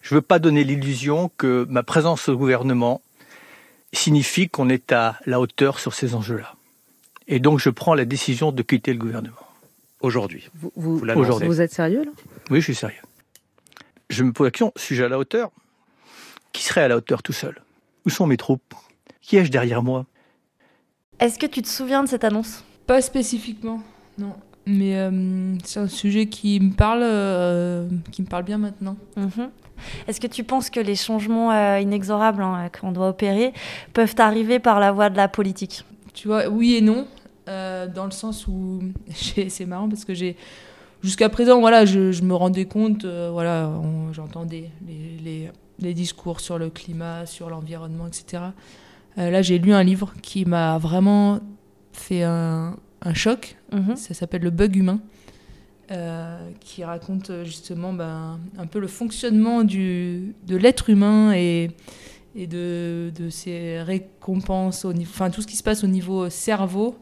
Je 0.00 0.14
ne 0.14 0.20
veux 0.20 0.22
pas 0.22 0.38
donner 0.38 0.64
l'illusion 0.64 1.30
que 1.36 1.66
ma 1.68 1.82
présence 1.82 2.30
au 2.30 2.38
gouvernement 2.38 3.02
signifie 3.92 4.48
qu'on 4.48 4.70
est 4.70 4.92
à 4.92 5.18
la 5.26 5.40
hauteur 5.40 5.78
sur 5.78 5.92
ces 5.92 6.14
enjeux-là. 6.14 6.54
Et 7.30 7.38
donc, 7.38 7.60
je 7.60 7.70
prends 7.70 7.94
la 7.94 8.04
décision 8.04 8.50
de 8.50 8.60
quitter 8.60 8.92
le 8.92 8.98
gouvernement. 8.98 9.36
Aujourd'hui. 10.00 10.50
Vous, 10.54 10.72
vous, 10.74 10.98
Vous 10.98 11.04
l'annoncez. 11.04 11.46
vous 11.46 11.60
êtes 11.60 11.72
sérieux 11.72 12.04
là? 12.04 12.10
Oui, 12.50 12.58
je 12.58 12.64
suis 12.64 12.74
sérieux. 12.74 13.00
Je 14.08 14.24
me 14.24 14.32
pose 14.32 14.46
la 14.46 14.50
question, 14.50 14.72
suis-je 14.74 15.04
à 15.04 15.08
la 15.08 15.16
hauteur? 15.16 15.50
Qui 16.52 16.64
serait 16.64 16.82
à 16.82 16.88
la 16.88 16.96
hauteur 16.96 17.22
tout 17.22 17.32
seul? 17.32 17.62
Où 18.04 18.10
sont 18.10 18.26
mes 18.26 18.36
troupes? 18.36 18.74
Qui 19.22 19.36
ai-je 19.36 19.52
derrière 19.52 19.82
moi? 19.84 20.06
Est-ce 21.20 21.38
que 21.38 21.46
tu 21.46 21.62
te 21.62 21.68
souviens 21.68 22.02
de 22.02 22.08
cette 22.08 22.24
annonce? 22.24 22.64
Pas 22.88 23.00
spécifiquement, 23.00 23.80
non. 24.18 24.34
Mais 24.66 24.96
euh, 24.96 25.54
c'est 25.62 25.78
un 25.78 25.86
sujet 25.86 26.26
qui 26.26 26.58
me 26.58 26.72
parle, 26.72 27.02
euh, 27.04 27.88
qui 28.10 28.22
me 28.22 28.26
parle 28.26 28.42
bien 28.42 28.58
maintenant. 28.58 28.96
Mhm. 29.16 29.50
Est-ce 30.08 30.20
que 30.20 30.26
tu 30.26 30.42
penses 30.42 30.68
que 30.68 30.80
les 30.80 30.96
changements 30.96 31.52
euh, 31.52 31.78
inexorables 31.78 32.42
hein, 32.42 32.68
qu'on 32.80 32.90
doit 32.90 33.08
opérer 33.10 33.52
peuvent 33.92 34.16
arriver 34.18 34.58
par 34.58 34.80
la 34.80 34.90
voie 34.90 35.10
de 35.10 35.16
la 35.16 35.28
politique? 35.28 35.84
Tu 36.12 36.26
vois, 36.26 36.48
oui 36.48 36.74
et 36.74 36.80
non, 36.80 37.06
euh, 37.50 37.86
dans 37.88 38.04
le 38.06 38.10
sens 38.12 38.46
où 38.46 38.80
c'est 39.12 39.66
marrant 39.66 39.88
parce 39.88 40.04
que 40.06 40.14
j'ai 40.14 40.36
jusqu'à 41.02 41.28
présent, 41.28 41.60
voilà, 41.60 41.84
je, 41.84 42.12
je 42.12 42.22
me 42.22 42.34
rendais 42.34 42.64
compte, 42.66 43.04
euh, 43.04 43.30
voilà, 43.32 43.70
j'entendais 44.12 44.70
les, 44.86 45.18
les- 45.22 45.50
les 45.82 45.94
discours 45.94 46.40
sur 46.40 46.58
le 46.58 46.68
climat, 46.68 47.24
sur 47.24 47.48
l'environnement, 47.48 48.06
etc. 48.06 48.42
Euh, 49.16 49.30
là, 49.30 49.40
j'ai 49.40 49.58
lu 49.58 49.72
un 49.72 49.82
livre 49.82 50.12
qui 50.22 50.44
m'a 50.44 50.76
vraiment 50.76 51.40
fait 51.92 52.22
un, 52.22 52.76
un 53.00 53.14
choc. 53.14 53.56
Mhm. 53.72 53.96
Ça 53.96 54.12
s'appelle 54.12 54.42
Le 54.42 54.50
bug 54.50 54.76
humain. 54.76 55.00
euh, 55.90 56.50
qui 56.60 56.84
raconte 56.84 57.32
justement 57.44 57.92
ben, 57.94 58.38
un 58.58 58.66
peu 58.66 58.78
le 58.78 58.86
fonctionnement 58.86 59.64
du, 59.64 60.34
de 60.46 60.56
l'être 60.56 60.90
humain 60.90 61.32
et, 61.34 61.70
et 62.36 62.46
de, 62.46 63.10
de 63.18 63.28
ses 63.30 63.80
récompenses, 63.82 64.84
au 64.84 64.92
enfin 64.92 65.30
tout 65.30 65.40
ce 65.42 65.46
qui 65.46 65.56
se 65.56 65.62
passe 65.64 65.82
au 65.82 65.88
niveau 65.88 66.28
cerveau 66.30 66.96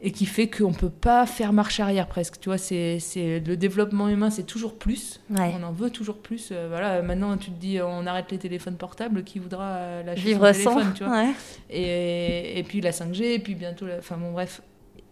et 0.00 0.12
qui 0.12 0.26
fait 0.26 0.48
qu'on 0.48 0.70
ne 0.70 0.74
peut 0.76 0.90
pas 0.90 1.26
faire 1.26 1.52
marche 1.52 1.80
arrière 1.80 2.06
presque. 2.06 2.38
Tu 2.40 2.48
vois, 2.48 2.58
c'est, 2.58 2.98
c'est, 3.00 3.40
le 3.40 3.56
développement 3.56 4.08
humain, 4.08 4.30
c'est 4.30 4.44
toujours 4.44 4.74
plus. 4.74 5.20
Ouais. 5.30 5.52
On 5.58 5.64
en 5.64 5.72
veut 5.72 5.90
toujours 5.90 6.18
plus. 6.18 6.50
Euh, 6.52 6.68
voilà, 6.68 7.02
maintenant, 7.02 7.36
tu 7.36 7.50
te 7.50 7.60
dis, 7.60 7.80
on 7.82 8.06
arrête 8.06 8.30
les 8.30 8.38
téléphones 8.38 8.76
portables, 8.76 9.24
qui 9.24 9.38
voudra 9.40 9.64
euh, 9.64 10.02
lâcher 10.04 10.22
Vivre 10.22 10.52
son 10.52 10.62
sans, 10.62 10.70
téléphone, 10.74 10.94
tu 10.94 11.04
vois 11.04 11.12
ouais. 11.12 11.30
et, 11.70 12.58
et 12.58 12.62
puis 12.62 12.80
la 12.80 12.92
5G, 12.92 13.22
et 13.22 13.38
puis 13.40 13.54
bientôt, 13.54 13.86
la... 13.86 13.98
enfin 13.98 14.16
bon, 14.16 14.32
bref. 14.32 14.62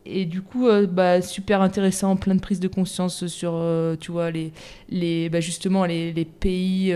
Et 0.04 0.24
du 0.24 0.40
coup, 0.40 0.68
euh, 0.68 0.86
bah, 0.86 1.20
super 1.20 1.62
intéressant, 1.62 2.14
plein 2.14 2.36
de 2.36 2.40
prises 2.40 2.60
de 2.60 2.68
conscience 2.68 3.26
sur, 3.26 3.52
euh, 3.54 3.96
tu 3.96 4.12
vois, 4.12 4.30
les, 4.30 4.52
les, 4.88 5.28
bah, 5.28 5.40
justement, 5.40 5.84
les, 5.84 6.12
les 6.12 6.24
pays. 6.24 6.94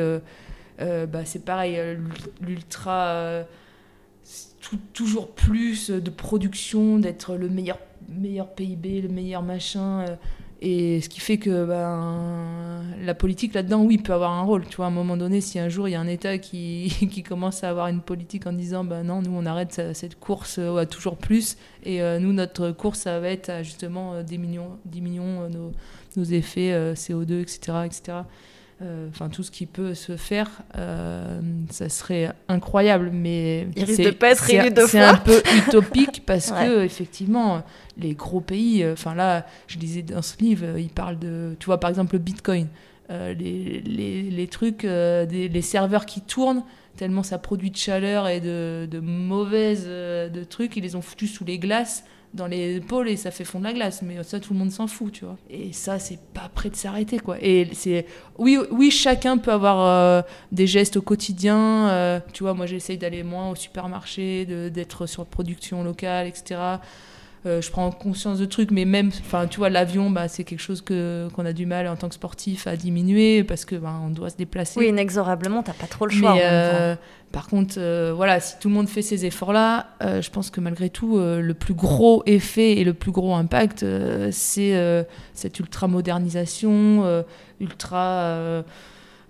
bah, 0.79 1.25
c'est 1.25 1.45
pareil, 1.45 1.77
l'ultra. 2.41 3.45
Toujours 4.93 5.29
plus 5.33 5.91
de 5.91 6.11
production, 6.11 6.99
d'être 6.99 7.35
le 7.37 7.49
meilleur, 7.49 7.79
meilleur 8.09 8.49
PIB, 8.55 9.01
le 9.03 9.09
meilleur 9.09 9.43
machin. 9.43 10.01
euh, 10.09 10.17
et 10.63 11.01
ce 11.01 11.09
qui 11.09 11.21
fait 11.21 11.39
que 11.39 11.65
ben, 11.65 12.83
la 13.03 13.15
politique 13.15 13.55
là-dedans, 13.55 13.83
oui, 13.83 13.97
peut 13.97 14.13
avoir 14.13 14.33
un 14.33 14.43
rôle. 14.43 14.67
Tu 14.67 14.77
vois, 14.77 14.85
à 14.85 14.89
un 14.89 14.93
moment 14.93 15.17
donné, 15.17 15.41
si 15.41 15.59
un 15.59 15.71
jour 15.71 15.89
il 15.89 15.93
y 15.93 15.95
a 15.95 16.01
un 16.01 16.07
État 16.07 16.37
qui, 16.37 16.93
qui 17.11 17.23
commence 17.23 17.65
à 17.65 17.71
avoir 17.71 17.87
une 17.89 18.03
politique 18.03 18.47
en 18.47 18.53
disant 18.53 18.85
ben 18.85 19.03
non, 19.03 19.23
nous 19.23 19.33
on 19.35 19.47
arrête 19.47 19.73
ce- 19.73 19.95
cette 19.95 20.21
course 20.21 20.59
euh, 20.59 20.77
à 20.77 20.85
toujours 20.85 21.17
plus, 21.17 21.57
et 21.83 22.03
euh, 22.03 22.19
nous 22.19 22.35
notre 22.35 22.73
course 22.73 22.99
ça 23.01 23.19
va 23.21 23.29
être 23.31 23.49
à 23.49 23.63
justement 23.63 24.23
diminuons, 24.23 24.77
diminuons 24.85 25.49
nos, 25.49 25.73
nos 26.19 26.25
effets 26.25 26.73
euh, 26.73 26.93
CO2, 26.95 27.41
etc. 27.41 27.59
etc. 27.87 28.19
Euh, 28.83 29.09
Enfin, 29.11 29.29
tout 29.29 29.43
ce 29.43 29.51
qui 29.51 29.67
peut 29.67 29.93
se 29.95 30.17
faire, 30.17 30.63
euh, 30.79 31.41
ça 31.71 31.89
serait 31.91 32.31
incroyable, 32.49 33.11
mais 33.13 33.67
Il 33.77 33.85
risque 33.85 33.97
c'est- 33.97 34.05
de 34.07 34.11
pas 34.13 34.31
être 34.31 34.49
élu 34.51 34.71
deux 34.71 34.87
C'est 34.87 35.01
un 35.01 35.17
peu 35.17 35.43
utopique 35.59 36.23
parce 36.27 36.51
Ouais. 36.51 36.67
que 36.67 36.83
effectivement, 36.85 37.63
les 37.99 38.15
gros 38.15 38.41
pays, 38.41 38.83
euh, 38.83 38.95
enfin 38.95 39.15
là, 39.15 39.45
je 39.67 39.79
lisais 39.79 40.01
dans 40.03 40.23
ce 40.23 40.39
livre, 40.39 40.79
il 40.79 40.89
parle 40.89 41.19
de, 41.19 41.57
tu 41.59 41.67
vois, 41.67 41.79
par 41.79 41.91
exemple 41.91 42.15
le 42.15 42.21
Bitcoin, 42.21 42.69
euh, 43.11 43.35
les, 43.35 43.81
les, 43.81 44.23
les 44.23 44.47
trucs, 44.47 44.85
euh, 44.87 45.27
des, 45.27 45.49
les 45.51 45.63
serveurs 45.63 46.07
qui 46.07 46.23
tournent, 46.23 46.63
tellement 46.97 47.23
ça 47.23 47.37
produit 47.39 47.71
de 47.71 47.77
chaleur 47.77 48.29
et 48.29 48.41
de, 48.41 48.89
de 48.91 48.99
mauvaises 49.01 49.85
euh, 49.89 50.29
de 50.31 50.43
trucs, 50.43 50.77
ils 50.77 50.83
les 50.83 50.97
ont 50.97 51.03
foutus 51.03 51.31
sous 51.33 51.45
les 51.45 51.59
glaces 51.59 52.05
dans 52.33 52.47
les 52.47 52.81
pôles 52.81 53.09
et 53.09 53.17
ça 53.17 53.31
fait 53.31 53.45
fondre 53.45 53.65
la 53.65 53.73
glace 53.73 54.03
mais 54.03 54.23
ça 54.23 54.39
tout 54.39 54.53
le 54.53 54.59
monde 54.59 54.71
s'en 54.71 54.87
fout 54.87 55.13
tu 55.13 55.25
vois. 55.25 55.37
Et 55.49 55.73
ça 55.73 55.99
c'est 55.99 56.19
pas 56.33 56.49
prêt 56.55 56.71
de 56.71 56.77
s'arrêter 56.77 57.19
quoi. 57.19 57.37
Et 57.41 57.69
c'est 57.73 58.07
oui 58.39 58.59
oui 58.71 58.91
chacun 58.91 59.39
peut 59.39 59.53
avoir 59.53 59.81
euh, 59.81 60.23
des 60.53 60.67
gestes 60.67 60.97
au 60.97 61.03
quotidien 61.03 61.89
euh, 61.89 62.21
tu 62.33 62.43
vois 62.43 62.55
moi 62.55 62.67
j'essaye 62.67 62.99
d'aller 62.99 63.23
moins 63.23 63.51
au 63.51 63.55
supermarché 63.55 64.45
d'être 64.71 65.07
sur 65.07 65.27
production 65.27 65.83
locale 65.83 66.27
etc 66.27 66.61
Euh, 67.47 67.63
je 67.63 67.71
prends 67.71 67.91
conscience 67.91 68.39
de 68.39 68.45
trucs, 68.45 68.71
mais 68.71 68.85
même, 68.85 69.09
enfin, 69.09 69.47
tu 69.47 69.59
vois, 69.59 69.71
l'avion, 69.71 70.11
bah, 70.11 70.29
c'est 70.29 70.45
quelque 70.45 70.61
chose 70.61 70.83
que 70.83 71.29
qu'on 71.35 71.47
a 71.47 71.55
du 71.55 71.65
mal 71.65 71.89
en 71.89 71.97
tant 71.97 72.11
que 72.11 72.15
sportif 72.15 72.67
à 72.67 72.77
diminuer 72.77 73.45
parce 73.45 73.65
que 73.65 73.77
bah, 73.77 73.99
on 74.05 74.11
doit 74.11 74.29
se 74.29 74.37
déplacer. 74.37 74.79
Oui, 74.79 74.89
inexorablement, 74.89 75.63
t'as 75.63 75.73
pas 75.73 75.87
trop 75.87 76.05
le 76.05 76.13
choix. 76.13 76.33
en 76.33 76.35
Mais, 76.35 76.41
même 76.43 76.51
euh, 76.53 76.95
temps. 76.97 77.01
par 77.33 77.49
contre, 77.49 77.75
euh, 77.79 78.13
voilà, 78.15 78.41
si 78.41 78.59
tout 78.59 78.69
le 78.69 78.75
monde 78.75 78.89
fait 78.91 79.01
ces 79.01 79.25
efforts-là, 79.25 79.87
je 80.03 80.29
pense 80.29 80.51
que 80.51 80.61
malgré 80.61 80.91
tout, 80.91 81.19
le 81.19 81.53
plus 81.55 81.73
gros 81.75 82.23
effet 82.27 82.73
et 82.73 82.85
le 82.85 82.93
plus 82.93 83.11
gros 83.11 83.35
impact, 83.35 83.87
c'est 84.31 85.07
cette 85.33 85.59
ultra-modernisation, 85.59 87.05
euh, 87.05 87.23
ultra. 87.61 88.63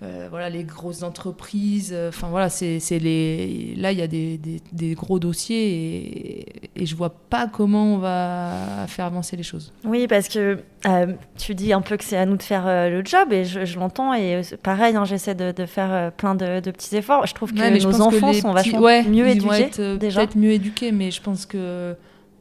Euh, 0.02 0.28
voilà 0.30 0.48
les 0.48 0.64
grosses 0.64 1.02
entreprises 1.02 1.90
euh, 1.92 2.08
enfin 2.08 2.28
voilà 2.28 2.48
c'est 2.48 2.78
les 2.98 3.74
là 3.76 3.92
il 3.92 3.98
y 3.98 4.02
a 4.02 4.06
des, 4.06 4.38
des, 4.38 4.62
des 4.72 4.94
gros 4.94 5.18
dossiers 5.18 5.68
et, 5.68 6.46
et 6.82 6.86
je 6.86 6.96
vois 6.96 7.10
pas 7.10 7.46
comment 7.46 7.94
on 7.96 7.98
va 7.98 8.86
faire 8.88 9.04
avancer 9.04 9.36
les 9.36 9.42
choses 9.42 9.72
Oui, 9.84 10.06
parce 10.06 10.28
que 10.28 10.58
euh, 10.86 11.06
tu 11.36 11.54
dis 11.54 11.72
un 11.74 11.82
peu 11.82 11.96
que 11.98 12.04
c'est 12.04 12.16
à 12.16 12.24
nous 12.24 12.38
de 12.38 12.42
faire 12.42 12.66
euh, 12.66 12.88
le 12.88 13.04
job, 13.04 13.32
et 13.32 13.44
je, 13.44 13.66
je 13.66 13.78
l'entends, 13.78 14.14
et 14.14 14.40
pareil, 14.62 14.96
hein, 14.96 15.04
j'essaie 15.04 15.34
de, 15.34 15.52
de 15.52 15.66
faire 15.66 16.10
plein 16.12 16.34
de, 16.34 16.60
de 16.60 16.70
petits 16.70 16.96
efforts. 16.96 17.26
Je 17.26 17.34
trouve 17.34 17.52
que 17.52 17.60
Ouais, 17.60 17.70
nos 17.70 17.78
que 17.90 17.94
enfants 18.00 18.10
sont 18.10 18.30
petits- 18.32 18.40
vachement 18.70 18.80
ouais, 18.80 19.02
mieux 19.02 19.24
vont 19.24 19.30
éduqués, 19.30 19.62
être, 19.64 19.96
déjà. 19.98 20.20
Peut-être 20.20 20.36
mieux 20.38 20.52
éduqués, 20.52 20.92
mais 20.92 21.10
je 21.10 21.20
pense 21.20 21.44
que, 21.44 21.94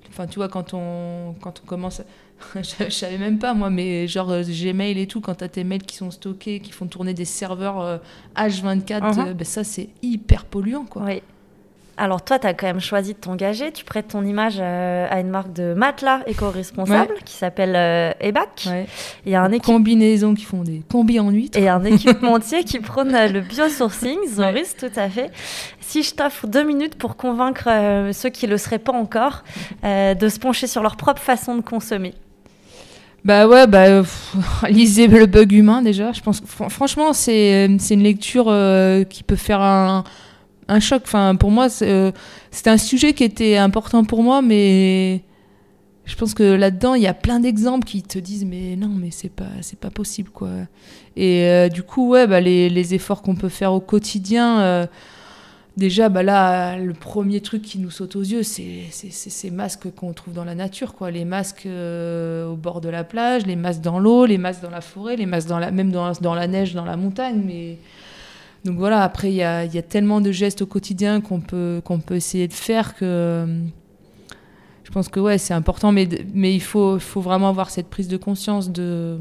enfin, 0.09 0.25
tu 0.27 0.35
vois, 0.35 0.47
quand 0.47 0.73
on, 0.73 1.35
quand 1.41 1.61
on 1.61 1.67
commence, 1.67 2.01
je 2.55 2.89
savais 2.89 3.17
même 3.17 3.37
pas 3.39 3.53
moi, 3.53 3.69
mais 3.69 4.07
genre 4.07 4.29
euh, 4.31 4.41
Gmail 4.43 4.99
et 4.99 5.07
tout, 5.07 5.21
quand 5.21 5.35
t'as 5.35 5.47
tes 5.47 5.63
mails 5.63 5.83
qui 5.83 5.95
sont 5.95 6.11
stockés, 6.11 6.59
qui 6.59 6.71
font 6.71 6.87
tourner 6.87 7.13
des 7.13 7.25
serveurs 7.25 7.81
euh, 7.81 7.97
H24, 8.35 9.15
Mhm. 9.17 9.27
euh, 9.27 9.33
ben 9.33 9.45
ça 9.45 9.63
c'est 9.63 9.89
hyper 10.01 10.45
polluant, 10.45 10.85
quoi. 10.85 11.03
Oui. 11.05 11.21
Alors 12.01 12.23
toi, 12.23 12.39
tu 12.39 12.47
as 12.47 12.53
quand 12.53 12.67
même 12.67 12.79
choisi 12.79 13.11
de 13.13 13.17
t'engager. 13.19 13.73
Tu 13.73 13.83
prêtes 13.83 14.07
ton 14.07 14.23
image 14.23 14.55
euh, 14.61 15.05
à 15.09 15.19
une 15.19 15.27
marque 15.29 15.51
de 15.51 15.73
matelas 15.73 16.21
éco-responsable 16.27 17.15
qui 17.25 17.33
s'appelle 17.33 17.75
euh, 17.75 18.11
Ebac. 18.21 18.69
Il 19.25 19.31
y 19.33 19.35
a 19.35 19.41
un 19.43 19.51
équipe... 19.51 19.65
Combinaisons 19.65 20.33
qui 20.33 20.45
font 20.45 20.63
des 20.63 20.81
combis 20.89 21.19
en 21.19 21.29
huîtres. 21.29 21.59
Et 21.59 21.67
un 21.67 21.83
équipementier 21.83 22.63
qui 22.63 22.79
prône 22.79 23.13
euh, 23.13 23.27
le 23.27 23.41
biosourcing, 23.41 24.17
Zoris, 24.29 24.77
tout 24.79 24.89
à 24.95 25.09
fait. 25.09 25.29
Si 25.81 26.01
je 26.03 26.15
t'offre 26.15 26.47
deux 26.47 26.63
minutes 26.63 26.95
pour 26.95 27.17
convaincre 27.17 27.67
euh, 27.67 28.13
ceux 28.13 28.29
qui 28.29 28.45
ne 28.45 28.51
le 28.51 28.57
seraient 28.57 28.79
pas 28.79 28.93
encore 28.93 29.43
euh, 29.83 30.13
de 30.13 30.29
se 30.29 30.39
pencher 30.39 30.67
sur 30.67 30.81
leur 30.81 30.95
propre 30.95 31.21
façon 31.21 31.57
de 31.57 31.61
consommer. 31.61 32.13
Bah 33.25 33.47
ouais, 33.47 33.67
bah, 33.67 34.01
lisez 34.69 35.07
le 35.07 35.25
bug 35.25 35.51
humain 35.51 35.81
déjà. 35.81 36.11
Je 36.11 36.21
pense 36.21 36.41
franchement, 36.45 37.13
c'est 37.13 37.65
une 37.65 38.03
lecture 38.03 38.45
euh, 38.47 39.03
qui 39.03 39.23
peut 39.23 39.35
faire 39.35 39.61
un, 39.61 40.03
choc. 40.79 41.01
Enfin, 41.05 41.35
pour 41.35 41.51
moi, 41.51 41.67
euh, 41.81 42.11
c'était 42.51 42.69
un 42.69 42.77
sujet 42.77 43.13
qui 43.13 43.23
était 43.23 43.57
important 43.57 44.03
pour 44.05 44.23
moi, 44.23 44.41
mais 44.41 45.23
je 46.05 46.15
pense 46.15 46.33
que 46.33 46.43
là-dedans, 46.43 46.95
il 46.95 47.03
y 47.03 47.07
a 47.07 47.13
plein 47.13 47.39
d'exemples 47.39 47.85
qui 47.85 48.03
te 48.03 48.19
disent 48.19 48.45
mais 48.45 48.75
non, 48.75 48.89
mais 48.89 49.11
c'est 49.11 49.31
pas 49.31 49.49
c'est 49.61 49.79
pas 49.79 49.89
possible 49.91 50.29
quoi. 50.29 50.49
Et 51.15 51.43
euh, 51.43 51.69
du 51.69 51.83
coup, 51.83 52.09
ouais, 52.09 52.27
bah, 52.27 52.39
les, 52.39 52.69
les 52.69 52.93
efforts 52.93 53.21
qu'on 53.21 53.35
peut 53.35 53.49
faire 53.49 53.73
au 53.73 53.81
quotidien. 53.81 54.87
Déjà, 55.79 56.09
bah 56.09 56.23
là, 56.23 56.77
le 56.77 56.91
premier 56.91 57.39
truc 57.39 57.61
qui 57.61 57.79
nous 57.79 57.89
saute 57.89 58.17
aux 58.17 58.21
yeux, 58.21 58.43
c'est 58.43 58.87
ces 58.91 59.49
masques 59.49 59.89
qu'on 59.95 60.11
trouve 60.11 60.33
dans 60.33 60.43
la 60.43 60.53
nature, 60.53 60.93
quoi. 60.93 61.09
Les 61.09 61.23
masques 61.23 61.65
euh, 61.65 62.49
au 62.49 62.57
bord 62.57 62.81
de 62.81 62.89
la 62.89 63.05
plage, 63.05 63.45
les 63.45 63.55
masques 63.55 63.79
dans 63.79 63.97
l'eau, 63.97 64.25
les 64.25 64.37
masques 64.37 64.61
dans 64.61 64.71
la 64.71 64.81
forêt, 64.81 65.15
les 65.15 65.25
masques 65.25 65.47
dans 65.47 65.57
la, 65.57 65.71
même 65.71 65.89
dans, 65.89 66.35
la 66.35 66.47
neige, 66.47 66.73
dans 66.73 66.83
la 66.83 66.97
montagne. 66.97 67.41
Mais 67.45 67.77
donc 68.65 68.77
voilà. 68.77 69.03
Après, 69.03 69.31
il 69.31 69.35
y 69.35 69.41
a, 69.41 69.67
tellement 69.81 70.19
de 70.19 70.33
gestes 70.33 70.63
au 70.63 70.65
quotidien 70.65 71.21
qu'on 71.21 71.39
peut 71.39 71.81
essayer 72.09 72.49
de 72.49 72.53
faire 72.53 72.93
que 72.97 73.47
je 74.83 74.91
pense 74.91 75.07
que 75.07 75.37
c'est 75.37 75.53
important. 75.53 75.93
Mais 75.93 76.09
il 76.53 76.61
faut 76.61 76.99
faut 76.99 77.21
vraiment 77.21 77.47
avoir 77.47 77.69
cette 77.69 77.87
prise 77.87 78.09
de 78.09 78.17
conscience 78.17 78.69
de 78.69 79.17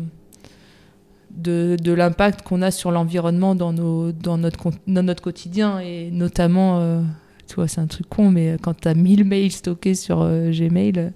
de, 1.30 1.76
de 1.82 1.92
l'impact 1.92 2.42
qu'on 2.42 2.62
a 2.62 2.70
sur 2.70 2.90
l'environnement 2.90 3.54
dans, 3.54 3.72
nos, 3.72 4.12
dans, 4.12 4.38
notre, 4.38 4.70
dans 4.86 5.02
notre 5.02 5.22
quotidien 5.22 5.78
et 5.80 6.10
notamment, 6.10 6.78
euh, 6.80 7.00
tu 7.46 7.54
vois, 7.56 7.68
c'est 7.68 7.80
un 7.80 7.86
truc 7.86 8.08
con, 8.08 8.30
mais 8.30 8.56
quand 8.60 8.74
tu 8.80 8.88
as 8.88 8.94
1000 8.94 9.24
mails 9.24 9.52
stockés 9.52 9.94
sur 9.94 10.20
euh, 10.22 10.50
Gmail, 10.50 11.12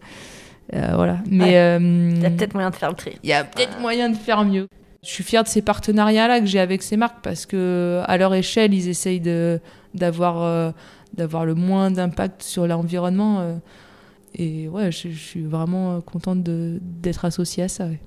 euh, 0.75 0.91
voilà. 0.95 1.19
Mais 1.29 1.55
Ouais. 1.79 1.79
Il 1.83 2.23
y 2.23 2.27
a 2.27 2.31
peut-être 2.31 2.55
moyen 2.55 2.71
de 2.71 2.75
faire 2.77 2.91
le 2.91 2.95
tri. 2.97 3.13
il 3.23 3.29
y 3.31 3.33
a 3.33 3.45
peut-être 3.45 3.81
moyen 3.81 4.09
de 4.11 4.17
faire 4.17 4.45
mieux. 4.45 4.67
Je 5.03 5.09
suis 5.11 5.25
fière 5.25 5.43
de 5.43 5.49
ces 5.49 5.63
partenariats-là 5.63 6.39
que 6.41 6.47
j'ai 6.47 6.61
avec 6.61 6.83
ces 6.83 6.97
marques 6.97 7.23
parce 7.23 7.45
que 7.47 8.01
à 8.05 8.17
leur 8.19 8.33
échelle, 8.35 8.73
ils 8.73 8.89
essayent 8.89 9.21
de 9.21 9.59
d'avoir 9.95 10.73
d'avoir 11.15 11.45
le 11.45 11.55
moins 11.55 11.91
d'impact 11.91 12.43
sur 12.43 12.67
l'environnement. 12.69 13.59
et 14.35 14.69
ouais, 14.69 14.93
je, 14.93 15.09
je 15.09 15.19
suis 15.19 15.43
vraiment 15.43 16.01
contente 16.01 16.43
de- 16.45 16.79
d'être 16.81 17.25
associée 17.25 17.65
à 17.65 17.69
ça. 17.69 17.87
ouais. 17.87 17.99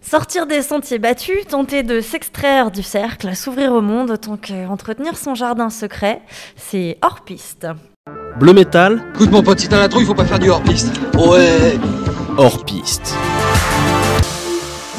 Sortir 0.00 0.46
des 0.46 0.62
sentiers 0.62 0.98
battus, 0.98 1.46
tenter 1.48 1.82
de 1.82 2.00
s'extraire 2.00 2.70
du 2.70 2.82
cercle, 2.82 3.34
s'ouvrir 3.34 3.72
au 3.72 3.80
monde 3.80 4.10
autant 4.12 4.36
qu'entretenir 4.36 5.16
son 5.16 5.34
jardin 5.34 5.70
secret, 5.70 6.22
c'est 6.56 6.98
hors 7.02 7.20
piste. 7.22 7.66
Bleu 8.38 8.52
métal, 8.52 9.02
Écoute 9.14 9.30
mon 9.30 9.42
pote, 9.42 9.58
si 9.58 9.68
t'as 9.68 9.78
la 9.78 9.88
trouille, 9.88 10.04
faut 10.06 10.14
pas 10.14 10.24
faire 10.24 10.38
du 10.38 10.48
hors-piste. 10.48 10.92
Ouais. 11.14 11.76
hors 12.38 12.64
piste. 12.64 13.14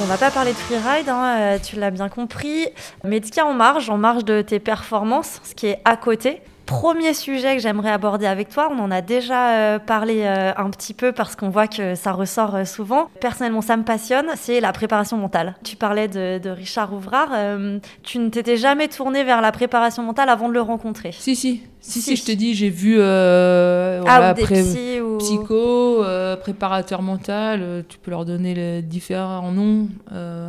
On 0.02 0.06
va 0.06 0.18
pas 0.18 0.32
parler 0.32 0.52
de 0.52 0.58
freeride, 0.58 1.10
hein, 1.10 1.36
euh, 1.40 1.58
tu 1.64 1.78
l'as 1.78 1.92
bien 1.92 2.10
compris, 2.10 2.68
mais 3.04 3.20
de 3.20 3.26
ce 3.26 3.32
qu'il 3.32 3.42
y 3.42 3.46
a 3.46 3.48
en 3.48 3.54
marge, 3.54 3.90
en 3.90 3.98
marge 3.98 4.26
de 4.26 4.42
tes 4.42 4.60
performances, 4.60 5.40
ce 5.44 5.56
qui 5.56 5.68
est 5.68 5.80
à 5.86 5.96
côté. 5.98 6.42
Premier 6.70 7.16
sujet 7.16 7.56
que 7.56 7.62
j'aimerais 7.64 7.90
aborder 7.90 8.28
avec 8.28 8.50
toi, 8.50 8.70
on 8.72 8.78
en 8.78 8.92
a 8.92 9.02
déjà 9.02 9.54
euh, 9.76 9.80
parlé 9.80 10.22
euh, 10.22 10.52
un 10.56 10.70
petit 10.70 10.94
peu 10.94 11.12
parce 11.12 11.36
qu'on 11.36 11.50
voit 11.50 11.68
que 11.68 11.96
ça 11.96 12.12
ressort 12.12 12.54
euh, 12.54 12.64
souvent. 12.64 13.10
Personnellement, 13.20 13.62
ça 13.62 13.76
me 13.76 13.82
passionne, 13.84 14.28
c'est 14.36 14.60
la 14.60 14.72
préparation 14.72 15.18
mentale. 15.18 15.56
Tu 15.64 15.76
parlais 15.76 16.08
de, 16.08 16.38
de 16.38 16.50
Richard 16.52 16.94
Ouvrard, 16.94 17.30
euh, 17.34 17.80
tu 18.04 18.20
ne 18.20 18.30
t'étais 18.30 18.56
jamais 18.56 18.88
tourné 18.88 19.24
vers 19.24 19.42
la 19.42 19.52
préparation 19.52 20.04
mentale 20.04 20.30
avant 20.30 20.48
de 20.48 20.54
le 20.54 20.62
rencontrer? 20.62 21.12
Si, 21.12 21.36
si. 21.36 21.64
Si, 21.82 22.02
si, 22.02 22.16
je 22.16 22.26
te 22.26 22.32
dis, 22.34 22.54
j'ai 22.54 22.70
vu 22.70 22.98
euh, 23.00 24.02
Ah, 24.06 24.20
voilà, 24.20 24.32
ou 24.34 24.36
des 24.36 24.44
psys 24.44 25.02
ou- 25.02 25.18
psycho, 25.18 26.04
euh, 26.04 26.36
préparateur 26.36 27.02
mental, 27.02 27.84
tu 27.90 27.98
peux 27.98 28.12
leur 28.12 28.26
donner 28.26 28.54
les 28.54 28.82
différents 28.84 29.52
noms, 29.52 29.88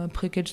après 0.04 0.28
quel- 0.28 0.44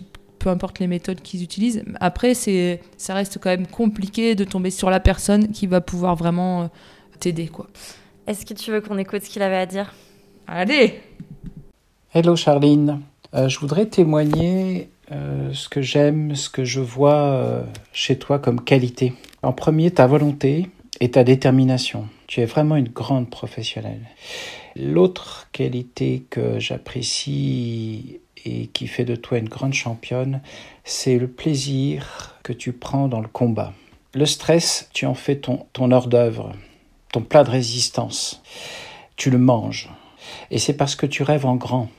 peu 0.48 0.52
importe 0.52 0.80
les 0.80 0.88
méthodes 0.88 1.22
qu'ils 1.22 1.44
utilisent. 1.44 1.84
Après, 2.00 2.34
c'est, 2.34 2.80
ça 2.96 3.14
reste 3.14 3.38
quand 3.38 3.50
même 3.50 3.68
compliqué 3.68 4.34
de 4.34 4.46
tomber 4.46 4.70
sur 4.70 4.90
la 4.90 5.02
personne 5.02 5.52
qui 5.52 5.68
va 5.68 5.82
pouvoir 5.82 6.16
vraiment 6.16 6.62
euh, 6.62 6.68
t'aider. 7.20 7.48
quoi. 7.48 7.68
Est-ce 8.28 8.46
que 8.46 8.54
tu 8.54 8.72
veux 8.72 8.80
qu'on 8.80 8.98
écoute 8.98 9.24
ce 9.24 9.30
qu'il 9.30 9.42
avait 9.42 9.58
à 9.58 9.66
dire? 9.66 9.94
Allez 10.48 11.02
Hello 12.14 12.38
Charline, 12.38 13.02
Euh, 13.34 13.50
je 13.50 13.60
voudrais 13.60 13.88
témoigner 13.88 14.88
euh, 15.12 15.52
ce 15.52 15.68
que 15.68 15.82
j'aime, 15.82 16.34
ce 16.34 16.50
que 16.50 16.64
je 16.64 16.80
vois 16.80 17.16
euh, 17.16 17.64
chez 17.92 18.18
toi 18.18 18.40
comme 18.40 18.62
qualité. 18.64 19.12
En 19.44 19.52
premier, 19.52 19.92
ta 19.92 20.08
volonté 20.08 20.70
et 21.02 21.12
ta 21.12 21.26
détermination. 21.26 22.08
Tu 22.28 22.40
es 22.40 22.46
vraiment 22.46 22.78
une 22.78 22.88
grande 22.88 23.30
professionnelle. 23.30 24.06
L'autre 24.78 25.50
qualité 25.52 26.24
que 26.30 26.58
j'apprécie 26.60 28.22
et 28.48 28.68
qui 28.68 28.88
fait 28.88 29.06
de 29.06 29.16
toi 29.16 29.38
une 29.38 29.50
grande 29.50 29.74
championne, 29.74 30.42
c'est 30.84 31.18
le 31.18 31.28
plaisir 31.28 32.36
que 32.44 32.54
tu 32.54 32.72
prends 32.72 33.08
dans 33.08 33.20
le 33.20 33.28
combat. 33.28 33.74
Le 34.14 34.26
stress, 34.26 34.90
tu 34.94 35.06
en 35.06 35.14
fais 35.14 35.36
ton, 35.36 35.66
hors 35.78 36.08
d'œuvre, 36.08 36.54
ton 37.12 37.22
plat 37.22 37.44
de 37.44 37.50
résistance. 37.50 38.42
Tu 39.16 39.30
le 39.30 39.38
manges. 39.38 39.90
Et 40.50 40.60
c'est 40.60 40.74
parce 40.74 40.96
que 40.96 41.06
tu 41.06 41.24
rêves 41.24 41.46
en 41.46 41.56
grand. 41.56 41.90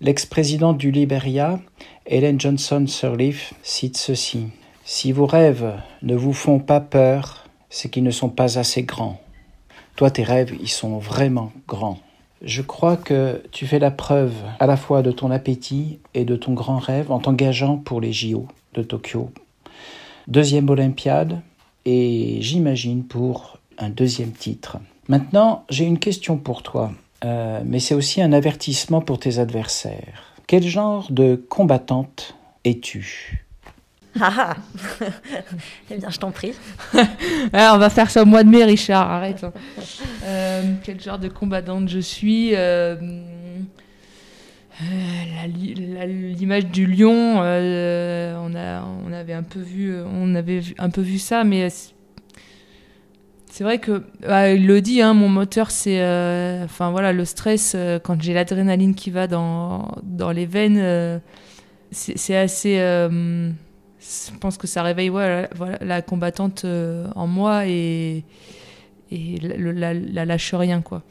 L'ex-présidente 0.00 0.78
du 0.78 0.90
Liberia, 0.90 1.60
Helen 2.06 2.40
Johnson 2.40 2.86
Sirleaf, 2.86 3.54
cite 3.62 3.96
ceci. 3.96 4.48
Si 4.84 5.12
vos 5.12 5.26
rêves 5.26 5.80
ne 6.02 6.16
vous 6.16 6.32
font 6.32 6.58
pas 6.58 6.80
peur, 6.80 7.44
c'est 7.68 7.90
qu'ils 7.90 8.02
ne 8.02 8.10
sont 8.10 8.30
pas 8.30 8.58
assez 8.58 8.82
grands. 8.82 9.20
Toi, 9.96 10.10
tes 10.10 10.24
rêves, 10.24 10.56
ils 10.60 10.68
sont 10.68 10.98
vraiment 10.98 11.52
grands. 11.68 11.98
Je 12.42 12.62
crois 12.62 12.96
que 12.96 13.42
tu 13.52 13.66
fais 13.66 13.78
la 13.78 13.90
preuve 13.90 14.34
à 14.58 14.66
la 14.66 14.78
fois 14.78 15.02
de 15.02 15.12
ton 15.12 15.30
appétit 15.30 15.98
et 16.14 16.24
de 16.24 16.36
ton 16.36 16.54
grand 16.54 16.78
rêve 16.78 17.12
en 17.12 17.18
t'engageant 17.18 17.76
pour 17.76 18.00
les 18.00 18.12
JO 18.12 18.48
de 18.74 18.82
Tokyo. 18.82 19.30
Deuxième 20.26 20.70
Olympiade 20.70 21.40
et 21.84 22.38
j'imagine 22.40 23.04
pour 23.04 23.58
un 23.76 23.90
deuxième 23.90 24.32
titre. 24.32 24.78
Maintenant, 25.08 25.64
j'ai 25.68 25.84
une 25.84 25.98
question 25.98 26.38
pour 26.38 26.62
toi, 26.62 26.92
euh, 27.24 27.60
mais 27.66 27.80
c'est 27.80 27.94
aussi 27.94 28.22
un 28.22 28.32
avertissement 28.32 29.02
pour 29.02 29.18
tes 29.18 29.38
adversaires. 29.38 30.34
Quel 30.46 30.62
genre 30.62 31.10
de 31.10 31.34
combattante 31.48 32.36
es-tu? 32.64 33.44
Ah 34.20 34.32
ah 34.38 34.56
Eh 35.90 35.96
bien, 35.98 36.10
je 36.10 36.18
t'en 36.18 36.30
prie. 36.30 36.52
Ah, 37.52 37.72
on 37.74 37.78
va 37.78 37.90
faire 37.90 38.10
ça 38.10 38.22
au 38.22 38.26
mois 38.26 38.42
de 38.44 38.48
mai, 38.48 38.64
Richard, 38.64 39.10
arrête. 39.10 39.44
hein. 39.44 39.52
Euh, 40.24 40.62
quel 40.82 41.00
genre 41.00 41.18
de 41.18 41.28
combattante 41.28 41.88
je 41.88 41.98
suis 42.00 42.54
euh, 42.54 42.96
euh, 44.82 45.46
L'image 45.46 46.66
du 46.66 46.86
lion, 46.86 47.38
on, 47.38 48.54
a, 48.54 48.82
on 49.06 49.12
avait 49.12 49.32
un 49.34 49.42
peu 49.42 49.60
vu, 49.60 49.94
on 50.02 50.34
avait 50.34 50.62
un 50.78 50.90
peu 50.90 51.00
vu 51.02 51.18
ça, 51.18 51.44
mais 51.44 51.68
c'est- 51.70 51.94
vrai 53.64 53.78
que 53.78 54.02
ah, 54.26 54.50
il 54.52 54.66
le 54.66 54.80
dit, 54.80 55.02
hein, 55.02 55.12
mon 55.12 55.28
moteur, 55.28 55.70
c'est, 55.70 55.98
enfin 56.64 56.90
voilà, 56.90 57.12
le 57.12 57.24
stress 57.26 57.76
quand 58.04 58.20
j'ai 58.22 58.32
l'adrénaline 58.32 58.94
qui 58.94 59.10
va 59.10 59.26
dans 59.26 59.88
dans 60.02 60.30
les 60.30 60.46
veines, 60.46 61.20
c'est 61.90 62.36
assez. 62.36 62.78
Je 64.00 64.36
pense 64.38 64.56
que 64.56 64.66
ça 64.66 64.82
réveille 64.82 65.10
ouais, 65.10 65.28
la, 65.42 65.48
voilà, 65.54 65.78
la 65.82 66.02
combattante 66.02 66.64
euh, 66.64 67.06
en 67.14 67.26
moi 67.26 67.66
et, 67.66 68.24
et 69.12 69.36
la, 69.40 69.72
la- 69.72 69.94
la 69.94 70.24
lâche 70.24 70.54
rien 70.54 70.80
quoi. 70.80 71.02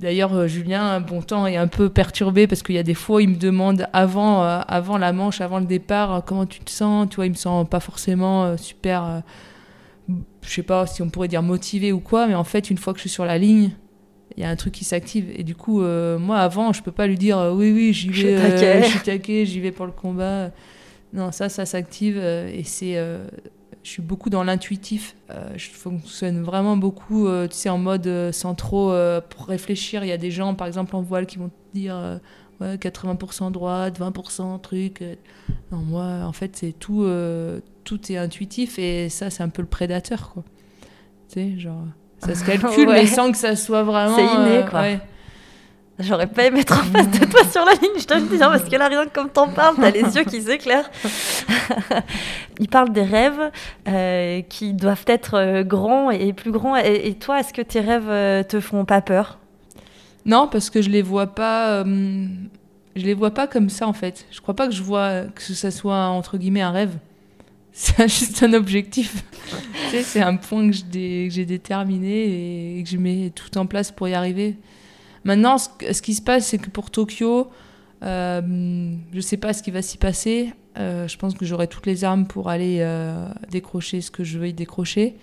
D'ailleurs, 0.00 0.32
euh, 0.34 0.46
Julien, 0.46 1.00
bon 1.00 1.22
temps, 1.22 1.46
est 1.48 1.56
un 1.56 1.66
peu 1.66 1.88
perturbé 1.88 2.46
parce 2.46 2.62
qu'il 2.62 2.76
y 2.76 2.78
a 2.78 2.84
des 2.84 2.94
fois, 2.94 3.20
il 3.20 3.30
me 3.30 3.36
demande 3.36 3.88
avant, 3.92 4.44
euh, 4.44 4.60
avant 4.68 4.96
la 4.96 5.12
manche, 5.12 5.40
avant 5.40 5.58
le 5.58 5.64
départ, 5.66 6.14
euh, 6.14 6.20
comment 6.24 6.46
tu 6.46 6.60
te 6.60 6.70
sens. 6.70 7.08
Tu 7.10 7.16
vois, 7.16 7.26
il 7.26 7.30
me 7.30 7.34
sent 7.36 7.48
pas 7.68 7.80
forcément 7.80 8.44
euh, 8.44 8.56
super, 8.56 9.22
je 10.42 10.48
sais 10.48 10.62
pas 10.62 10.86
si 10.86 11.02
on 11.02 11.08
pourrait 11.10 11.26
dire 11.28 11.42
motivé 11.42 11.90
ou 11.90 11.98
quoi, 11.98 12.28
mais 12.28 12.34
en 12.36 12.44
fait, 12.44 12.70
une 12.70 12.78
fois 12.78 12.92
que 12.92 12.98
je 12.98 13.02
suis 13.02 13.10
sur 13.10 13.24
la 13.24 13.38
ligne, 13.38 13.70
il 14.36 14.42
y 14.42 14.46
a 14.46 14.50
un 14.50 14.56
truc 14.56 14.72
qui 14.74 14.84
s'active. 14.84 15.26
Et 15.34 15.42
du 15.42 15.56
coup, 15.56 15.80
moi, 15.80 16.38
avant, 16.38 16.72
je 16.72 16.80
peux 16.82 16.92
pas 16.92 17.08
lui 17.08 17.16
dire 17.18 17.38
oui, 17.54 17.72
oui, 17.72 17.92
j'y 17.92 18.10
vais, 18.10 18.36
je 18.82 18.88
suis 18.88 19.00
taqué, 19.00 19.46
j'y 19.46 19.58
vais 19.58 19.72
pour 19.72 19.86
le 19.86 19.92
combat. 19.92 20.50
Non, 21.12 21.32
ça, 21.32 21.48
ça 21.48 21.64
s'active 21.66 22.18
euh, 22.18 22.50
et 22.52 22.64
c'est. 22.64 22.96
euh, 22.96 23.26
je 23.82 23.90
suis 23.90 24.02
beaucoup 24.02 24.28
dans 24.28 24.44
l'intuitif. 24.44 25.14
Euh, 25.30 25.48
je 25.56 25.70
fonctionne 25.70 26.42
vraiment 26.42 26.76
beaucoup, 26.76 27.26
tu 27.48 27.56
sais, 27.56 27.68
en 27.70 27.78
mode 27.78 28.30
sans 28.32 28.54
trop 28.54 28.92
réfléchir. 29.46 30.04
Il 30.04 30.08
y 30.08 30.12
a 30.12 30.18
des 30.18 30.30
gens, 30.30 30.54
par 30.54 30.66
exemple, 30.66 30.94
en 30.96 31.00
voile, 31.00 31.24
qui 31.26 31.38
vont 31.38 31.48
te 31.48 31.54
dire 31.78 31.96
ouais, 32.60 32.76
80% 32.76 33.50
droite, 33.52 33.98
20% 33.98 34.60
truc. 34.60 35.02
Non, 35.72 35.78
moi, 35.78 36.04
en 36.26 36.32
fait, 36.32 36.54
c'est 36.56 36.72
tout, 36.78 37.02
euh, 37.04 37.60
tout 37.84 38.12
est 38.12 38.18
intuitif 38.18 38.78
et 38.78 39.08
ça, 39.08 39.30
c'est 39.30 39.42
un 39.42 39.48
peu 39.48 39.62
le 39.62 39.68
prédateur, 39.68 40.32
quoi. 40.34 40.42
Tu 41.32 41.34
sais, 41.54 41.58
genre, 41.58 41.84
ça 42.18 42.34
se 42.34 42.44
calcule, 42.46 42.88
Ouais. 42.88 43.02
mais 43.02 43.06
sans 43.06 43.30
que 43.30 43.38
ça 43.38 43.56
soit 43.56 43.84
vraiment. 43.84 44.16
C'est 44.16 44.24
inné, 44.24 44.56
euh, 44.58 44.66
quoi. 44.68 44.80
ouais. 44.80 45.00
J'aurais 45.98 46.28
pas 46.28 46.44
aimé 46.44 46.60
être 46.60 46.78
en 46.78 46.84
face 46.84 47.10
de 47.10 47.24
toi 47.24 47.44
sur 47.50 47.64
la 47.64 47.72
ligne, 47.72 47.98
je 47.98 48.04
te 48.04 48.14
le 48.14 48.20
dis, 48.20 48.40
hein, 48.40 48.50
parce 48.50 48.68
que 48.68 48.76
là, 48.76 48.86
rien 48.86 49.04
que 49.06 49.12
comme 49.12 49.30
t'en 49.30 49.48
parles, 49.48 49.74
t'as 49.80 49.90
les 49.90 50.02
yeux 50.16 50.22
qui 50.22 50.40
s'éclairent. 50.40 50.88
Il 52.60 52.68
parle 52.68 52.92
des 52.92 53.02
rêves 53.02 53.50
euh, 53.88 54.42
qui 54.42 54.74
doivent 54.74 55.04
être 55.08 55.34
euh, 55.34 55.64
grands 55.64 56.12
et 56.12 56.32
plus 56.32 56.52
grands. 56.52 56.76
Et, 56.76 57.14
toi, 57.14 57.40
est-ce 57.40 57.52
que 57.52 57.62
tes 57.62 57.80
rêves 57.80 58.08
euh, 58.08 58.44
te 58.44 58.60
font 58.60 58.84
pas 58.84 59.00
peur? 59.00 59.38
Non, 60.24 60.46
parce 60.46 60.70
que 60.70 60.82
je 60.82 60.88
les 60.88 61.02
vois 61.02 61.26
pas. 61.26 61.84
je 61.84 63.02
les 63.02 63.14
vois 63.14 63.32
pas 63.32 63.48
comme 63.48 63.68
ça 63.68 63.88
en 63.88 63.92
fait. 63.92 64.26
Je 64.30 64.40
crois 64.40 64.54
pas 64.54 64.68
que 64.68 64.74
je 64.74 64.82
vois 64.82 65.22
que 65.34 65.42
ça 65.42 65.70
soit 65.72 66.06
entre 66.06 66.38
guillemets 66.38 66.62
un 66.62 66.70
rêve. 66.70 66.96
C'est 67.72 68.08
juste 68.08 68.42
un 68.42 68.52
objectif. 68.52 69.24
c'est 70.02 70.20
un 70.20 70.36
point 70.36 70.68
que 70.68 70.74
j'ai 70.74 71.44
déterminé 71.44 72.78
et 72.78 72.82
que 72.82 72.88
je 72.88 72.96
mets 72.96 73.30
tout 73.34 73.56
en 73.56 73.66
place 73.66 73.90
pour 73.92 74.08
y 74.08 74.14
arriver. 74.14 74.56
Maintenant, 75.24 75.58
ce, 75.58 76.02
qui 76.02 76.14
se 76.14 76.22
passe, 76.22 76.46
c'est 76.46 76.58
que 76.58 76.70
pour 76.70 76.90
Tokyo, 76.90 77.50
euh, 78.02 78.94
je 79.12 79.20
sais 79.20 79.36
pas 79.36 79.52
ce 79.52 79.62
qui 79.62 79.70
va 79.70 79.82
s'y 79.82 79.98
passer. 79.98 80.52
Euh, 80.78 81.08
je 81.08 81.16
pense 81.16 81.34
que 81.34 81.44
j'aurai 81.44 81.66
toutes 81.66 81.86
les 81.86 82.04
armes 82.04 82.26
pour 82.26 82.48
aller 82.48 82.78
euh, 82.80 83.28
décrocher 83.50 84.00
ce 84.00 84.10
que 84.10 84.24
je 84.24 84.38
veux 84.38 84.48
y 84.48 84.52
décrocher. 84.52 85.16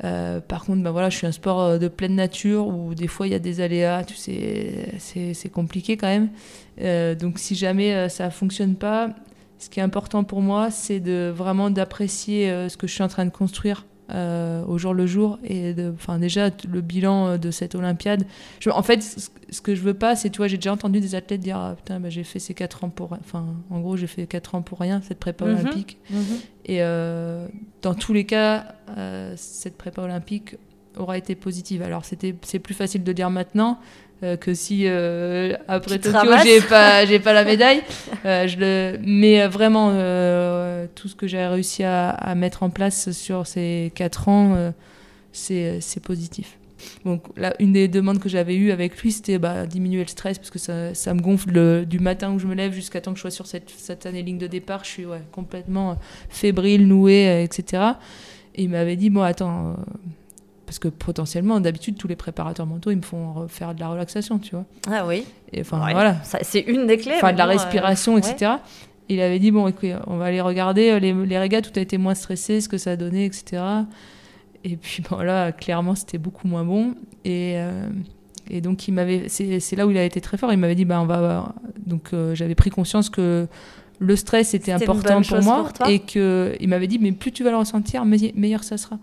Par 0.00 0.64
contre, 0.64 0.80
ben 0.80 0.92
voilà, 0.92 1.10
je 1.10 1.16
suis 1.16 1.26
un 1.26 1.32
sport 1.32 1.76
de 1.76 1.88
pleine 1.88 2.14
nature 2.14 2.68
où 2.68 2.94
des 2.94 3.08
fois 3.08 3.26
il 3.26 3.30
y 3.30 3.34
a 3.34 3.40
des 3.40 3.60
aléas, 3.60 4.04
c'est 4.16 5.50
compliqué 5.52 5.96
quand 5.96 6.06
même. 6.06 7.16
Donc 7.16 7.40
si 7.40 7.56
jamais 7.56 8.08
ça 8.08 8.30
fonctionne 8.30 8.76
pas, 8.76 9.10
ce 9.58 9.68
qui 9.68 9.80
est 9.80 9.82
important 9.82 10.22
pour 10.22 10.40
moi, 10.40 10.70
c'est 10.70 11.00
de 11.00 11.32
vraiment 11.34 11.68
d'apprécier 11.68 12.68
ce 12.68 12.76
que 12.76 12.86
je 12.86 12.92
suis 12.92 13.02
en 13.02 13.08
train 13.08 13.24
de 13.24 13.30
construire 13.30 13.86
euh, 14.10 14.64
au 14.64 14.78
jour 14.78 14.94
le 14.94 15.06
jour 15.06 15.38
et 15.44 15.74
de, 15.74 15.92
enfin 15.94 16.18
déjà 16.18 16.50
le 16.70 16.80
bilan 16.80 17.26
euh, 17.28 17.36
de 17.38 17.50
cette 17.50 17.74
Olympiade. 17.74 18.24
Je- 18.60 18.70
en 18.70 18.82
fait, 18.82 19.02
ce 19.02 19.28
ce 19.50 19.60
que 19.62 19.74
je 19.74 19.80
veux 19.80 19.94
pas, 19.94 20.14
c'est, 20.14 20.28
tu 20.28 20.38
vois, 20.38 20.46
j'ai 20.48 20.58
déjà 20.58 20.72
entendu 20.74 21.00
des 21.00 21.14
athlètes 21.14 21.40
dire, 21.40 21.56
ah, 21.56 21.74
putain, 21.74 22.00
bah, 22.00 22.10
j'ai 22.10 22.22
fait 22.24 22.38
ces 22.38 22.52
quatre 22.52 22.84
ans 22.84 22.90
pour, 22.90 23.14
enfin, 23.14 23.46
en 23.70 23.80
gros, 23.80 23.96
j'ai 23.96 24.06
fait 24.06 24.26
quatre 24.26 24.54
ans 24.54 24.60
pour 24.60 24.78
rien 24.80 25.00
cette 25.00 25.18
prépa 25.18 25.46
Mhm, 25.46 25.54
olympique. 25.54 25.96
mhm. 26.10 26.20
Et 26.66 26.82
euh, 26.82 27.48
dans 27.80 27.94
tous 27.94 28.12
les 28.12 28.24
cas, 28.24 28.74
euh, 28.96 29.32
cette 29.36 29.78
prépa 29.78 30.02
olympique, 30.02 30.56
aura 30.98 31.16
été 31.16 31.34
positive. 31.36 31.80
Alors 31.82 32.04
c'était 32.04 32.34
c'est 32.42 32.58
plus 32.58 32.74
facile 32.74 33.04
de 33.04 33.12
dire 33.12 33.30
maintenant 33.30 33.78
euh, 34.22 34.36
que 34.36 34.54
si 34.54 34.82
euh, 34.86 35.54
après 35.68 35.98
Tu 35.98 36.10
Tokyo 36.10 36.32
j'ai 36.42 36.60
pas 36.60 37.04
j'ai 37.06 37.18
pas 37.18 37.32
la 37.32 37.44
médaille. 37.44 37.82
Euh, 38.24 38.46
je 38.48 38.56
le 38.58 38.98
mais 39.04 39.46
vraiment 39.46 39.90
tout 40.94 41.08
ce 41.08 41.14
que 41.14 41.26
j'ai 41.26 41.46
réussi 41.46 41.84
à, 41.84 42.10
à 42.10 42.34
mettre 42.34 42.62
en 42.62 42.70
place 42.70 43.10
sur 43.12 43.46
ces 43.46 43.92
quatre 43.94 44.28
ans 44.28 44.72
c'est 45.32 46.02
positif. 46.02 46.58
Donc 47.04 47.24
là, 47.36 47.54
une 47.58 47.72
des 47.72 47.88
demandes 47.88 48.20
que 48.20 48.28
j'avais 48.28 48.54
eues 48.54 48.70
avec 48.70 48.98
lui, 49.02 49.10
c'était 49.10 49.38
bah, 49.38 49.66
diminuer 49.66 50.02
le 50.02 50.06
stress 50.08 50.38
parce 50.38 50.50
que 50.50 50.60
ça, 50.60 50.94
ça 50.94 51.12
me 51.12 51.20
gonfle 51.20 51.50
le- 51.50 51.84
du 51.84 51.98
matin 51.98 52.30
où 52.32 52.38
je 52.38 52.46
me 52.46 52.54
lève 52.54 52.72
jusqu'à 52.72 53.00
temps 53.00 53.10
que 53.10 53.16
je 53.16 53.22
sois 53.22 53.32
sur 53.32 53.48
cette, 53.48 53.68
cette 53.68 54.06
année 54.06 54.22
ligne 54.22 54.38
de 54.38 54.46
départ. 54.46 54.84
Je 54.84 54.90
suis 54.90 55.04
ouais, 55.06 55.20
complètement 55.32 55.96
fébrile, 56.28 56.86
nouée, 56.86 57.42
etc. 57.42 57.82
Et 58.54 58.62
il 58.62 58.70
m'avait 58.70 58.94
dit 58.94 59.10
bon 59.10 59.22
attends, 59.22 59.74
parce 60.68 60.78
que 60.78 60.88
potentiellement 60.88 61.60
d'habitude 61.60 61.96
tous 61.96 62.08
les 62.08 62.14
préparateurs 62.16 62.66
mentaux 62.66 62.90
ils 62.90 62.98
me 62.98 63.02
font 63.02 63.32
re- 63.32 63.48
faire 63.48 63.74
de 63.74 63.80
la 63.80 63.88
relaxation, 63.88 64.38
tu 64.38 64.50
vois. 64.54 64.66
Ah 64.86 65.06
oui. 65.06 65.24
Enfin 65.58 65.82
Ouais, 65.82 65.92
voilà. 65.92 66.16
C'est 66.42 66.60
une 66.60 66.86
des 66.86 66.98
clés. 66.98 67.14
Enfin 67.16 67.32
de 67.32 67.38
la 67.38 67.46
euh, 67.46 67.52
respiration, 67.52 68.14
ouais. 68.14 68.20
etc. 68.20 68.52
Il 69.08 69.22
avait 69.22 69.38
dit 69.38 69.50
bon 69.50 69.66
écoute, 69.66 69.88
on 70.06 70.18
va 70.18 70.26
aller 70.26 70.42
regarder 70.42 70.90
euh, 70.90 70.98
les, 70.98 71.14
les 71.14 71.38
régates 71.38 71.68
où 71.68 71.78
as 71.78 71.80
été 71.80 71.96
moins 71.96 72.14
stressé, 72.14 72.60
ce 72.60 72.68
que 72.68 72.76
ça 72.76 72.90
a 72.90 72.96
donné, 72.96 73.24
etc. 73.24 73.62
Et 74.64 74.76
puis 74.76 75.02
bon 75.10 75.18
là 75.18 75.52
clairement 75.52 75.94
c'était 75.94 76.18
beaucoup 76.18 76.46
moins 76.48 76.64
bon 76.64 76.94
et 77.24 77.54
euh, 77.56 77.88
et 78.50 78.60
donc 78.60 78.88
il 78.88 78.92
m'avait 78.92 79.28
c'est 79.28 79.76
là 79.76 79.86
où 79.86 79.90
il 79.90 79.96
a 79.98 80.04
été 80.04 80.20
très 80.20 80.36
fort. 80.36 80.52
Il 80.52 80.58
m'avait 80.58 80.74
dit 80.74 80.84
bah 80.84 81.00
on 81.00 81.06
va 81.06 81.54
donc 81.86 82.10
euh, 82.12 82.34
j'avais 82.34 82.54
pris 82.54 82.70
conscience 82.70 83.08
que 83.08 83.46
le 84.00 84.16
stress 84.16 84.54
était 84.54 84.70
important 84.72 85.22
pour 85.22 85.42
moi 85.42 85.68
pour 85.74 85.86
et 85.88 85.98
que 86.00 86.54
il 86.60 86.68
m'avait 86.68 86.86
dit 86.86 86.98
mais 86.98 87.12
plus 87.12 87.32
tu 87.32 87.42
vas 87.42 87.50
le 87.50 87.56
ressentir 87.56 88.04
meille- 88.04 88.32
meilleur 88.36 88.62
ça 88.64 88.76
sera. 88.76 88.98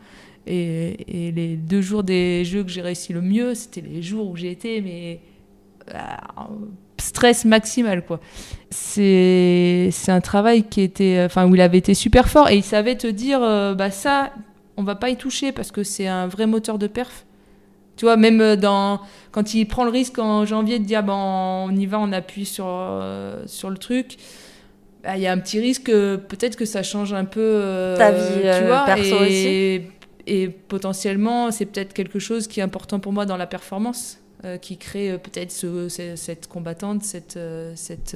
Et, 0.47 1.27
et 1.27 1.31
les 1.31 1.55
deux 1.55 1.81
jours 1.81 2.03
des 2.03 2.45
jeux 2.45 2.63
que 2.63 2.69
j'ai 2.69 2.81
réussi 2.81 3.13
le 3.13 3.21
mieux, 3.21 3.55
c'était 3.55 3.81
les 3.81 4.01
jours 4.01 4.29
où 4.29 4.35
j'ai 4.35 4.51
été 4.51 4.81
mais 4.81 5.19
ah, 5.93 6.47
stress 6.97 7.45
maximal 7.45 8.05
quoi. 8.05 8.19
C'est 8.69 9.89
c'est 9.91 10.11
un 10.11 10.21
travail 10.21 10.63
qui 10.63 10.81
était 10.81 11.21
enfin 11.25 11.47
où 11.47 11.55
il 11.55 11.61
avait 11.61 11.77
été 11.77 11.93
super 11.93 12.29
fort 12.29 12.49
et 12.49 12.55
il 12.55 12.63
savait 12.63 12.95
te 12.95 13.07
dire 13.07 13.41
euh, 13.43 13.73
bah 13.73 13.91
ça 13.91 14.31
on 14.77 14.83
va 14.83 14.95
pas 14.95 15.09
y 15.09 15.15
toucher 15.15 15.51
parce 15.51 15.71
que 15.71 15.83
c'est 15.83 16.07
un 16.07 16.27
vrai 16.27 16.47
moteur 16.47 16.77
de 16.77 16.87
perf. 16.87 17.25
Tu 17.97 18.05
vois 18.05 18.17
même 18.17 18.41
euh, 18.41 18.55
dans 18.55 18.99
quand 19.31 19.53
il 19.53 19.65
prend 19.67 19.83
le 19.83 19.91
risque 19.91 20.19
en 20.19 20.45
janvier 20.45 20.79
de 20.79 20.85
dire 20.85 21.03
bon 21.03 21.13
on 21.13 21.75
y 21.75 21.85
va 21.85 21.99
on 21.99 22.11
appuie 22.11 22.45
sur 22.45 22.65
euh, 22.67 23.43
sur 23.45 23.69
le 23.69 23.77
truc 23.77 24.17
bah, 25.05 25.17
il 25.17 25.21
y 25.21 25.27
a 25.27 25.31
un 25.31 25.37
petit 25.37 25.59
risque 25.59 25.89
euh, 25.89 26.17
peut-être 26.17 26.55
que 26.55 26.65
ça 26.65 26.81
change 26.81 27.13
un 27.13 27.25
peu 27.25 27.39
euh, 27.39 27.95
Ta 27.95 28.11
vie, 28.11 28.41
tu 28.41 28.47
euh, 28.47 28.65
vois 28.65 28.85
perso 28.85 29.17
et, 29.23 29.87
et 30.27 30.49
potentiellement 30.49 31.51
c'est 31.51 31.65
peut-être 31.65 31.93
quelque 31.93 32.19
chose 32.19 32.47
qui 32.47 32.59
est 32.59 32.63
important 32.63 32.99
pour 32.99 33.13
moi 33.13 33.25
dans 33.25 33.37
la 33.37 33.47
performance 33.47 34.19
euh, 34.43 34.57
qui 34.57 34.77
crée 34.77 35.11
euh, 35.11 35.17
peut-être 35.17 35.51
ce- 35.51 35.89
ce- 35.89 36.15
cette 36.15 36.47
combattante 36.47 37.03
cette 37.03 37.37
euh, 37.37 37.73
cette 37.75 38.15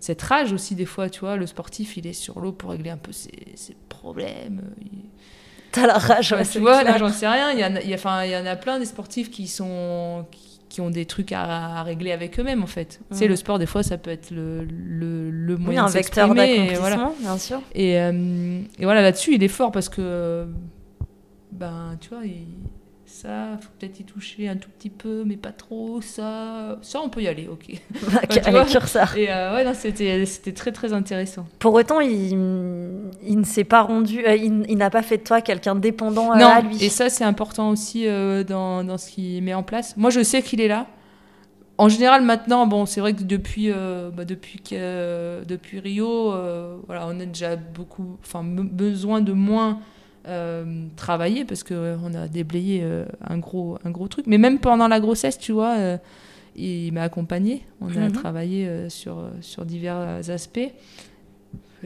cette 0.00 0.20
rage 0.22 0.52
aussi 0.52 0.74
des 0.74 0.84
fois 0.84 1.08
tu 1.08 1.20
vois 1.20 1.36
le 1.36 1.46
sportif 1.46 1.96
il 1.96 2.06
est 2.06 2.12
sur 2.12 2.40
l'eau 2.40 2.52
pour 2.52 2.70
régler 2.70 2.90
un 2.90 2.98
peu 2.98 3.12
ses, 3.12 3.30
ses 3.54 3.74
problèmes 3.88 4.62
il- 4.82 4.88
T'as 5.72 5.88
la 5.88 5.98
rage, 5.98 6.30
ouais, 6.30 6.44
tu 6.46 6.60
vois, 6.60 6.82
clair. 6.82 6.92
là, 6.92 6.98
j'en 6.98 7.08
sais 7.08 7.26
rien. 7.26 7.50
Il 7.50 7.58
y, 7.58 7.64
en 7.64 7.74
a, 7.74 7.80
il 7.82 7.88
y 7.88 7.92
a- 7.92 7.96
enfin, 7.96 8.22
il 8.24 8.30
y 8.30 8.36
en 8.36 8.46
a 8.46 8.54
plein 8.54 8.78
des 8.78 8.84
sportifs 8.84 9.28
qui 9.28 9.48
sont 9.48 10.24
qui, 10.30 10.60
qui 10.68 10.80
ont 10.80 10.88
des 10.88 11.04
trucs 11.04 11.32
à, 11.32 11.78
à 11.80 11.82
régler 11.82 12.12
avec 12.12 12.38
eux-mêmes, 12.38 12.62
en 12.62 12.68
fait. 12.68 13.00
Tu 13.10 13.16
sais, 13.18 13.26
le 13.26 13.34
sport, 13.34 13.58
des 13.58 13.66
fois, 13.66 13.82
ça 13.82 13.98
peut 13.98 14.12
être 14.12 14.30
le, 14.30 14.62
le, 14.62 15.32
le 15.32 15.54
Oui, 15.56 15.60
moyen 15.60 15.82
un 15.82 15.88
de 15.88 15.90
vecteur 15.94 16.32
d'accomplissement, 16.32 16.78
voilà. 16.78 17.12
bien 17.18 17.38
sûr. 17.38 17.60
Et, 17.74 17.98
euh, 17.98 18.60
et 18.78 18.84
voilà, 18.84 19.02
là-dessus, 19.02 19.34
il 19.34 19.42
est 19.42 19.48
fort 19.48 19.72
parce 19.72 19.88
que, 19.88 20.46
ben, 21.54 21.96
tu 22.00 22.10
vois, 22.10 22.24
il- 22.24 22.46
ça, 23.06 23.58
faut 23.60 23.68
peut-être 23.78 24.00
y 24.00 24.04
toucher 24.04 24.48
un 24.48 24.56
tout 24.56 24.70
petit 24.78 24.88
peu, 24.90 25.24
mais 25.26 25.36
pas 25.36 25.52
trop. 25.52 26.00
Ça, 26.00 26.78
ça, 26.80 27.00
on 27.04 27.10
peut 27.10 27.20
y 27.22 27.28
aller, 27.28 27.48
ok. 27.48 27.66
Bah, 28.12 28.20
avec 28.46 28.66
curseur. 28.68 29.14
Et 29.16 29.30
euh, 29.30 29.54
ouais, 29.54 29.74
c'était 29.74 30.24
c'était 30.26 30.52
très, 30.52 30.72
très 30.72 30.92
intéressant. 30.94 31.46
Pour 31.58 31.74
autant, 31.74 32.00
il, 32.00 32.30
il 33.22 33.38
ne 33.38 33.44
s'est 33.44 33.64
pas 33.64 33.82
rendu, 33.82 34.24
euh, 34.26 34.34
il, 34.34 34.64
il 34.68 34.76
n'a 34.78 34.88
pas 34.90 35.02
fait 35.02 35.18
de 35.18 35.22
toi 35.22 35.42
quelqu'un 35.42 35.74
dépendant 35.74 36.34
non, 36.34 36.48
à 36.48 36.60
lui. 36.62 36.82
et 36.82 36.88
ça 36.88 37.08
c'est 37.10 37.24
important 37.24 37.68
aussi 37.70 38.08
euh, 38.08 38.42
dans, 38.42 38.82
dans 38.84 38.96
ce 38.98 39.10
qu'il 39.10 39.42
met 39.42 39.54
en 39.54 39.62
place. 39.62 39.96
Moi 39.96 40.10
je 40.10 40.22
sais 40.22 40.42
qu'il 40.42 40.60
est 40.62 40.68
là. 40.68 40.86
En 41.76 41.88
général 41.88 42.22
maintenant, 42.22 42.66
bon 42.66 42.86
c'est 42.86 43.00
vrai 43.00 43.12
que 43.14 43.22
depuis, 43.22 43.70
euh, 43.70 44.10
bah, 44.10 44.24
depuis, 44.24 44.60
que, 44.60 45.44
depuis 45.44 45.78
Rio, 45.80 46.30
voilà, 46.86 47.06
on 47.08 47.20
a 47.20 47.26
déjà 47.26 47.56
beaucoup, 47.56 48.16
enfin 48.22 48.42
be- 48.44 48.68
besoin 48.68 49.20
de 49.20 49.32
moins 49.32 49.80
euh, 50.26 50.64
travailler 50.96 51.44
parce 51.44 51.62
que 51.62 51.74
euh, 51.74 51.96
on 52.04 52.14
a 52.14 52.28
déblayé 52.28 52.80
euh, 52.82 53.04
un 53.26 53.38
gros, 53.38 53.78
un 53.84 53.90
gros 53.90 54.08
truc. 54.08 54.26
Mais 54.26 54.38
même 54.38 54.58
pendant 54.58 54.88
la 54.88 55.00
grossesse, 55.00 55.38
tu 55.38 55.52
vois, 55.52 55.76
il 56.56 56.92
m'a 56.92 57.02
accompagné. 57.02 57.62
On 57.80 57.88
a 57.96 58.08
Mhm. 58.08 58.12
travaillé 58.12 58.88
sur, 58.88 59.16
sur 59.40 59.64
divers 59.64 60.20
aspects. 60.30 60.70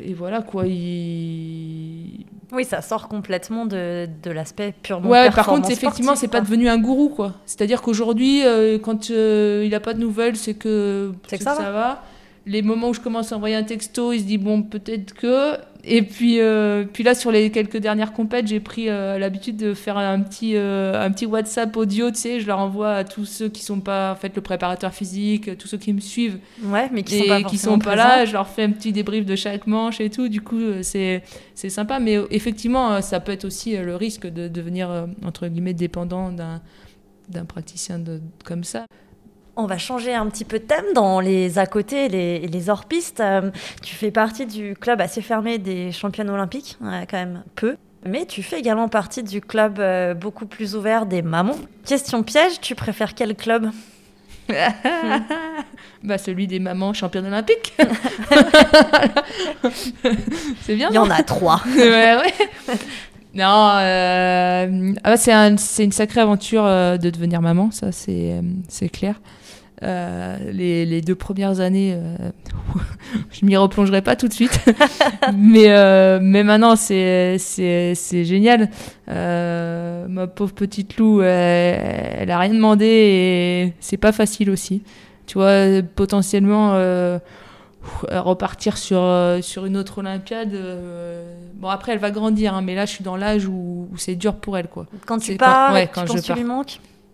Et 0.00 0.14
voilà 0.14 0.42
quoi, 0.42 0.64
il, 0.68 2.24
Oui, 2.52 2.64
ça 2.64 2.82
sort 2.82 3.08
complètement 3.08 3.66
de, 3.66 4.08
de 4.22 4.30
l'aspect 4.30 4.72
purement 4.82 5.08
Ouais, 5.10 5.30
par 5.30 5.46
contre, 5.46 5.70
effectivement, 5.70 6.14
c'est 6.14 6.28
pas 6.28 6.40
devenu 6.40 6.68
un 6.68 6.78
gourou, 6.78 7.08
quoi. 7.08 7.34
C'est-à-dire 7.46 7.82
qu'aujourd'hui, 7.82 8.44
euh, 8.44 8.78
quand 8.78 9.10
euh, 9.10 9.64
il 9.66 9.74
a 9.74 9.80
pas 9.80 9.94
de 9.94 9.98
nouvelles, 10.00 10.36
c'est 10.36 10.54
que, 10.54 11.12
C'est 11.26 11.38
que 11.38 11.44
ça 11.44 11.54
va. 11.72 12.02
Les 12.46 12.62
moments 12.62 12.90
où 12.90 12.94
je 12.94 13.00
commence 13.00 13.32
à 13.32 13.36
envoyer 13.36 13.56
un 13.56 13.64
texto, 13.64 14.12
il 14.12 14.20
se 14.20 14.24
dit 14.24 14.38
bon, 14.38 14.62
peut-être 14.62 15.14
que. 15.14 15.56
Et 15.90 16.02
puis, 16.02 16.38
euh, 16.40 16.84
puis 16.84 17.02
là, 17.02 17.14
sur 17.14 17.32
les 17.32 17.50
quelques 17.50 17.78
dernières 17.78 18.12
compètes, 18.12 18.46
j'ai 18.46 18.60
pris 18.60 18.88
euh, 18.88 19.18
l'habitude 19.18 19.56
de 19.56 19.72
faire 19.72 19.96
un 19.96 20.20
petit, 20.20 20.54
euh, 20.54 21.02
un 21.02 21.10
petit 21.10 21.24
WhatsApp 21.24 21.74
audio, 21.76 22.10
tu 22.10 22.18
sais, 22.18 22.40
je 22.40 22.46
leur 22.46 22.58
envoie 22.58 22.92
à 22.92 23.04
tous 23.04 23.24
ceux 23.24 23.48
qui 23.48 23.62
sont 23.64 23.80
pas, 23.80 24.12
en 24.12 24.16
fait, 24.16 24.36
le 24.36 24.42
préparateur 24.42 24.92
physique, 24.92 25.56
tous 25.56 25.66
ceux 25.66 25.78
qui 25.78 25.94
me 25.94 26.00
suivent. 26.00 26.38
Ouais, 26.62 26.90
mais 26.92 27.02
qui 27.02 27.16
et 27.16 27.20
sont 27.20 27.28
pas 27.28 27.42
qui 27.42 27.58
sont 27.58 27.78
pas 27.78 27.96
là, 27.96 28.26
je 28.26 28.34
leur 28.34 28.48
fais 28.48 28.64
un 28.64 28.70
petit 28.70 28.92
débrief 28.92 29.24
de 29.24 29.34
chaque 29.34 29.66
manche 29.66 30.00
et 30.00 30.10
tout. 30.10 30.28
Du 30.28 30.42
coup, 30.42 30.60
c'est 30.82 31.22
c'est 31.54 31.70
sympa. 31.70 32.00
Mais 32.00 32.18
effectivement, 32.30 33.00
ça 33.00 33.18
peut 33.18 33.32
être 33.32 33.46
aussi 33.46 33.76
le 33.76 33.96
risque 33.96 34.26
de 34.26 34.46
devenir, 34.46 35.06
entre 35.24 35.48
guillemets, 35.48 35.74
dépendant 35.74 36.30
d'un 36.30 36.60
d'un 37.30 37.44
praticien 37.44 37.98
de, 37.98 38.20
comme 38.44 38.64
ça. 38.64 38.86
On 39.60 39.66
va 39.66 39.76
changer 39.76 40.14
un 40.14 40.26
petit 40.26 40.44
peu 40.44 40.60
de 40.60 40.64
thème 40.64 40.84
dans 40.94 41.18
les 41.18 41.58
à 41.58 41.66
côté 41.66 42.04
et 42.04 42.08
les, 42.08 42.38
les 42.46 42.70
hors-pistes. 42.70 43.18
Euh, 43.18 43.50
tu 43.82 43.96
fais 43.96 44.12
partie 44.12 44.46
du 44.46 44.76
club 44.80 45.00
assez 45.00 45.20
fermé 45.20 45.58
des 45.58 45.90
championnes 45.90 46.30
olympiques, 46.30 46.78
euh, 46.84 47.02
quand 47.10 47.16
même 47.16 47.42
peu. 47.56 47.76
Mais 48.06 48.24
tu 48.24 48.44
fais 48.44 48.60
également 48.60 48.86
partie 48.88 49.24
du 49.24 49.40
club 49.40 49.80
euh, 49.80 50.14
beaucoup 50.14 50.46
plus 50.46 50.76
ouvert 50.76 51.06
des 51.06 51.22
mamans. 51.22 51.56
Question 51.84 52.22
piège, 52.22 52.60
tu 52.60 52.76
préfères 52.76 53.14
quel 53.16 53.34
club? 53.34 53.70
Bah, 56.04 56.16
celui 56.16 56.46
des 56.46 56.60
mamans 56.60 56.92
championnes 56.92 57.26
olympiques. 57.26 57.74
c'est 60.62 60.76
bien. 60.76 60.88
Il 60.90 60.94
y 60.94 60.98
en 60.98 61.10
a 61.10 61.24
trois. 61.24 61.60
ouais, 61.76 62.16
ouais. 62.16 62.32
Non, 63.34 63.70
euh, 63.80 64.92
ah 65.02 65.10
bah, 65.10 65.16
c'est 65.16 65.32
un- 65.32 65.56
c'est 65.56 65.82
une 65.82 65.90
sacrée 65.92 66.20
aventure 66.20 66.62
de 66.64 67.10
devenir 67.10 67.42
maman, 67.42 67.72
ça 67.72 67.90
c'est 67.90 68.40
c'est 68.68 68.88
clair. 68.88 69.20
Euh, 69.82 70.36
les, 70.50 70.84
les 70.86 71.00
deux 71.02 71.14
premières 71.14 71.60
années, 71.60 71.94
euh, 71.94 72.30
je 73.30 73.46
m'y 73.46 73.56
replongerai 73.56 74.02
pas 74.02 74.16
tout 74.16 74.26
de 74.26 74.32
suite, 74.32 74.58
mais 75.36 75.66
euh, 75.68 76.18
mais 76.20 76.42
maintenant 76.42 76.74
c'est 76.74 77.36
c'est 77.38 77.94
c'est 77.94 78.24
génial. 78.24 78.70
Ma 79.06 80.26
pauvre 80.26 80.52
petite 80.52 80.96
Lou, 80.96 81.22
elle, 81.22 82.18
elle 82.18 82.30
a 82.30 82.38
rien 82.38 82.54
demandé 82.54 82.86
et 82.86 83.74
c'est 83.78 83.96
pas 83.96 84.12
facile 84.12 84.50
aussi. 84.50 84.82
Tu 85.26 85.34
vois, 85.34 85.82
potentiellement 85.94 86.72
repartir 88.10 88.76
sur 88.78 89.00
sur 89.42 89.64
une 89.64 89.76
autre 89.76 89.98
Olympiade. 89.98 90.56
bon 91.54 91.68
après 91.68 91.92
elle 91.92 92.00
va 92.00 92.10
grandir, 92.10 92.54
hein, 92.54 92.62
mais 92.62 92.74
là 92.74 92.84
je 92.84 92.90
suis 92.90 93.04
dans 93.04 93.16
l'âge 93.16 93.46
où, 93.46 93.88
où 93.92 93.96
c'est 93.96 94.16
dur 94.16 94.34
pour 94.34 94.58
elle 94.58 94.66
quoi. 94.66 94.86
Quand 95.06 95.18
tu 95.18 95.32
C'est 95.32 95.38
pars, 95.38 95.72
ouais, 95.72 95.86
tu 95.86 95.92
quand 95.94 96.04
penses 96.04 96.16
je 96.16 96.22
tu 96.22 96.32
lui 96.32 96.42
pars. 96.42 96.64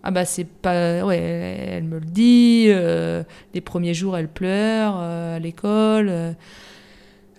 Ah 0.07 0.11
bah 0.11 0.23
c'est 0.23 0.45
pas 0.47 1.03
ouais 1.03 1.17
elle 1.17 1.83
me 1.85 1.97
le 1.97 2.05
dit 2.05 2.65
euh, 2.69 3.23
les 3.55 3.61
premiers 3.61 3.95
jours 3.95 4.15
elle 4.15 4.27
pleure 4.27 4.97
euh, 4.99 5.37
à 5.37 5.39
l'école 5.39 6.09
euh, 6.09 6.31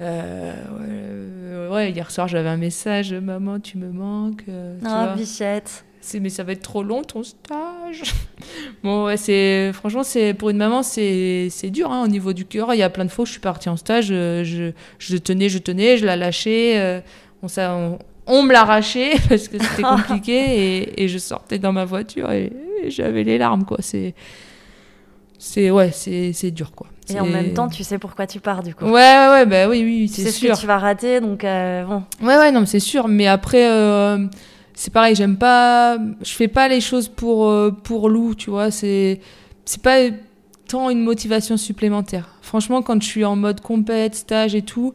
euh, 0.01 1.69
ouais, 1.69 1.75
ouais, 1.75 1.91
hier 1.93 2.11
soir 2.11 2.27
j'avais 2.29 2.49
un 2.49 2.57
message 2.57 3.15
maman 3.15 3.61
tu 3.61 3.79
me 3.79 3.91
manques 3.91 4.45
Ah, 4.85 5.15
bichette. 5.17 5.85
c'est 6.01 6.19
mais 6.21 6.29
ça 6.29 6.43
va 6.43 6.53
être 6.53 6.63
trop 6.63 6.83
long 6.83 7.03
ton 7.03 7.23
stage. 7.23 8.03
Bon 8.83 9.05
ouais 9.07 9.17
c'est 9.17 9.71
franchement 9.73 10.03
c'est 10.03 10.35
pour 10.35 10.51
une 10.51 10.59
maman 10.59 10.83
c'est 10.83 11.49
c'est 11.51 11.71
dur 11.71 11.91
hein, 11.93 12.03
au 12.05 12.09
niveau 12.09 12.33
du 12.33 12.45
cœur. 12.45 12.75
Il 12.75 12.79
y 12.79 12.83
a 12.83 12.91
plein 12.91 13.05
de 13.05 13.11
fois 13.11 13.23
où 13.23 13.27
je 13.27 13.33
suis 13.33 13.41
partie 13.41 13.69
en 13.69 13.77
stage 13.77 14.07
je, 14.09 14.73
je 14.99 15.17
tenais 15.17 15.49
je 15.49 15.59
tenais 15.59 15.97
je 15.97 16.05
la 16.05 16.17
lâchais 16.17 17.03
on, 17.43 17.49
ça, 17.49 17.75
on, 17.77 17.99
on 18.27 18.43
me 18.43 18.53
l'arrachait 18.53 19.13
parce 19.29 19.49
que 19.49 19.59
c'était 19.63 19.83
compliqué 19.97 20.33
et, 20.79 21.03
et 21.05 21.09
je 21.09 21.19
sortais 21.19 21.59
dans 21.59 21.73
ma 21.73 21.85
voiture 21.85 22.31
et, 22.33 22.53
et 22.83 22.91
j'avais 22.91 23.23
les 23.25 23.39
larmes 23.39 23.65
quoi 23.65 23.79
c'est 23.81 24.15
c'est 25.39 25.71
ouais 25.71 25.91
c'est 25.93 26.33
c'est 26.33 26.51
dur 26.51 26.73
quoi 26.73 26.87
Et 27.11 27.21
en 27.21 27.25
C'est- 27.25 27.31
même 27.31 27.53
temps, 27.53 27.69
tu 27.69 27.85
sais 27.85 27.99
pourquoi 27.99 28.27
tu 28.27 28.41
pars 28.41 28.63
du 28.63 28.75
coup. 28.75 28.85
ouais 28.87 28.91
ouais 28.93 29.29
ouais 29.31 29.47
bah 29.47 29.69
oui 29.69 29.83
oui 29.85 30.09
c'est 30.09 30.31
sûr 30.31 30.55
ce 30.55 30.61
que 30.61 30.61
tu 30.63 30.67
vas 30.67 30.79
rater, 30.79 31.21
donc 31.21 31.45
euh, 31.45 31.85
bon. 31.85 32.03
Ouais, 32.23 32.37
ouais, 32.39 32.51
non, 32.53 32.65
c'est 32.67 32.81
sûr. 32.81 33.07
Mais 33.07 33.27
après, 33.27 33.71
euh, 33.71 34.27
c'est 34.75 34.93
pareil, 34.93 35.15
j'aime 35.15 35.37
pas. 35.37 35.99
Je 36.23 36.33
fais 36.33 36.49
pas 36.49 36.69
les 36.69 36.81
choses 36.81 37.09
pour, 37.09 37.49
euh, 37.49 37.71
pour 37.71 38.09
Lou, 38.09 38.35
tu 38.35 38.49
vois. 38.51 38.71
C'est, 38.71 39.21
c'est 39.67 39.83
pas 39.83 39.99
tant 40.69 40.89
une 40.91 41.01
motivation 41.05 41.57
supplémentaire. 41.59 42.31
Franchement, 42.41 42.81
quand 42.83 43.01
je 43.03 43.07
suis 43.07 43.25
en 43.25 43.37
mode 43.37 43.61
compète, 43.61 44.15
stage 44.15 44.55
et 44.55 44.63
tout, 44.63 44.95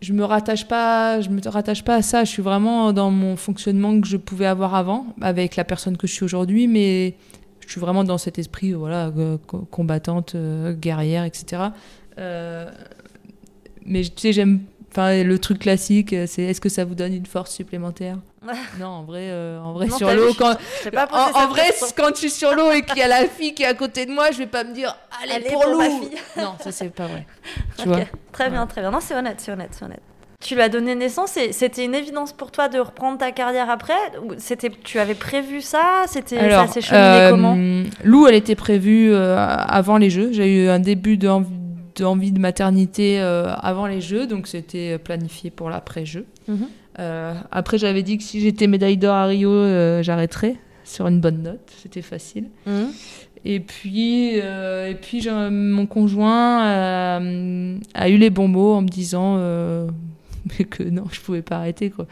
je 0.00 0.12
me 0.12 0.24
rattache 0.24 0.66
pas, 0.66 1.20
je 1.20 1.28
me 1.28 1.40
rattache 1.48 1.84
pas 1.84 1.96
à 1.96 2.02
ça. 2.02 2.24
Je 2.24 2.30
suis 2.30 2.42
vraiment 2.42 2.92
dans 2.92 3.10
mon 3.10 3.36
fonctionnement 3.36 4.00
que 4.00 4.06
je 4.06 4.16
pouvais 4.16 4.46
avoir 4.46 4.74
avant, 4.74 5.06
avec 5.20 5.56
la 5.56 5.64
personne 5.64 5.96
que 5.96 6.06
je 6.06 6.12
suis 6.12 6.24
aujourd'hui, 6.24 6.66
mais 6.68 7.14
je 7.60 7.70
suis 7.70 7.80
vraiment 7.80 8.02
dans 8.04 8.18
cet 8.18 8.38
esprit, 8.38 8.72
voilà, 8.72 9.12
euh, 9.16 9.36
co- 9.46 9.66
combattante, 9.70 10.34
euh, 10.34 10.72
guerrière, 10.72 11.24
etc. 11.24 11.62
Euh, 12.18 12.70
mais 13.84 14.02
tu 14.02 14.10
sais, 14.16 14.32
j'aime. 14.32 14.60
Enfin, 14.92 15.22
le 15.22 15.38
truc 15.38 15.60
classique, 15.60 16.12
euh, 16.12 16.24
c'est 16.26 16.42
est-ce 16.42 16.60
que 16.60 16.68
ça 16.68 16.84
vous 16.84 16.96
donne 16.96 17.14
une 17.14 17.26
force 17.26 17.52
supplémentaire 17.52 18.16
Non, 18.80 18.86
en 18.86 19.02
vrai, 19.04 19.28
euh, 19.28 19.60
en 19.60 19.72
vrai 19.72 19.86
Non, 19.86 19.96
sur 19.96 20.12
l'eau, 20.12 20.34
quand 20.36 20.56
pas 20.92 21.08
en, 21.34 21.46
vrai, 21.46 21.70
quand 21.96 22.08
je 22.14 22.20
suis 22.20 22.30
sur 22.30 22.54
l'eau 22.54 22.72
et 22.72 22.82
qu'il 22.82 22.98
y 22.98 23.02
a 23.02 23.08
la 23.08 23.26
fille 23.26 23.54
qui 23.54 23.62
est 23.62 23.66
à 23.66 23.74
côté 23.74 24.04
de 24.06 24.12
moi, 24.12 24.32
je 24.32 24.38
vais 24.38 24.46
pas 24.46 24.64
me 24.64 24.74
dire 24.74 24.96
allez, 25.22 25.34
Allez, 25.34 25.50
pour, 25.50 25.62
pour 25.62 25.82
fille. 25.82 26.18
Non, 26.36 26.54
ça 26.60 26.72
c'est 26.72 26.88
pas 26.88 27.06
vrai. 27.06 27.24
Tu 27.78 27.86
vois 27.86 28.00
Très 28.32 28.50
bien, 28.50 28.66
très 28.66 28.80
bien. 28.80 28.90
Non, 28.90 28.98
c'est 29.00 29.14
honnête, 29.14 29.36
c'est 29.38 29.52
honnête, 29.52 29.70
c'est 29.72 29.84
honnête. 29.84 30.02
Tu 30.42 30.54
lui 30.54 30.62
as 30.62 30.70
donné 30.70 30.94
naissance 30.94 31.36
et 31.36 31.52
c'était 31.52 31.84
une 31.84 31.94
évidence 31.94 32.32
pour 32.32 32.50
toi 32.50 32.68
de 32.68 32.78
reprendre 32.78 33.18
ta 33.18 33.30
carrière 33.30 33.68
après 33.68 33.92
C'était, 34.38 34.70
tu 34.70 34.98
avais 34.98 35.14
prévu 35.14 35.60
ça? 35.60 36.04
C'était, 36.06 36.50
ça 36.50 36.66
s'est 36.66 36.80
cheminé 36.80 37.04
euh, 37.04 37.30
comment? 37.30 37.58
Lou, 38.04 38.26
elle 38.26 38.34
était 38.34 38.54
prévue 38.54 39.12
euh, 39.12 39.36
avant 39.36 39.98
les 39.98 40.08
Jeux. 40.08 40.30
J'ai 40.32 40.64
eu 40.64 40.68
un 40.68 40.78
début 40.78 41.18
d'envie 41.18 41.50
d'envie 41.96 42.32
de 42.32 42.40
maternité 42.40 43.20
euh, 43.20 43.52
avant 43.54 43.86
les 43.86 44.00
Jeux, 44.00 44.26
donc 44.26 44.46
c'était 44.46 44.98
planifié 44.98 45.50
pour 45.50 45.70
l'après-Jeux. 45.70 46.26
Mhm. 46.48 46.68
Euh, 46.98 47.34
après, 47.50 47.78
j'avais 47.78 48.02
dit 48.02 48.18
que 48.18 48.24
si 48.24 48.40
j'étais 48.40 48.66
médaille 48.66 48.96
d'or 48.96 49.14
à 49.14 49.26
Rio, 49.26 49.50
euh, 49.50 50.02
j'arrêterais 50.02 50.56
sur 50.84 51.06
une 51.06 51.20
bonne 51.20 51.42
note. 51.42 51.72
C'était 51.82 52.02
facile. 52.02 52.48
Mhm. 52.66 52.88
Et 53.44 53.60
puis, 53.60 54.40
euh, 54.40 54.90
et 54.90 54.94
puis 54.94 55.26
mon 55.50 55.86
conjoint 55.86 56.66
euh, 56.66 57.78
a 57.94 58.08
eu 58.10 58.18
les 58.18 58.28
bons 58.28 58.48
mots 58.48 58.74
en 58.74 58.82
me 58.82 58.88
disant 58.88 59.36
euh, 59.38 59.88
mais 60.58 60.64
que 60.64 60.82
non, 60.82 61.04
je 61.10 61.20
pouvais 61.20 61.42
pas 61.42 61.56
arrêter. 61.58 61.90
Quoi. 61.90 62.06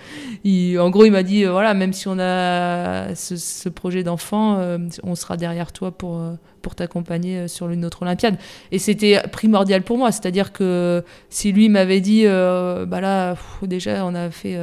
Il- 0.44 0.78
en 0.78 0.90
gros, 0.90 1.04
il 1.04 1.12
m'a 1.12 1.22
dit 1.22 1.44
euh, 1.44 1.52
voilà, 1.52 1.74
même 1.74 1.92
si 1.92 2.08
on 2.08 2.18
a 2.18 3.14
ce, 3.14 3.68
projet 3.68 4.02
d'enfant, 4.02 4.58
euh, 4.58 4.78
on 5.02 5.14
sera 5.14 5.36
derrière 5.36 5.72
toi 5.72 5.90
pour, 5.90 6.18
euh, 6.18 6.34
pour 6.62 6.74
t'accompagner 6.74 7.48
sur 7.48 7.70
une 7.70 7.84
autre 7.84 8.02
Olympiade. 8.02 8.36
Et 8.72 8.78
c'était 8.78 9.20
primordial 9.32 9.82
pour 9.82 9.98
moi. 9.98 10.12
C'est-à-dire 10.12 10.52
que 10.52 11.04
si 11.30 11.52
lui 11.52 11.68
m'avait 11.68 12.00
dit 12.00 12.22
euh, 12.26 12.86
bah 12.86 13.00
là, 13.00 13.36
déjà, 13.62 14.04
on 14.04 14.14
a 14.14 14.30
fait. 14.30 14.58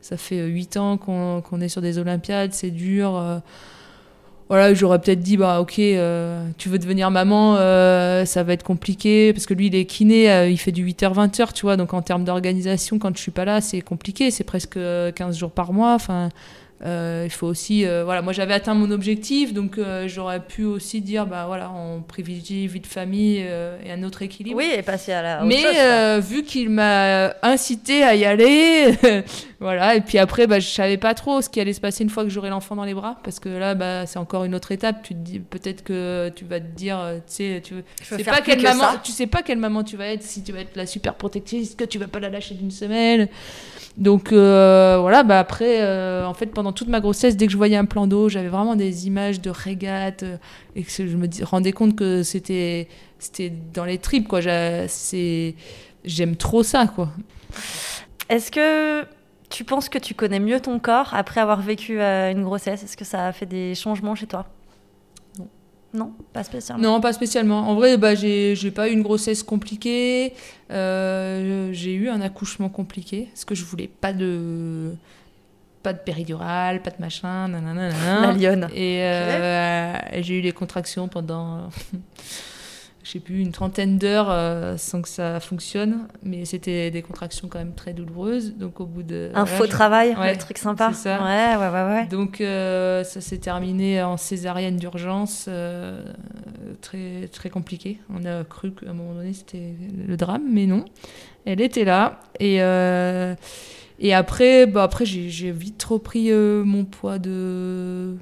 ça 0.00 0.16
fait 0.16 0.46
huit 0.46 0.76
ans 0.76 0.96
qu'on 0.96 1.40
qu'on 1.42 1.60
est 1.60 1.68
sur 1.68 1.82
des 1.82 1.98
Olympiades, 1.98 2.52
c'est 2.52 2.70
dur. 2.70 3.40
Euh, 4.50 4.54
voilà, 4.54 4.74
j'aurais 4.74 4.98
peut-être 4.98 5.20
dit, 5.20 5.36
bah 5.36 5.60
ok, 5.60 5.78
euh, 5.78 6.48
tu 6.56 6.68
veux 6.68 6.78
devenir 6.78 7.10
maman, 7.10 7.56
euh, 7.56 8.24
ça 8.24 8.42
va 8.42 8.54
être 8.54 8.62
compliqué, 8.62 9.32
parce 9.32 9.46
que 9.46 9.54
lui, 9.54 9.66
il 9.66 9.74
est 9.74 9.84
kiné, 9.84 10.30
euh, 10.30 10.48
il 10.48 10.56
fait 10.58 10.72
du 10.72 10.84
8h-20h, 10.86 11.52
tu 11.52 11.62
vois, 11.62 11.76
donc 11.76 11.92
en 11.92 12.02
termes 12.02 12.24
d'organisation, 12.24 12.98
quand 12.98 13.14
je 13.16 13.20
suis 13.20 13.30
pas 13.30 13.44
là, 13.44 13.60
c'est 13.60 13.80
compliqué, 13.82 14.30
c'est 14.30 14.44
presque 14.44 14.76
euh, 14.76 15.12
15 15.12 15.36
jours 15.36 15.50
par 15.50 15.72
mois, 15.72 15.94
enfin, 15.94 16.30
euh, 16.84 17.22
il 17.24 17.30
faut 17.30 17.48
aussi, 17.48 17.84
euh, 17.84 18.04
voilà, 18.04 18.22
moi 18.22 18.32
j'avais 18.32 18.54
atteint 18.54 18.74
mon 18.74 18.92
objectif, 18.92 19.52
donc 19.52 19.78
euh, 19.78 20.06
j'aurais 20.06 20.38
pu 20.38 20.64
aussi 20.64 21.00
dire, 21.00 21.26
bah 21.26 21.44
voilà, 21.48 21.72
on 21.72 22.02
privilégie 22.02 22.68
vie 22.68 22.78
de 22.78 22.86
famille 22.86 23.38
et 23.38 23.90
un 23.90 24.02
autre 24.04 24.22
équilibre. 24.22 24.56
Oui, 24.56 24.70
et 24.76 24.82
passer 24.82 25.12
à 25.12 25.22
la. 25.22 25.36
autre 25.38 25.46
Mais 25.46 25.62
chose, 25.62 26.24
vu 26.24 26.44
qu'il 26.44 26.70
m'a 26.70 27.34
incité 27.42 28.04
à 28.04 28.14
y 28.14 28.24
aller, 28.24 28.94
voilà. 29.60 29.96
Et 29.96 30.00
puis 30.00 30.18
après, 30.18 30.46
bah, 30.46 30.60
je 30.60 30.68
savais 30.68 30.98
pas 30.98 31.14
trop 31.14 31.42
ce 31.42 31.48
qui 31.48 31.60
allait 31.60 31.72
se 31.72 31.80
passer 31.80 32.04
une 32.04 32.10
fois 32.10 32.22
que 32.22 32.30
j'aurai 32.30 32.50
l'enfant 32.50 32.76
dans 32.76 32.84
les 32.84 32.94
bras, 32.94 33.18
parce 33.24 33.40
que 33.40 33.48
là, 33.48 33.74
bah, 33.74 34.06
c'est 34.06 34.18
encore 34.18 34.44
une 34.44 34.54
autre 34.54 34.70
étape. 34.70 35.02
Tu 35.02 35.14
te 35.14 35.20
dis 35.20 35.40
peut-être 35.40 35.82
que 35.82 36.30
tu 36.36 36.44
vas 36.44 36.60
te 36.60 36.76
dire, 36.76 36.98
tu 37.26 37.32
sais, 37.34 37.62
tu 37.64 37.74
sais 38.02 38.22
pas 38.22 38.40
quelle 38.40 38.58
que 38.58 38.62
maman, 38.62 38.92
ça. 38.92 39.00
tu 39.02 39.10
sais 39.10 39.26
pas 39.26 39.42
quelle 39.42 39.58
maman 39.58 39.82
tu 39.82 39.96
vas 39.96 40.06
être, 40.06 40.22
si 40.22 40.44
tu 40.44 40.52
vas 40.52 40.60
être 40.60 40.76
la 40.76 40.86
super 40.86 41.14
protectrice, 41.14 41.74
que 41.74 41.84
tu 41.84 41.98
vas 41.98 42.06
pas 42.06 42.20
la 42.20 42.28
lâcher 42.28 42.54
d'une 42.54 42.70
semaine. 42.70 43.28
Donc 43.96 44.28
voilà, 44.32 45.24
bah 45.24 45.40
après, 45.40 45.82
en 46.22 46.34
fait, 46.34 46.46
pendant 46.46 46.67
toute 46.72 46.88
ma 46.88 47.00
grossesse, 47.00 47.36
dès 47.36 47.46
que 47.46 47.52
je 47.52 47.56
voyais 47.56 47.76
un 47.76 47.84
plan 47.84 48.06
d'eau, 48.06 48.28
j'avais 48.28 48.48
vraiment 48.48 48.76
des 48.76 49.06
images 49.06 49.40
de 49.40 49.50
régates 49.50 50.22
euh, 50.22 50.36
et 50.76 50.82
que 50.82 50.90
je 50.90 51.16
me 51.16 51.28
rendais 51.44 51.72
compte 51.72 51.96
que 51.96 52.22
c'était 52.22 52.88
c'était 53.18 53.52
dans 53.74 53.84
les 53.84 53.98
tripes 53.98 54.28
quoi. 54.28 54.40
J'aime 54.40 56.36
trop 56.36 56.62
ça 56.62 56.86
quoi. 56.86 57.10
Est-ce 58.28 58.50
que 58.50 59.04
tu 59.50 59.64
penses 59.64 59.88
que 59.88 59.98
tu 59.98 60.14
connais 60.14 60.40
mieux 60.40 60.60
ton 60.60 60.78
corps 60.78 61.10
après 61.14 61.40
avoir 61.40 61.60
vécu 61.60 62.00
euh, 62.00 62.30
une 62.30 62.44
grossesse? 62.44 62.82
Est-ce 62.84 62.96
que 62.96 63.04
ça 63.04 63.26
a 63.26 63.32
fait 63.32 63.46
des 63.46 63.74
changements 63.74 64.14
chez 64.14 64.26
toi? 64.26 64.46
Non. 65.38 65.48
Non, 65.94 66.12
pas 66.32 66.44
spécialement? 66.44 66.82
Non, 66.82 67.00
pas 67.00 67.12
spécialement. 67.12 67.60
En 67.68 67.74
vrai, 67.74 67.96
bah, 67.96 68.14
j'ai 68.14 68.54
j'ai 68.54 68.70
pas 68.70 68.88
eu 68.88 68.92
une 68.92 69.02
grossesse 69.02 69.42
compliquée. 69.42 70.34
Euh, 70.70 71.70
j'ai 71.72 71.94
eu 71.94 72.10
un 72.10 72.20
accouchement 72.20 72.68
compliqué 72.68 73.28
parce 73.32 73.46
que 73.46 73.54
je 73.54 73.64
voulais 73.64 73.88
pas 73.88 74.12
de 74.12 74.92
pas 75.82 75.92
de 75.92 75.98
péridurale, 75.98 76.82
pas 76.82 76.90
de 76.90 77.00
machin, 77.00 77.48
nanana, 77.48 77.88
nanana. 77.90 78.26
La 78.26 78.32
lionne. 78.32 78.68
Et 78.74 79.00
euh, 79.02 79.94
et 80.12 80.22
j'ai 80.22 80.38
eu 80.38 80.40
les 80.40 80.52
contractions 80.52 81.08
pendant 81.08 81.68
je 83.04 83.12
sais 83.12 83.20
plus 83.20 83.40
une 83.40 83.52
trentaine 83.52 83.96
d'heures 83.96 84.28
euh, 84.30 84.76
sans 84.76 85.00
que 85.00 85.08
ça 85.08 85.40
fonctionne, 85.40 86.08
mais 86.22 86.44
c'était 86.44 86.90
des 86.90 87.00
contractions 87.00 87.48
quand 87.48 87.58
même 87.58 87.72
très 87.74 87.94
douloureuses. 87.94 88.54
Donc 88.56 88.80
au 88.80 88.86
bout 88.86 89.02
de 89.02 89.30
Un 89.34 89.44
voilà, 89.44 89.56
faux 89.58 89.64
je- 89.64 89.70
travail, 89.70 90.14
Ouais, 90.14 90.32
le 90.32 90.38
truc 90.38 90.58
sympa. 90.58 90.90
c'est 90.92 91.04
ça. 91.08 91.22
Ouais, 91.24 91.56
ouais, 91.56 91.68
ouais, 91.72 91.84
ouais. 91.94 92.06
Donc 92.08 92.40
euh, 92.42 93.04
ça 93.04 93.22
s'est 93.22 93.38
terminé 93.38 94.02
en 94.02 94.18
césarienne 94.18 94.76
d'urgence, 94.76 95.46
euh, 95.48 96.02
très 96.82 97.28
très 97.32 97.48
compliqué. 97.48 97.98
On 98.14 98.26
a 98.26 98.44
cru 98.44 98.72
qu'à 98.72 98.90
un 98.90 98.94
moment 98.94 99.14
donné 99.14 99.32
c'était 99.32 99.74
le 100.06 100.16
drame, 100.18 100.42
mais 100.50 100.66
non. 100.66 100.84
Elle 101.46 101.62
était 101.62 101.84
là 101.84 102.20
et 102.40 102.58
euh, 102.60 103.34
et 103.98 104.14
après 104.14 104.66
bah 104.66 104.84
après 104.84 105.04
j'ai 105.04 105.50
vite 105.50 105.82
repris 105.82 106.30
euh, 106.30 106.64
mon 106.64 106.84
poids 106.84 107.18
de 107.18 108.16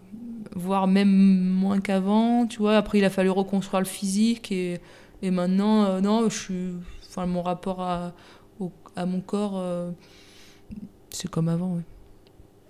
voire 0.55 0.87
même 0.87 1.11
moins 1.11 1.81
qu'avant, 1.81 2.47
tu 2.47 2.59
vois. 2.59 2.77
Après 2.77 2.99
il 2.99 3.05
a 3.05 3.11
fallu 3.11 3.31
reconstruire 3.31 3.81
le 3.81 3.87
physique 3.87 4.51
et 4.53 4.81
et 5.23 5.31
maintenant 5.31 5.85
euh, 5.85 6.01
non 6.01 6.29
je 6.29 6.39
suis 6.39 6.73
enfin 7.09 7.27
mon 7.27 7.43
rapport 7.43 7.81
à 7.83 8.15
à 8.97 9.05
mon 9.05 9.21
corps 9.21 9.59
euh, 9.59 9.91
c'est 11.11 11.31
comme 11.31 11.49
avant. 11.49 11.79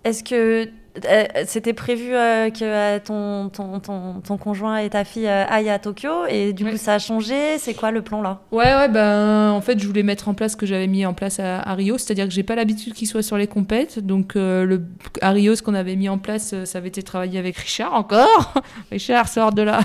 Est-ce 0.04 0.22
que 0.22 0.68
euh, 1.04 1.24
c'était 1.46 1.72
prévu 1.74 2.14
euh, 2.14 2.50
que 2.50 2.64
euh, 2.64 2.98
ton, 3.04 3.48
ton, 3.50 3.80
ton, 3.80 4.20
ton 4.20 4.36
conjoint 4.38 4.78
et 4.78 4.88
ta 4.90 5.04
fille 5.04 5.26
aillent 5.28 5.68
à 5.70 5.78
Tokyo 5.78 6.26
et 6.28 6.52
du 6.52 6.64
coup 6.64 6.76
ça 6.76 6.94
a 6.94 6.98
changé 6.98 7.58
C'est 7.58 7.74
quoi 7.74 7.90
le 7.90 8.02
plan 8.02 8.22
là? 8.22 8.40
Ouais, 8.52 8.64
ouais, 8.74 8.88
ben 8.88 9.50
en 9.50 9.60
fait, 9.60 9.78
je 9.78 9.86
voulais 9.86 10.02
mettre 10.02 10.28
en 10.28 10.34
place 10.34 10.52
ce 10.52 10.56
que 10.56 10.66
j'avais 10.66 10.86
mis 10.86 11.04
en 11.06 11.14
place 11.14 11.38
à, 11.40 11.60
à 11.60 11.74
Rio, 11.74 11.98
c'est-à-dire 11.98 12.24
que 12.26 12.32
j'ai 12.32 12.42
pas 12.42 12.54
l'habitude 12.54 12.94
qu'il 12.94 13.06
soit 13.08 13.22
sur 13.22 13.36
les 13.36 13.46
compètes. 13.46 13.98
Donc, 13.98 14.36
euh, 14.36 14.64
le, 14.64 14.82
à 15.20 15.30
Rio, 15.30 15.54
ce 15.54 15.62
qu'on 15.62 15.74
avait 15.74 15.96
mis 15.96 16.08
en 16.08 16.18
place, 16.18 16.54
ça 16.64 16.78
avait 16.78 16.88
été 16.88 17.02
travaillé 17.02 17.38
avec 17.38 17.56
Richard 17.56 17.94
encore. 17.94 18.54
Richard, 18.90 19.28
sort 19.28 19.52
de 19.52 19.62
là. 19.62 19.80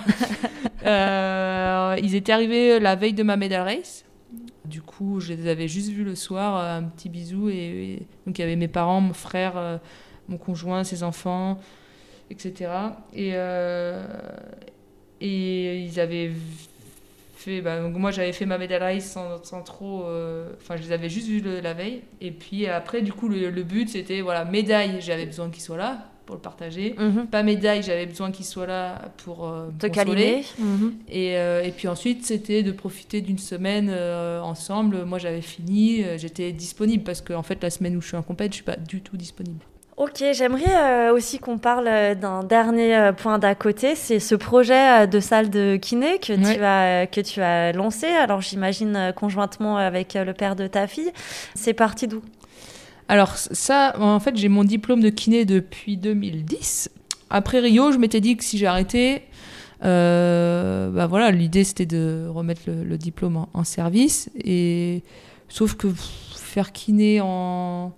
Ils 2.02 2.16
étaient 2.16 2.32
arrivés 2.32 2.80
la 2.80 2.96
veille 2.96 3.14
de 3.14 3.24
ma 3.24 3.38
medal 3.38 3.62
race. 3.64 4.06
Du 4.66 4.82
coup, 4.82 5.20
je 5.20 5.34
les 5.34 5.48
avais 5.50 5.68
juste 5.68 5.90
vus 5.90 6.04
le 6.04 6.16
soir, 6.16 6.56
un 6.58 6.84
petit 6.84 7.10
bisou. 7.10 7.50
Et, 7.50 7.54
et- 7.56 8.08
donc, 8.26 8.38
il 8.38 8.42
y 8.42 8.44
avait 8.44 8.56
mes 8.56 8.68
parents, 8.68 9.02
mon 9.02 9.14
frère, 9.14 9.54
mon 10.32 10.38
conjoint, 10.38 10.84
ses 10.84 11.04
enfants, 11.04 11.60
etc. 12.32 12.72
Et, 13.14 13.32
euh, 13.34 14.04
et 15.20 15.80
ils 15.80 16.00
avaient 16.00 16.32
fait. 17.36 17.62
bah, 17.62 17.80
donc 17.82 17.96
moi, 17.96 18.12
j'avais 18.12 18.34
fait 18.34 18.46
ma 18.46 18.58
race 18.58 19.12
sans, 19.12 19.44
sans 19.44 19.62
trop. 19.62 20.04
euh, 20.06 20.50
Enfin, 20.62 20.78
je 20.78 20.84
les 20.84 20.92
avais 20.92 21.10
juste 21.10 21.28
vus 21.28 21.42
le- 21.42 21.60
la 21.60 21.74
veille. 21.74 22.02
Et 22.22 22.32
puis 22.32 22.68
après, 22.68 23.02
du 23.02 23.14
coup, 23.14 23.28
le, 23.30 23.50
le 23.50 23.64
but, 23.64 23.90
c'était 23.90 24.22
voilà, 24.22 24.46
médaille, 24.46 24.98
j'avais 25.02 25.26
besoin 25.26 25.50
qu'ils 25.50 25.64
soient 25.64 25.78
là 25.78 26.08
pour 26.26 26.36
le 26.36 26.42
partager. 26.42 26.96
Pas 27.32 27.44
médaille, 27.44 27.82
j'avais 27.84 28.06
besoin 28.06 28.32
qu'ils 28.32 28.46
soient 28.46 28.68
là 28.68 29.12
pour 29.18 29.48
euh, 29.48 29.70
Te. 30.56 30.62
Mhm. 30.62 30.94
Et, 31.10 31.36
euh, 31.38 31.64
et 31.64 31.72
puis 31.72 31.88
ensuite, 31.88 32.26
c'était 32.26 32.64
de 32.64 32.72
profiter 32.72 33.22
d'une 33.22 33.40
semaine 33.40 33.90
euh, 33.92 34.40
ensemble. 34.42 35.04
Moi, 35.04 35.18
j'avais 35.20 35.42
fini, 35.42 36.04
j'étais 36.18 36.52
disponible 36.52 37.04
parce 37.04 37.22
qu'en 37.22 37.44
fait, 37.44 37.62
la 37.62 37.70
semaine 37.72 37.96
où 37.98 38.02
je 38.02 38.08
suis 38.08 38.18
en 38.18 38.24
compète, 38.24 38.52
je 38.52 38.56
suis 38.58 38.64
pas 38.64 38.78
du 38.78 39.02
tout 39.02 39.18
disponible. 39.18 39.66
Ok, 39.98 40.24
j'aimerais 40.34 41.10
euh, 41.10 41.14
aussi 41.14 41.38
qu'on 41.38 41.58
parle 41.58 41.88
euh, 41.88 42.16
d'un 42.16 42.44
dernier 42.44 42.96
euh, 42.96 43.12
point 43.12 43.38
d'à 43.40 43.56
côté, 43.56 43.96
c'est 43.96 44.20
ce 44.20 44.36
projet 44.36 45.04
euh, 45.04 45.06
de 45.06 45.20
salle 45.20 45.50
de 45.50 45.76
kiné 45.76 46.18
que, 46.18 46.34
tu, 46.34 46.64
as, 46.64 47.08
que 47.08 47.22
tu 47.22 47.42
as 47.42 47.72
lancé, 47.74 48.08
alors 48.08 48.42
j'imagine 48.42 49.14
conjointement 49.16 49.78
avec 49.78 50.14
le 50.14 50.34
père 50.34 50.56
de 50.56 50.66
ta 50.68 50.88
fille. 50.88 51.12
C'est 51.56 51.74
parti 51.74 52.08
d'où? 52.08 52.22
Alors 53.10 53.36
ça, 53.36 53.94
en 54.00 54.20
fait, 54.22 54.38
j'ai 54.38 54.48
mon 54.48 54.64
diplôme 54.64 55.02
de 55.02 55.10
kiné 55.10 55.44
depuis 55.44 55.98
2010. 55.98 56.90
Après 57.30 57.60
Rio, 57.60 57.92
je 57.92 57.98
m'étais 57.98 58.22
dit 58.22 58.38
que 58.38 58.44
si 58.44 58.58
j'arrêtais, 58.58 59.24
bah 59.82 61.08
voilà, 61.08 61.32
l'idée 61.32 61.66
c'était 61.66 61.86
de 61.86 62.28
remettre 62.30 62.62
le, 62.68 62.84
le 62.86 62.98
diplôme 62.98 63.36
en, 63.38 63.50
en 63.54 63.64
service. 63.66 64.30
Et 64.44 65.04
sauf 65.50 65.76
que 65.76 65.88
pff, 65.88 66.10
faire 66.36 66.72
kiné 66.72 67.20
en 67.22 67.92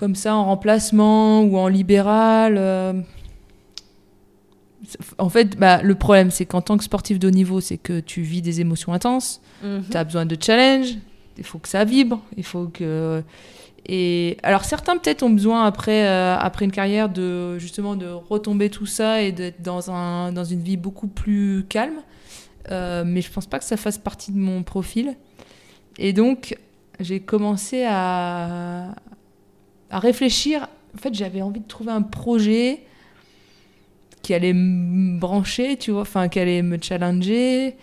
comme 0.00 0.14
ça 0.14 0.34
en 0.34 0.46
remplacement 0.46 1.42
ou 1.42 1.58
en 1.58 1.68
libéral. 1.68 2.56
euh, 2.58 2.94
En 5.18 5.28
fait, 5.28 5.56
bah, 5.58 5.82
le 5.82 5.94
problème, 5.94 6.30
c'est 6.30 6.46
qu'en 6.46 6.62
tant 6.62 6.78
que 6.78 6.84
sportif 6.84 7.18
de 7.18 7.28
haut 7.28 7.30
niveau, 7.30 7.60
c'est 7.60 7.76
que 7.76 8.00
tu 8.00 8.22
vis 8.22 8.40
des 8.40 8.60
émotions 8.62 8.92
intenses. 8.94 9.40
Mhm. 9.62 9.84
Tu 9.90 9.96
as 9.96 10.04
besoin 10.04 10.24
de 10.26 10.36
challenge. 10.40 10.96
Il 11.36 11.44
faut 11.44 11.58
que 11.58 11.68
ça 11.68 11.84
vibre. 11.84 12.20
Il 12.38 12.44
faut 12.44 12.66
que. 12.66 13.22
Et 13.86 14.36
alors 14.42 14.64
certains 14.64 14.96
peut-être 14.98 15.22
ont 15.22 15.30
besoin 15.30 15.64
après 15.64 16.06
euh, 16.06 16.36
après 16.38 16.64
une 16.66 16.70
carrière 16.70 17.08
de 17.08 17.58
justement 17.58 17.96
de 17.96 18.06
retomber 18.06 18.68
tout 18.68 18.84
ça 18.86 19.22
et 19.22 19.32
d'être 19.32 19.62
dans 19.62 19.90
un 19.90 20.32
dans 20.32 20.44
une 20.44 20.60
vie 20.62 20.76
beaucoup 20.76 21.08
plus 21.08 21.64
calme. 21.68 22.00
Euh, 22.70 23.04
mais 23.06 23.22
je 23.22 23.30
pense 23.32 23.46
pas 23.46 23.58
que 23.58 23.64
ça 23.64 23.76
fasse 23.78 23.96
partie 23.98 24.32
de 24.32 24.38
mon 24.38 24.62
profil. 24.62 25.14
Et 25.98 26.12
donc 26.12 26.56
j'ai 27.00 27.20
commencé 27.20 27.84
à 27.88 28.94
à 29.90 29.98
réfléchir. 29.98 30.68
En 30.94 30.98
fait, 30.98 31.14
j'avais 31.14 31.42
envie 31.42 31.60
de 31.60 31.68
trouver 31.68 31.92
un 31.92 32.02
projet 32.02 32.80
qui 34.22 34.34
allait 34.34 34.52
me 34.52 35.18
brancher, 35.18 35.76
tu 35.76 35.90
vois, 35.90 36.02
enfin 36.02 36.28
qui 36.28 36.38
allait 36.38 36.62
me 36.62 36.78
challenger. 36.80 37.76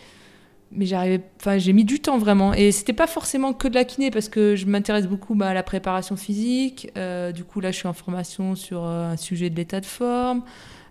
Mais 0.72 0.86
j'arrivais, 0.86 1.22
enfin 1.40 1.58
j'ai 1.58 1.72
mis 1.72 1.86
du 1.86 2.00
temps 2.00 2.18
vraiment. 2.18 2.54
Et 2.54 2.72
c'était 2.72 2.94
pas 2.94 3.08
forcément 3.08 3.54
que 3.54 3.68
de 3.68 3.76
la 3.76 3.86
kiné 3.86 4.12
parce 4.12 4.28
que 4.28 4.56
je 4.56 4.66
m'intéresse 4.66 5.08
beaucoup 5.08 5.34
bah, 5.34 5.48
à 5.48 5.54
la 5.54 5.64
préparation 5.64 6.18
physique. 6.18 6.92
Euh, 6.98 7.32
du 7.32 7.44
coup 7.44 7.62
là, 7.62 7.72
je 7.72 7.78
suis 7.78 7.88
en 7.88 7.94
formation 7.94 8.56
sur 8.56 8.84
euh, 8.84 9.12
un 9.12 9.18
sujet 9.18 9.50
de 9.50 9.56
l'état 9.56 9.80
de 9.80 9.86
forme. 9.86 10.44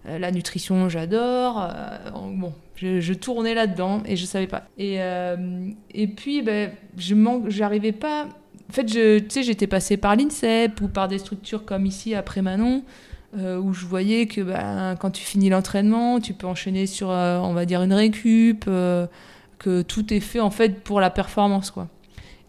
Euh, 0.07 0.19
la 0.19 0.31
nutrition, 0.31 0.89
j'adore. 0.89 1.69
Bon, 2.15 2.55
je, 2.77 3.01
je 3.01 3.13
tournais 3.13 3.55
là-dedans 3.55 4.03
et 4.07 4.17
je 4.17 4.25
savais 4.25 4.47
pas. 4.47 4.65
Et, 4.79 4.99
et 5.91 6.07
puis, 6.07 6.43
ben, 6.43 6.71
je 6.97 7.15
manque, 7.15 7.51
j'arrivais 7.51 7.93
pas. 7.93 8.29
En 8.69 8.73
fait, 8.73 8.85
tu 8.85 9.25
sais, 9.29 9.43
j'étais 9.43 9.67
passée 9.67 9.97
par 9.97 10.17
l'INSEP 10.17 10.81
ou 10.81 10.89
par 10.89 11.09
des 11.09 11.19
structures 11.19 11.65
comme 11.65 11.87
ici 11.87 12.15
après 12.15 12.43
Manon, 12.43 12.83
euh, 13.37 13.59
où 13.59 13.73
je 13.73 13.87
voyais 13.87 14.27
que 14.27 14.41
ben, 14.41 14.97
quand 14.99 15.11
tu 15.11 15.23
finis 15.23 15.51
l'entraînement, 15.51 16.21
tu 16.21 16.35
peux 16.35 16.47
enchaîner 16.47 16.87
sur, 16.87 17.11
euh, 17.11 17.39
on 17.39 17.53
va 17.53 17.65
dire, 17.65 17.83
une 17.83 17.93
récup, 17.93 18.65
euh, 18.67 19.07
que 19.59 19.83
tout 19.83 20.13
est 20.13 20.21
fait 20.21 20.41
en 20.41 20.51
fait 20.51 20.83
pour 20.83 21.01
la 21.01 21.11
performance, 21.11 21.71
quoi. 21.71 21.89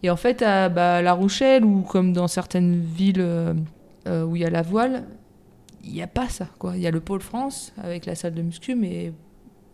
Et 0.02 0.10
en 0.10 0.16
fait, 0.16 0.42
à 0.42 0.68
bah, 0.68 1.02
La 1.02 1.12
Rochelle 1.12 1.64
ou 1.64 1.82
comme 1.82 2.12
dans 2.12 2.28
certaines 2.28 2.80
villes 2.80 3.24
où 4.06 4.36
il 4.36 4.42
y 4.42 4.44
a 4.44 4.50
la 4.50 4.62
voile, 4.62 5.04
il 5.84 5.92
n'y 5.92 6.02
a 6.02 6.06
pas 6.06 6.28
ça, 6.28 6.48
quoi. 6.58 6.76
Il 6.76 6.82
y 6.82 6.86
a 6.86 6.90
le 6.90 7.00
pôle 7.00 7.20
France 7.20 7.72
avec 7.82 8.06
la 8.06 8.14
salle 8.14 8.34
de 8.34 8.42
muscu, 8.42 8.74
mais 8.74 9.12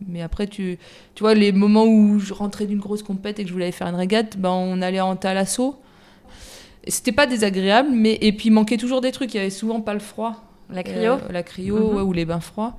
mais 0.09 0.23
après, 0.23 0.47
tu, 0.47 0.79
tu 1.15 1.23
vois, 1.23 1.35
les 1.35 1.53
moments 1.53 1.85
où 1.85 2.19
je 2.19 2.35
rentrais 2.35 2.67
d'une 2.67 2.79
grosse 2.79 3.03
compète 3.03 3.39
et 3.39 3.43
que 3.43 3.49
je 3.49 3.53
voulais 3.53 3.67
aller 3.67 3.73
faire 3.73 3.87
une 3.87 3.95
régate, 3.95 4.37
ben, 4.37 4.51
on 4.51 4.83
allait 4.83 5.01
en 5.01 5.17
talasso. 5.17 5.77
C'était 6.89 7.13
pas 7.13 7.27
désagréable, 7.27 7.89
mais 7.93 8.19
et 8.21 8.33
puis 8.33 8.49
il 8.49 8.53
manquait 8.53 8.77
toujours 8.77 9.01
des 9.01 9.13
trucs. 9.13 9.33
Il 9.35 9.37
y 9.39 9.41
avait 9.41 9.51
souvent 9.51 9.81
pas 9.81 9.95
le 9.95 10.01
froid. 10.01 10.45
La 10.71 10.83
cryo 10.83 11.13
Euh, 11.15 11.19
La 11.31 11.43
cryo, 11.43 11.77
Mhm. 11.77 11.97
ouais, 11.97 12.03
ou 12.03 12.13
les 12.13 12.25
bains 12.25 12.41
froids. 12.41 12.75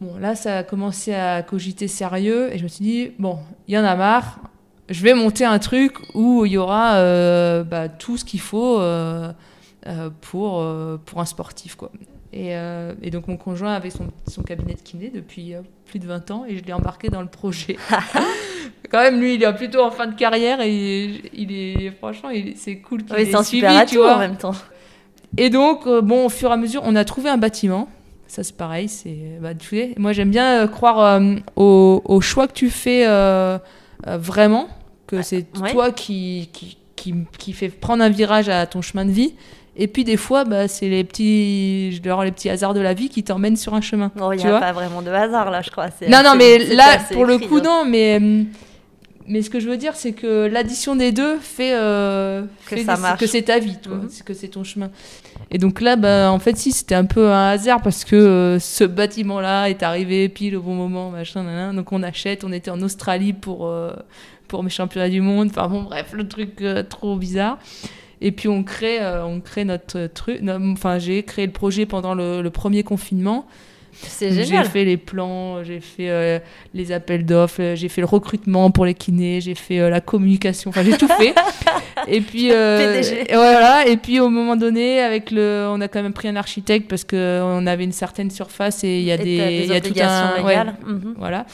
Bon, 0.00 0.16
là, 0.18 0.34
ça 0.34 0.58
a 0.58 0.62
commencé 0.62 1.12
à 1.12 1.42
cogiter 1.42 1.86
sérieux 1.88 2.52
et 2.54 2.58
je 2.58 2.62
me 2.62 2.68
suis 2.68 2.82
dit, 2.84 3.12
bon, 3.18 3.38
il 3.68 3.74
y 3.74 3.78
en 3.78 3.84
a 3.84 3.94
marre. 3.96 4.40
Je 4.88 5.02
vais 5.02 5.14
monter 5.14 5.44
un 5.44 5.58
truc 5.58 5.92
où 6.14 6.44
il 6.46 6.52
y 6.52 6.56
aura 6.56 6.94
euh, 6.96 7.62
bah, 7.64 7.88
tout 7.88 8.16
ce 8.16 8.24
qu'il 8.24 8.40
faut 8.40 8.80
euh, 8.80 9.30
pour, 10.22 10.64
pour 11.04 11.20
un 11.20 11.24
sportif, 11.24 11.74
quoi. 11.74 11.90
Et, 12.32 12.54
euh, 12.54 12.92
et 13.02 13.10
donc 13.10 13.26
mon 13.26 13.36
conjoint 13.36 13.74
avait 13.74 13.90
son, 13.90 14.06
son 14.28 14.42
cabinet 14.42 14.74
de 14.74 14.80
kiné 14.80 15.10
depuis 15.12 15.54
euh, 15.54 15.62
plus 15.86 15.98
de 15.98 16.06
20 16.06 16.30
ans 16.30 16.44
et 16.48 16.56
je 16.56 16.62
l'ai 16.64 16.72
embarqué 16.72 17.08
dans 17.08 17.22
le 17.22 17.26
projet. 17.28 17.76
Quand 18.90 19.02
même, 19.02 19.20
lui, 19.20 19.34
il 19.34 19.42
est 19.42 19.52
plutôt 19.54 19.82
en 19.82 19.90
fin 19.90 20.06
de 20.06 20.14
carrière 20.14 20.60
et 20.60 21.22
il 21.32 21.52
est 21.52 21.90
franchement, 21.98 22.28
c'est 22.56 22.76
cool 22.78 23.04
qu'il 23.04 23.14
Oui, 23.16 23.22
ait 23.22 23.34
un 23.34 23.42
suivi, 23.42 23.66
super 23.66 23.86
tu 23.86 23.96
vois. 23.96 24.16
en 24.16 24.18
même 24.18 24.36
temps. 24.36 24.54
Et 25.36 25.50
donc, 25.50 25.86
euh, 25.86 26.00
bon, 26.00 26.26
au 26.26 26.28
fur 26.28 26.50
et 26.50 26.52
à 26.52 26.56
mesure, 26.56 26.82
on 26.84 26.96
a 26.96 27.04
trouvé 27.04 27.30
un 27.30 27.38
bâtiment. 27.38 27.88
Ça, 28.26 28.42
c'est 28.44 28.56
pareil. 28.56 28.88
C'est, 28.88 29.38
bah, 29.40 29.54
tu 29.54 29.68
sais, 29.68 29.94
moi, 29.96 30.12
j'aime 30.12 30.30
bien 30.30 30.66
croire 30.68 31.20
au, 31.56 32.02
au 32.04 32.20
choix 32.20 32.46
que 32.48 32.52
tu 32.52 32.70
fais 32.70 33.04
vraiment, 34.06 34.68
que 35.06 35.22
c'est 35.22 35.46
ouais. 35.60 35.72
toi 35.72 35.90
qui, 35.92 36.48
qui, 36.52 36.76
qui, 36.96 37.14
qui 37.38 37.52
fait 37.52 37.68
prendre 37.68 38.02
un 38.04 38.08
virage 38.08 38.48
à 38.48 38.66
ton 38.66 38.82
chemin 38.82 39.04
de 39.04 39.10
vie. 39.10 39.34
Et 39.76 39.86
puis, 39.86 40.04
des 40.04 40.16
fois, 40.16 40.44
bah, 40.44 40.68
c'est 40.68 40.88
les 40.88 41.04
petits, 41.04 42.00
leur 42.04 42.24
les 42.24 42.32
petits 42.32 42.50
hasards 42.50 42.74
de 42.74 42.80
la 42.80 42.92
vie 42.92 43.08
qui 43.08 43.22
t'emmènent 43.22 43.56
sur 43.56 43.74
un 43.74 43.80
chemin. 43.80 44.10
Il 44.16 44.36
n'y 44.38 44.44
a 44.44 44.50
vois 44.50 44.60
pas 44.60 44.72
vraiment 44.72 45.00
de 45.00 45.10
hasard 45.10 45.50
là, 45.50 45.62
je 45.62 45.70
crois. 45.70 45.86
non, 46.08 46.22
non, 46.24 46.34
mais 46.36 46.58
là, 46.58 46.98
pour 47.12 47.24
le 47.24 47.38
coup, 47.38 47.60
non, 47.60 47.84
mais, 47.86 48.16
hum, 48.16 48.46
mais 49.26 49.42
ce 49.42 49.48
que 49.48 49.60
je 49.60 49.68
veux 49.68 49.76
dire, 49.76 49.94
c'est 49.94 50.12
que 50.12 50.46
l'addition 50.52 50.96
des 50.96 51.12
deux 51.12 51.36
fait, 51.38 51.72
euh, 51.74 52.42
Que 52.66 52.76
fait 52.76 52.84
ça 52.84 52.96
des- 52.96 53.00
marche. 53.00 53.20
que 53.20 53.26
c'est 53.26 53.42
ta 53.42 53.60
vie, 53.60 53.76
toi, 53.80 54.00
c'est 54.08 54.24
que 54.24 54.34
c'est 54.34 54.48
ton 54.48 54.64
chemin. 54.64 54.90
Et 55.52 55.58
donc 55.58 55.80
là, 55.80 55.94
bah, 55.96 56.30
en 56.32 56.38
fait, 56.40 56.56
si, 56.56 56.72
c'était 56.72 56.96
un 56.96 57.04
peu 57.04 57.28
un 57.30 57.50
hasard 57.50 57.80
parce 57.80 58.04
que 58.04 58.16
euh, 58.16 58.58
ce 58.58 58.82
bâtiment-là 58.84 59.70
est 59.70 59.82
arrivé 59.84 60.28
pile 60.28 60.56
au 60.56 60.62
bon 60.62 60.74
moment, 60.74 61.10
machin, 61.10 61.72
donc 61.72 61.92
on 61.92 62.02
achète, 62.02 62.42
on 62.44 62.52
était 62.52 62.70
en 62.72 62.82
Australie 62.82 63.32
pour, 63.32 63.66
euh, 63.68 63.92
pour 64.48 64.64
mes 64.64 64.70
championnats 64.70 65.08
du 65.08 65.20
monde, 65.20 65.48
enfin 65.50 65.68
bon, 65.68 65.82
bref, 65.84 66.08
le 66.12 66.26
truc 66.26 66.60
euh, 66.60 66.82
trop 66.82 67.16
bizarre. 67.16 67.58
Et 68.20 68.32
puis 68.32 68.48
on 68.48 68.62
crée, 68.62 69.00
euh, 69.00 69.24
on 69.24 69.40
crée 69.40 69.64
notre 69.64 70.06
truc. 70.06 70.40
Enfin, 70.72 70.98
j'ai 70.98 71.22
créé 71.22 71.46
le 71.46 71.52
projet 71.52 71.86
pendant 71.86 72.14
le, 72.14 72.42
le 72.42 72.50
premier 72.50 72.82
confinement. 72.82 73.46
C'est 73.92 74.32
J'ai 74.32 74.44
génial. 74.44 74.66
fait 74.66 74.84
les 74.84 74.96
plans, 74.96 75.64
j'ai 75.64 75.80
fait 75.80 76.10
euh, 76.10 76.38
les 76.74 76.92
appels 76.92 77.26
d'offres, 77.26 77.60
euh, 77.60 77.74
j'ai 77.76 77.88
fait 77.88 78.00
le 78.00 78.06
recrutement 78.06 78.70
pour 78.70 78.86
les 78.86 78.94
kinés, 78.94 79.40
j'ai 79.40 79.56
fait 79.56 79.80
euh, 79.80 79.90
la 79.90 80.00
communication, 80.00 80.70
enfin 80.70 80.84
j'ai 80.84 80.96
tout 80.96 81.08
fait. 81.08 81.34
et 82.08 82.20
puis 82.20 82.52
euh, 82.52 83.02
voilà, 83.32 83.86
et 83.88 83.96
puis 83.96 84.20
au 84.20 84.28
moment 84.28 84.54
donné, 84.54 85.00
avec 85.00 85.32
le, 85.32 85.66
on 85.68 85.80
a 85.80 85.88
quand 85.88 86.02
même 86.02 86.12
pris 86.12 86.28
un 86.28 86.36
architecte 86.36 86.88
parce 86.88 87.02
que 87.02 87.40
on 87.42 87.66
avait 87.66 87.84
une 87.84 87.92
certaine 87.92 88.30
surface 88.30 88.84
et 88.84 88.98
il 89.00 89.04
y 89.04 89.10
a 89.10 89.16
Et 89.16 89.24
des, 89.24 89.60
il 89.64 89.70
y 89.70 89.74
a 89.74 89.80
tout 89.80 89.92
un, 90.00 90.36
légales. 90.36 90.74
Mhm. 90.86 91.14
voilà. 91.18 91.46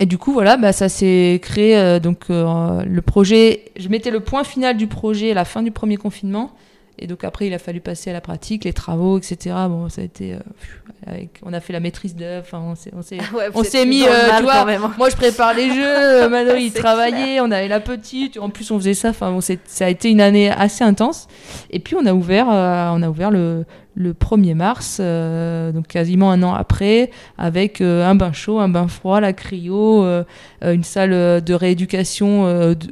Et 0.00 0.06
du 0.06 0.16
coup, 0.18 0.32
voilà, 0.32 0.56
bah, 0.56 0.72
ça 0.72 0.88
s'est 0.88 1.38
créé. 1.42 1.76
euh, 1.76 2.00
donc, 2.00 2.24
euh, 2.30 2.82
le 2.84 3.02
projet, 3.02 3.66
je 3.78 3.88
mettais 3.88 4.10
le 4.10 4.20
point 4.20 4.44
final 4.44 4.76
du 4.76 4.86
projet 4.86 5.30
à 5.30 5.34
la 5.34 5.44
fin 5.44 5.62
du 5.62 5.70
premier 5.70 5.96
confinement. 5.98 6.52
Et 6.98 7.06
donc, 7.06 7.22
après, 7.24 7.46
il 7.46 7.54
a 7.54 7.58
fallu 7.58 7.80
passer 7.80 8.10
à 8.10 8.12
la 8.12 8.20
pratique, 8.20 8.64
les 8.64 8.72
travaux, 8.74 9.16
etc. 9.18 9.54
Bon, 9.68 9.88
ça 9.88 10.00
a 10.02 10.04
été. 10.04 10.34
euh, 10.34 10.38
pfiou, 10.58 10.76
avec, 11.06 11.40
on 11.44 11.52
a 11.54 11.60
fait 11.60 11.72
la 11.72 11.80
maîtrise 11.80 12.14
d'œuvre. 12.14 12.44
Enfin, 12.46 12.62
on 12.66 12.74
s'est, 12.74 12.90
on 12.96 13.00
s'est, 13.02 13.16
Ouais, 13.34 13.48
on 13.54 13.58
vous 13.60 13.64
s'est 13.64 13.82
êtes 13.82 13.88
mis. 13.88 14.00
dans 14.00 14.06
le 14.06 14.12
euh, 14.12 14.26
mal 14.28 14.36
tu 14.38 14.42
vois, 14.42 14.52
quand 14.54 14.64
même, 14.66 14.84
hein. 14.84 14.92
moi, 14.98 15.08
je 15.10 15.16
prépare 15.16 15.54
les 15.54 15.68
jeux. 15.70 16.28
Mano, 16.30 16.52
il 16.58 16.70
C'est 16.72 16.78
travaillait. 16.80 17.40
On 17.40 17.50
avait 17.50 17.68
la 17.68 17.80
petite. 17.80 18.38
En 18.38 18.50
plus, 18.50 18.70
on 18.70 18.78
faisait 18.78 18.94
ça. 18.94 19.10
Enfin, 19.10 19.30
bon, 19.32 19.40
c'est- 19.40 19.60
ça 19.66 19.86
a 19.86 19.88
été 19.88 20.10
une 20.10 20.20
année 20.20 20.50
assez 20.50 20.82
intense. 20.84 21.26
Et 21.70 21.78
puis, 21.78 21.94
on 21.98 22.04
a 22.06 22.12
ouvert, 22.12 22.48
euh, 22.50 22.90
on 22.94 23.02
a 23.02 23.08
ouvert 23.08 23.30
le, 23.30 23.64
le 23.94 24.12
1er 24.14 24.54
mars, 24.54 24.98
euh, 25.00 25.72
donc 25.72 25.86
quasiment 25.88 26.30
un 26.30 26.42
an 26.42 26.54
après, 26.54 27.10
avec 27.38 27.80
euh, 27.80 28.08
un 28.08 28.14
bain 28.14 28.32
chaud, 28.32 28.58
un 28.60 28.68
bain 28.68 28.86
froid, 28.88 29.20
la 29.20 29.32
cryo, 29.32 30.04
euh, 30.04 30.24
une 30.62 30.84
salle 30.84 31.10
de 31.42 31.54
rééducation 31.54 32.44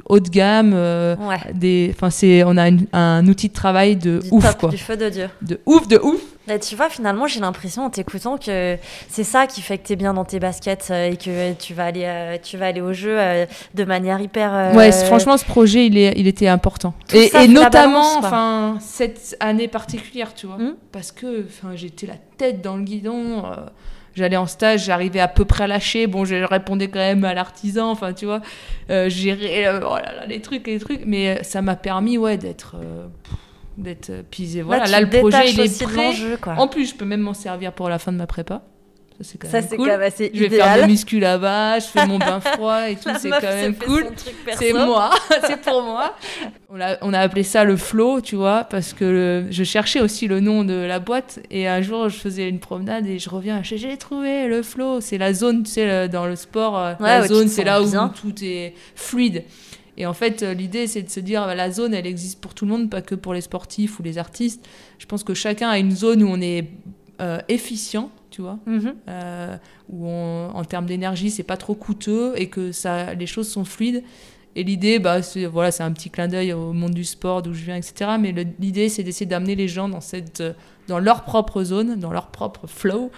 haut 0.07 0.19
de 0.19 0.29
gamme. 0.29 0.73
Ouais. 0.73 1.53
des, 1.53 1.95
on 2.45 2.57
a 2.57 2.67
une- 2.67 2.85
un 2.93 3.25
outil 3.27 3.47
de 3.49 3.53
travail 3.53 3.95
de 3.95 4.19
Du 4.19 4.27
ouf, 4.31 4.43
top, 4.45 4.57
quoi. 4.59 4.69
du 4.69 4.77
feu 4.77 4.97
de 4.97 5.09
Dieu. 5.09 5.27
De 5.41 5.59
ouf, 5.65 5.87
de 5.87 5.97
ouf. 5.97 6.21
Bah, 6.49 6.57
tu 6.57 6.75
vois, 6.75 6.89
finalement, 6.89 7.27
j'ai 7.27 7.39
l'impression 7.39 7.83
en 7.85 7.89
t'écoutant 7.91 8.37
que 8.39 8.75
c'est 9.07 9.23
ça 9.23 9.45
qui 9.45 9.61
fait 9.61 9.77
que 9.77 9.87
t'es 9.87 9.95
bien 9.95 10.15
dans 10.15 10.25
tes 10.25 10.39
baskets 10.39 10.87
euh, 10.89 11.11
et 11.11 11.15
que 11.15 11.53
tu 11.53 11.75
vas 11.75 11.85
aller, 11.85 12.05
euh, 12.05 12.37
tu 12.41 12.57
vas 12.57 12.65
aller 12.65 12.81
au 12.81 12.91
jeu 12.91 13.15
euh, 13.19 13.45
de 13.75 13.83
manière 13.83 14.19
hyper. 14.19 14.51
euh, 14.53 14.73
Ouais, 14.73 14.91
franchement, 14.91 15.37
ce 15.37 15.45
projet, 15.45 15.85
il, 15.85 15.95
est, 15.97 16.13
il 16.17 16.27
était 16.27 16.47
important. 16.47 16.95
Tout 17.07 17.15
Et, 17.17 17.47
notamment, 17.47 18.17
enfin, 18.17 18.77
cette 18.81 19.37
année 19.39 19.67
particulière, 19.67 20.33
tu 20.33 20.47
vois. 20.47 20.57
Hmm. 20.57 20.73
Parce 20.91 21.11
que, 21.11 21.45
enfin, 21.45 21.75
j'étais 21.75 22.07
la 22.07 22.15
tête 22.37 22.61
dans 22.63 22.77
le 22.77 22.83
guidon. 22.83 23.45
euh, 23.45 23.55
J'allais 24.15 24.37
en 24.37 24.47
stage, 24.47 24.85
j'arrivais 24.85 25.19
à 25.19 25.27
peu 25.27 25.45
près 25.45 25.65
à 25.65 25.67
lâcher. 25.67 26.07
Bon, 26.07 26.25
je 26.25 26.35
répondais 26.43 26.87
quand 26.87 26.97
même 26.99 27.23
à 27.25 27.35
l'artisan, 27.35 27.91
enfin, 27.91 28.11
tu 28.11 28.25
vois. 28.25 28.41
Euh, 28.89 29.07
gérer, 29.07 29.67
euh, 29.67 29.81
oh 29.83 29.95
là 29.97 30.13
là, 30.15 30.25
les 30.27 30.41
trucs, 30.41 30.65
les 30.65 30.79
trucs. 30.79 31.01
Mais 31.05 31.29
euh, 31.37 31.43
ça 31.43 31.61
m'a 31.61 31.75
permis, 31.75 32.17
ouais, 32.17 32.35
d'être. 32.37 32.75
D'être 33.79 34.09
euh, 34.09 34.21
pisé. 34.29 34.61
Voilà, 34.61 34.85
là, 34.85 35.01
le 35.01 35.09
projet, 35.09 35.49
il 35.51 35.59
est 35.59 35.79
de 35.81 35.85
prêt. 35.85 36.37
quoi. 36.41 36.53
En 36.57 36.67
plus, 36.67 36.89
je 36.89 36.95
peux 36.95 37.05
même 37.05 37.21
m'en 37.21 37.33
servir 37.33 37.73
pour 37.73 37.89
la 37.89 37.99
fin 37.99 38.11
de 38.11 38.17
ma 38.17 38.27
prépa. 38.27 38.61
Ça, 39.21 39.25
c'est 39.31 39.37
quand 39.37 39.49
Ça, 39.49 39.59
même 39.59 39.67
c'est 39.69 39.75
cool. 39.75 39.85
quand 39.87 39.91
même 39.97 40.01
assez 40.07 40.31
je 40.33 40.39
vais 40.39 40.45
idéal. 40.45 40.69
faire 40.77 40.87
mes 40.87 40.91
muscu 40.93 41.19
là-bas, 41.19 41.79
je 41.79 41.85
fais 41.87 42.05
mon 42.07 42.19
bain 42.19 42.39
froid 42.53 42.89
et 42.89 42.95
tout, 42.95 43.09
La 43.09 43.19
c'est 43.19 43.29
quand 43.29 43.41
même 43.41 43.75
cool. 43.75 44.07
C'est 44.57 44.71
moi, 44.71 45.09
c'est 45.45 45.59
pour 45.59 45.81
moi. 45.81 46.15
On 46.69 46.79
a, 46.79 46.95
on 47.01 47.13
a 47.13 47.19
appelé 47.19 47.43
ça 47.43 47.65
le 47.65 47.75
flow, 47.75 48.21
tu 48.21 48.37
vois, 48.37 48.63
parce 48.63 48.93
que 48.93 49.03
le- 49.03 49.45
je 49.51 49.63
cherchais 49.65 49.99
aussi 49.99 50.27
le 50.29 50.39
nom 50.39 50.63
de 50.63 50.73
la 50.73 50.99
boîte 50.99 51.39
et 51.51 51.67
un 51.67 51.81
jour 51.81 52.07
je 52.07 52.15
faisais 52.17 52.47
une 52.47 52.59
promenade 52.59 53.07
et 53.07 53.19
je 53.19 53.29
reviens, 53.29 53.61
j'ai 53.61 53.77
j'ai 53.77 53.97
trouvé 53.97 54.47
le 54.47 54.63
flow, 54.63 55.01
c'est 55.01 55.17
la 55.17 55.33
zone, 55.33 55.63
tu 55.63 55.71
sais, 55.71 55.85
le- 56.03 56.07
dans 56.07 56.25
le 56.25 56.37
sport, 56.37 56.77
euh, 56.79 56.93
Ouais, 57.01 57.07
la 57.19 57.27
zone 57.27 57.49
c'est 57.49 57.65
là 57.65 57.81
où 57.81 57.89
bien. 57.89 58.13
tout 58.21 58.33
est 58.41 58.73
fluide. 58.95 59.43
Et 59.99 60.05
en 60.05 60.13
fait, 60.13 60.41
euh, 60.43 60.53
l'idée, 60.53 60.87
c'est 60.87 61.01
de 61.03 61.09
se 61.09 61.19
dire, 61.19 61.45
la 61.45 61.69
zone, 61.71 61.93
elle 61.93 62.07
existe 62.07 62.39
pour 62.41 62.53
tout 62.55 62.65
le 62.65 62.71
monde, 62.71 62.89
pas 62.89 63.01
que 63.01 63.15
pour 63.15 63.33
les 63.33 63.41
sportifs 63.41 63.99
ou 63.99 64.03
les 64.03 64.17
artistes. 64.17 64.65
Je 64.97 65.05
pense 65.05 65.23
que 65.23 65.33
chacun 65.33 65.69
a 65.69 65.77
une 65.77 65.91
zone 65.91 66.23
où 66.23 66.27
on 66.27 66.41
est 66.41 66.69
euh, 67.21 67.39
efficient, 67.49 68.11
tu 68.31 68.41
vois, 68.41 68.59
Mhm. 68.65 68.93
euh, 69.09 69.57
où 69.89 70.07
on- 70.07 70.51
en 70.55 70.63
termes 70.63 70.85
d'énergie, 70.85 71.29
c'est 71.29 71.43
pas 71.43 71.57
trop 71.57 71.75
coûteux 71.75 72.31
et 72.37 72.47
que 72.47 72.71
ça, 72.71 73.13
les 73.13 73.25
choses 73.27 73.49
sont 73.49 73.65
fluides. 73.65 74.03
Et 74.55 74.63
l'idée, 74.63 74.99
bah, 74.99 75.21
c'est 75.21 75.45
voilà, 75.45 75.69
un 75.79 75.91
petit 75.91 76.09
clin 76.09 76.29
d'œil 76.29 76.53
au 76.53 76.71
monde 76.71 76.93
du 76.93 77.03
sport 77.03 77.41
d'où 77.41 77.53
je 77.53 77.65
viens, 77.65 77.75
etc. 77.75 78.11
Mais 78.17 78.33
l'idée, 78.59 78.87
c'est 78.87 79.03
d'essayer 79.03 79.25
d'amener 79.25 79.55
les 79.55 79.67
gens 79.67 79.89
dans, 79.89 79.99
cette, 79.99 80.41
dans 80.87 80.97
leur 80.99 81.23
propre 81.25 81.61
zone, 81.63 81.99
dans 81.99 82.11
leur 82.11 82.27
propre 82.27 82.67
flow, 82.67 83.11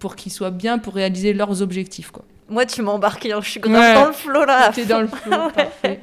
pour 0.00 0.16
qu'ils 0.16 0.32
soient 0.32 0.50
bien 0.50 0.78
pour 0.78 0.92
réaliser 0.92 1.32
leurs 1.32 1.62
objectifs. 1.62 2.10
Quoi. 2.10 2.26
Moi, 2.48 2.64
tu 2.66 2.82
m'as 2.82 2.92
embarqué, 2.92 3.32
hein, 3.32 3.40
je 3.42 3.50
suis 3.50 3.60
grave 3.60 3.74
Ouais. 3.80 3.94
dans 3.94 4.06
le 4.06 4.12
flow 4.12 4.44
là. 4.44 4.66
à 4.68 4.72
T'es 4.72 4.84
dans 4.84 5.00
le 5.00 5.08
flow, 5.08 5.50
parfait. 5.54 6.00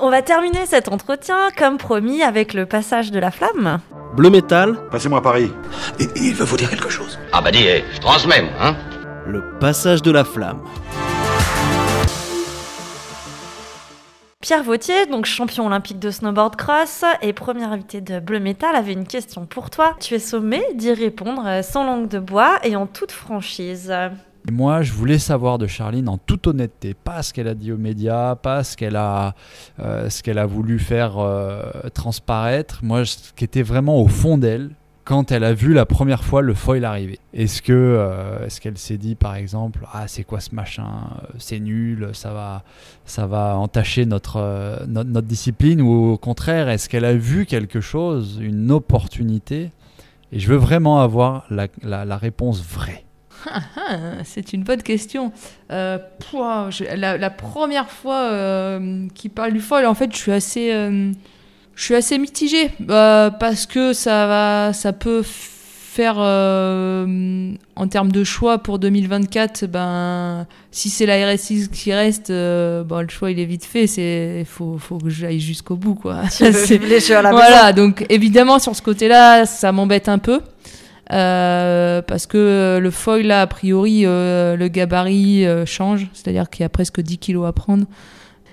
On 0.00 0.08
va 0.08 0.22
terminer 0.22 0.64
cet 0.66 0.88
entretien, 0.88 1.48
comme 1.58 1.76
promis, 1.76 2.22
avec 2.22 2.54
le 2.54 2.64
passage 2.64 3.10
de 3.10 3.18
la 3.18 3.30
flamme. 3.30 3.80
Bleu 4.14 4.30
métal, 4.30 4.78
Passez-moi 4.90 5.20
Paris. 5.22 5.52
il 6.16 6.34
veut 6.34 6.44
vous 6.44 6.56
dire 6.56 6.70
quelque 6.70 6.88
chose. 6.88 7.18
Ah 7.32 7.40
bah 7.42 7.50
dis, 7.50 7.64
eh, 7.66 7.84
je 7.92 7.98
transmets, 8.00 8.44
hein 8.60 8.76
le 9.26 9.58
passage 9.58 10.00
de 10.02 10.10
la 10.10 10.24
flamme. 10.24 10.62
Pierre 14.40 14.62
Vautier, 14.62 15.04
donc 15.06 15.26
champion 15.26 15.66
olympique 15.66 15.98
de 15.98 16.10
snowboard 16.10 16.56
cross 16.56 17.04
et 17.20 17.32
premier 17.34 17.64
invité 17.64 18.00
de 18.00 18.18
Bleu 18.20 18.40
Métal, 18.40 18.74
avait 18.74 18.94
une 18.94 19.06
question 19.06 19.44
pour 19.44 19.68
toi. 19.70 19.94
Tu 20.00 20.14
es 20.14 20.18
sommé 20.18 20.62
d'y 20.74 20.92
répondre 20.94 21.42
euh, 21.46 21.62
sans 21.62 21.84
langue 21.84 22.08
de 22.08 22.18
bois 22.18 22.58
et 22.64 22.74
en 22.74 22.86
toute 22.86 23.12
franchise. 23.12 23.92
Moi, 24.48 24.82
je 24.82 24.92
voulais 24.92 25.18
savoir 25.18 25.58
de 25.58 25.66
Charline 25.66 26.08
en 26.08 26.16
toute 26.16 26.46
honnêteté, 26.46 26.94
pas 26.94 27.22
ce 27.22 27.32
qu'elle 27.34 27.48
a 27.48 27.54
dit 27.54 27.72
aux 27.72 27.76
médias, 27.76 28.36
pas 28.36 28.64
ce 28.64 28.76
qu'elle 28.76 28.96
a, 28.96 29.34
euh, 29.80 30.08
ce 30.08 30.30
a 30.30 30.46
voulu 30.46 30.78
faire 30.78 31.18
euh, 31.18 31.70
transparaître. 31.92 32.80
Moi, 32.82 33.04
ce 33.04 33.32
qui 33.36 33.44
était 33.44 33.62
vraiment 33.62 34.00
au 34.00 34.08
fond 34.08 34.38
d'elle 34.38 34.70
quand 35.04 35.32
elle 35.32 35.44
a 35.44 35.52
vu 35.52 35.74
la 35.74 35.86
première 35.86 36.24
fois 36.24 36.40
le 36.40 36.54
foil 36.54 36.84
arriver. 36.84 37.18
Est-ce 37.34 37.60
que, 37.62 37.72
euh, 37.72 38.46
est-ce 38.46 38.60
qu'elle 38.60 38.78
s'est 38.78 38.96
dit 38.96 39.14
par 39.14 39.34
exemple, 39.34 39.86
ah 39.92 40.08
c'est 40.08 40.24
quoi 40.24 40.40
ce 40.40 40.54
machin, 40.54 40.88
c'est 41.38 41.58
nul, 41.58 42.10
ça 42.12 42.32
va, 42.32 42.62
ça 43.04 43.26
va 43.26 43.56
entacher 43.56 44.06
notre, 44.06 44.86
notre 44.86 45.26
discipline, 45.26 45.82
ou 45.82 46.12
au 46.12 46.16
contraire, 46.16 46.68
est-ce 46.68 46.88
qu'elle 46.88 47.04
a 47.04 47.14
vu 47.14 47.44
quelque 47.44 47.80
chose, 47.80 48.38
une 48.40 48.70
opportunité? 48.70 49.70
Et 50.32 50.38
je 50.38 50.48
veux 50.48 50.56
vraiment 50.56 51.00
avoir 51.00 51.44
la 51.50 52.16
réponse 52.16 52.62
vraie. 52.62 53.04
Ah, 53.46 53.60
ah, 53.76 53.92
c'est 54.24 54.52
une 54.52 54.62
bonne 54.64 54.82
question. 54.82 55.32
Euh, 55.70 55.98
pouah, 56.30 56.68
je- 56.70 56.84
la, 56.96 57.16
la 57.16 57.30
première 57.30 57.88
fois 57.90 58.22
euh, 58.30 59.06
qu'il 59.14 59.30
parle 59.30 59.52
du 59.52 59.60
foil, 59.60 59.86
en 59.86 59.94
fait, 59.94 60.12
je 60.12 60.16
suis 60.18 60.32
assez, 60.32 60.72
euh, 60.72 61.12
je 61.74 61.84
suis 61.84 61.94
assez 61.94 62.18
mitigée 62.18 62.70
euh, 62.90 63.30
parce 63.30 63.66
que 63.66 63.92
ça 63.92 64.26
va, 64.26 64.72
ça 64.72 64.92
peut 64.92 65.22
faire 65.24 66.18
en 66.18 67.88
termes 67.88 68.12
de 68.12 68.22
choix 68.24 68.58
pour 68.58 68.78
2024. 68.78 69.66
Ben, 69.66 70.46
si 70.70 70.88
c'est 70.88 71.06
la 71.06 71.26
RSX 71.32 71.68
qui 71.72 71.92
reste, 71.92 72.28
bon, 72.30 73.00
le 73.02 73.08
choix 73.08 73.30
il 73.30 73.40
est 73.40 73.44
vite 73.44 73.64
fait. 73.64 73.86
C'est, 73.86 74.44
faut, 74.46 74.78
faut 74.78 74.98
que 74.98 75.08
j'aille 75.10 75.40
jusqu'au 75.40 75.76
bout, 75.76 75.94
quoi. 75.94 76.22
Tu 76.36 76.44
veux 76.44 76.50
à 77.16 77.22
la 77.22 77.30
voilà, 77.32 77.72
donc 77.72 78.06
évidemment 78.08 78.58
sur 78.58 78.76
ce 78.76 78.82
côté-là, 78.82 79.46
ça 79.46 79.72
m'embête 79.72 80.08
un 80.08 80.18
peu. 80.18 80.40
Euh, 81.12 82.02
parce 82.02 82.26
que 82.26 82.78
le 82.80 82.90
foil, 82.90 83.22
là, 83.26 83.42
a 83.42 83.46
priori, 83.46 84.02
euh, 84.04 84.56
le 84.56 84.68
gabarit 84.68 85.44
euh, 85.46 85.66
change, 85.66 86.06
c'est-à-dire 86.12 86.48
qu'il 86.50 86.62
y 86.62 86.66
a 86.66 86.68
presque 86.68 87.00
10 87.00 87.18
kilos 87.18 87.46
à 87.48 87.52
prendre. 87.52 87.84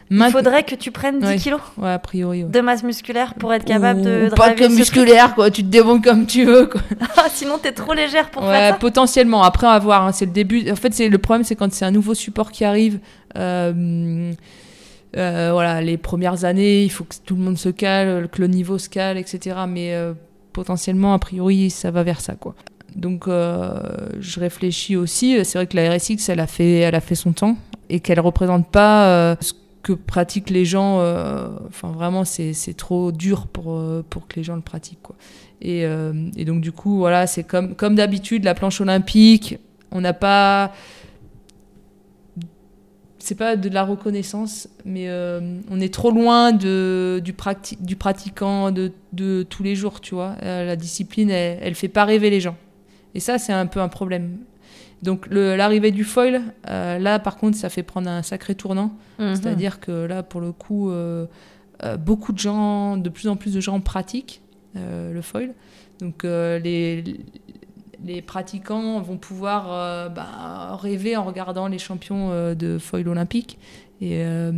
Il 0.09 0.23
faudrait 0.31 0.63
que 0.63 0.73
tu 0.75 0.89
prennes 0.91 1.19
10 1.19 1.25
Ouais. 1.25 1.35
kilos 1.35 1.59
Ouais, 1.77 1.91
a 1.91 1.99
priori. 1.99 2.43
ouais. 2.45 2.49
de 2.49 2.61
masse 2.61 2.81
musculaire 2.81 3.33
pour 3.33 3.53
être 3.53 3.65
capable 3.65 4.01
de 4.01 4.27
Ou 4.31 4.35
pas 4.35 4.51
driver 4.53 4.69
que 4.69 4.73
musculaire, 4.73 5.35
quoi. 5.35 5.51
Tu 5.51 5.63
te 5.63 5.67
débrouilles 5.67 6.01
comme 6.01 6.25
tu 6.25 6.45
veux, 6.45 6.67
quoi. 6.67 6.79
Ah, 7.17 7.25
Sinon, 7.29 7.57
t'es 7.61 7.73
trop 7.73 7.93
légère 7.93 8.29
pour 8.31 8.43
faire 8.43 8.71
ça. 8.73 8.79
potentiellement. 8.79 9.43
Après, 9.43 9.67
on 9.67 9.71
va 9.71 9.79
voir. 9.79 10.03
hein, 10.07 10.13
C'est 10.13 10.25
le 10.25 10.31
début. 10.31 10.71
En 10.71 10.77
fait, 10.77 10.93
c'est 10.93 11.09
le 11.09 11.17
problème, 11.17 11.43
c'est 11.43 11.55
quand 11.55 11.71
c'est 11.73 11.83
un 11.85 11.91
nouveau 11.91 12.13
support 12.13 12.51
qui 12.53 12.63
arrive. 12.63 12.99
euh, 13.37 14.31
euh, 15.17 15.49
voilà, 15.51 15.81
les 15.81 15.97
premières 15.97 16.43
années, 16.45 16.83
il 16.83 16.89
faut 16.89 17.03
que 17.03 17.15
tout 17.25 17.35
le 17.35 17.41
monde 17.41 17.57
se 17.57 17.69
cale, 17.69 18.27
que 18.31 18.39
le 18.41 18.47
niveau 18.47 18.77
se 18.77 18.87
cale, 18.89 19.17
etc. 19.17 19.55
Mais 19.67 19.93
euh, 19.93 20.13
potentiellement, 20.57 21.13
a 21.13 21.19
priori, 21.19 21.69
ça 21.69 21.91
va 21.91 22.01
vers 22.01 22.19
ça, 22.19 22.33
quoi. 22.33 22.55
Donc, 22.95 23.27
euh, 23.27 23.79
je 24.19 24.39
réfléchis 24.39 24.95
aussi. 24.95 25.37
C'est 25.45 25.59
vrai 25.59 25.67
que 25.67 25.75
la 25.75 25.91
RSX, 25.95 26.29
elle 26.29 26.39
a 26.39 26.47
fait, 26.47 26.79
elle 26.79 26.95
a 26.95 26.99
fait 26.99 27.13
son 27.13 27.31
temps 27.31 27.55
et 27.89 27.99
qu'elle 27.99 28.19
représente 28.19 28.67
pas 28.71 29.05
euh, 29.05 29.35
ce 29.39 29.53
que 29.83 29.93
pratiquent 29.93 30.49
les 30.49 30.65
gens. 30.65 30.97
euh, 30.99 31.47
Enfin, 31.67 31.89
vraiment, 31.91 32.25
c'est 32.25 32.75
trop 32.75 33.11
dur 33.11 33.45
pour, 33.45 33.79
pour 34.09 34.27
que 34.27 34.37
les 34.37 34.43
gens 34.43 34.55
le 34.55 34.63
pratiquent, 34.63 35.03
quoi. 35.03 35.15
Et, 35.61 35.83
et 36.35 36.45
donc, 36.45 36.61
du 36.61 36.71
coup, 36.71 36.97
voilà, 36.97 37.27
c'est 37.27 37.43
comme, 37.43 37.75
comme 37.75 37.95
d'habitude, 37.95 38.43
la 38.43 38.55
planche 38.55 38.81
olympique. 38.81 39.59
On 39.91 40.01
n'a 40.01 40.13
pas. 40.13 40.73
C'est 43.27 43.35
pas 43.35 43.57
de 43.57 43.67
la 43.67 43.83
reconnaissance, 43.83 44.69
mais 44.85 45.09
euh, 45.09 45.59
on 45.69 45.81
est 45.81 45.93
trop 45.93 46.11
loin 46.11 46.53
de, 46.53 47.19
du, 47.21 47.33
prati- 47.33 47.75
du 47.81 47.97
pratiquant 47.97 48.71
de, 48.71 48.93
de 49.11 49.43
tous 49.43 49.63
les 49.63 49.75
jours, 49.75 49.99
tu 49.99 50.15
vois. 50.15 50.37
Euh, 50.43 50.63
la 50.65 50.77
discipline, 50.77 51.29
elle, 51.29 51.59
elle 51.61 51.75
fait 51.75 51.89
pas 51.89 52.05
rêver 52.05 52.29
les 52.29 52.39
gens. 52.39 52.55
Et 53.15 53.19
ça, 53.19 53.37
c'est 53.37 53.51
un 53.51 53.65
peu 53.65 53.81
un 53.81 53.89
problème. 53.89 54.37
Donc, 55.03 55.27
l'arrivée 55.29 55.91
du 55.91 56.05
foil, 56.05 56.41
euh, 56.69 56.99
là, 56.99 57.19
par 57.19 57.35
contre, 57.35 57.57
ça 57.57 57.67
fait 57.67 57.83
prendre 57.83 58.09
un 58.09 58.23
sacré 58.23 58.55
tournant. 58.55 58.95
Mhm. 59.19 59.35
C'est-à-dire 59.35 59.81
que 59.81 60.05
là, 60.05 60.23
pour 60.23 60.39
le 60.39 60.53
coup, 60.53 60.89
beaucoup 61.99 62.31
de 62.31 62.39
gens, 62.39 62.95
de 62.95 63.09
plus 63.09 63.27
en 63.27 63.35
plus 63.35 63.53
de 63.53 63.59
gens 63.59 63.81
pratiquent 63.81 64.41
le 64.73 65.21
foil. 65.21 65.53
Donc, 65.99 66.23
les, 66.23 67.03
les 68.05 68.21
pratiquants 68.21 69.01
vont 69.01 69.17
pouvoir 69.17 69.67
euh, 69.71 70.09
bah, 70.09 70.77
rêver 70.81 71.15
en 71.15 71.23
regardant 71.23 71.67
les 71.67 71.79
champions 71.79 72.29
euh, 72.31 72.55
de 72.55 72.77
foil 72.77 73.07
olympique. 73.07 73.57
Et, 74.01 74.21
euh, 74.23 74.51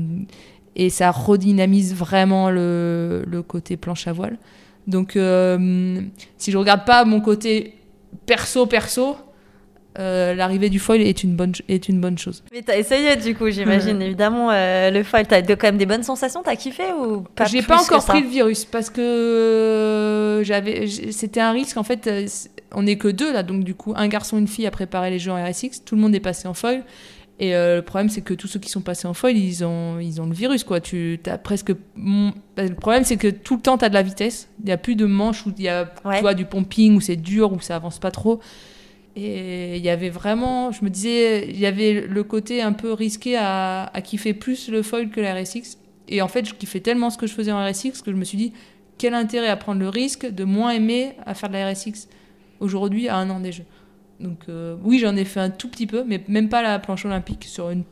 et 0.76 0.90
ça 0.90 1.12
redynamise 1.12 1.96
vraiment 1.96 2.50
le, 2.50 3.24
le 3.28 3.42
côté 3.42 3.78
planche 3.78 4.08
à 4.08 4.14
voile. 4.14 4.38
Donc, 4.88 5.12
si 5.12 6.52
je 6.52 6.58
regarde 6.58 6.84
pas 6.84 7.06
mon 7.06 7.22
côté 7.22 7.76
perso-perso, 8.26 9.18
euh, 9.98 10.36
l'arrivée 10.36 10.70
du 10.70 10.78
foil 10.78 11.02
est 11.02 11.24
une 11.24 11.36
bonne, 11.36 11.54
est 11.68 11.90
une 11.90 12.00
bonne 12.00 12.18
chose. 12.18 12.44
Mais 12.52 12.62
t'as 12.62 12.78
essayé 12.78 13.16
du 13.16 13.36
coup, 13.36 13.50
j'imagine. 13.50 14.02
Évidemment, 14.02 14.52
euh, 14.52 14.92
le 14.92 15.04
foil, 15.04 15.26
t'as 15.26 15.42
quand 15.42 15.64
même 15.64 15.78
des 15.78 15.86
bonnes 15.86 16.04
sensations. 16.04 16.44
T'as 16.44 16.56
kiffé 16.56 16.84
ou 16.94 17.22
pas 17.22 17.46
J'ai 17.46 17.62
pas 17.62 17.82
encore 17.82 18.06
pris 18.06 18.22
le 18.22 18.28
virus 18.28 18.66
parce 18.66 18.90
que 18.90 19.02
euh, 19.02 20.44
j'avais, 20.44 20.88
c'était 20.88 21.42
un 21.42 21.52
risque. 21.52 21.78
En 21.78 21.84
fait, 21.84 22.10
on 22.74 22.84
n'est 22.84 22.98
que 22.98 23.08
deux 23.08 23.34
là, 23.34 23.44
donc 23.44 23.64
du 23.64 23.74
coup, 23.74 23.94
un 23.96 24.08
garçon, 24.08 24.38
une 24.38 24.48
fille 24.48 24.68
à 24.68 24.72
préparer 24.72 25.10
les 25.10 25.20
jeux 25.20 25.32
en 25.32 25.44
RSX. 25.44 25.84
Tout 25.86 25.96
le 25.96 26.02
monde 26.02 26.14
est 26.14 26.20
passé 26.20 26.48
en 26.48 26.54
foil. 26.54 26.84
Et 27.42 27.56
euh, 27.56 27.78
le 27.78 27.82
problème, 27.82 28.10
c'est 28.10 28.22
que 28.22 28.34
tous 28.34 28.48
ceux 28.48 28.60
qui 28.60 28.70
sont 28.70 28.82
passés 28.82 29.08
en 29.08 29.14
foil, 29.14 29.38
ils 29.38 29.64
ont, 29.64 29.98
ils 30.00 30.20
ont 30.20 30.26
le 30.26 30.34
virus, 30.34 30.66
quoi. 30.66 30.82
Tu 30.82 31.20
as 31.26 31.38
presque. 31.38 31.72
bah, 31.96 32.64
Le 32.64 32.76
problème, 32.76 33.06
c'est 33.06 33.16
que 33.16 33.30
tout 33.30 33.56
le 33.56 33.62
temps, 33.62 33.78
tu 33.78 33.86
as 33.86 33.90
de 33.90 33.94
la 33.94 34.02
vitesse. 34.02 34.50
Il 34.60 34.66
n'y 34.66 34.74
a 34.74 34.78
plus 34.78 34.96
de 34.96 35.06
manches 35.06 35.46
où 35.46 35.54
il 35.58 35.64
y 35.64 35.70
a 35.70 35.86
tu 35.86 36.22
vois, 36.22 36.34
du 36.34 36.44
pumping, 36.44 36.98
où 36.98 37.02
c'est 37.02 37.16
dur, 37.16 37.54
où 37.54 37.62
ça 37.62 37.78
avance 37.78 37.98
pas 37.98 38.12
trop. 38.12 38.42
Et 39.22 39.78
il 39.78 39.84
y 39.84 39.90
avait 39.90 40.10
vraiment, 40.10 40.72
je 40.72 40.84
me 40.84 40.90
disais, 40.90 41.50
il 41.50 41.60
y 41.60 41.66
avait 41.66 42.06
le 42.08 42.24
côté 42.24 42.62
un 42.62 42.74
peu 42.74 42.94
risqué 42.94 43.36
à, 43.36 43.84
à 43.94 44.02
kiffer 44.02 44.34
plus 44.34 44.70
le 44.70 44.82
foil 44.82 45.10
que 45.10 45.20
la 45.20 45.34
RSX. 45.34 45.78
Et 46.08 46.22
en 46.22 46.28
fait, 46.28 46.46
je 46.46 46.54
kiffais 46.54 46.80
tellement 46.80 47.10
ce 47.10 47.18
que 47.18 47.28
je 47.28 47.34
faisais 47.34 47.52
en 47.52 47.64
RSX 47.64 48.02
que 48.02 48.12
je 48.12 48.16
me 48.16 48.24
suis 48.24 48.38
dit, 48.38 48.54
quel 48.98 49.14
intérêt 49.14 49.48
à 49.48 49.56
prendre 49.56 49.80
le 49.80 49.90
risque 49.90 50.30
de 50.30 50.44
moins 50.44 50.72
aimer 50.72 51.14
à 51.26 51.34
faire 51.34 51.50
de 51.50 51.54
la 51.54 51.70
RSX 51.72 52.08
aujourd'hui 52.60 53.08
à 53.08 53.18
un 53.18 53.30
an 53.30 53.40
des 53.40 53.52
Jeux? 53.52 53.66
Donc 54.20 54.40
euh, 54.50 54.76
oui, 54.84 55.00
j'en 55.00 55.16
ai 55.16 55.26
fait 55.26 55.40
un 55.40 55.50
tout 55.50 55.70
petit 55.70 55.88
peu, 55.88 56.04
mais 56.06 56.22
même 56.28 56.50
pas 56.50 56.62
la 56.62 56.80
planche 56.80 57.06
olympique 57.06 57.46
sur 57.46 57.70
une, 57.70 57.84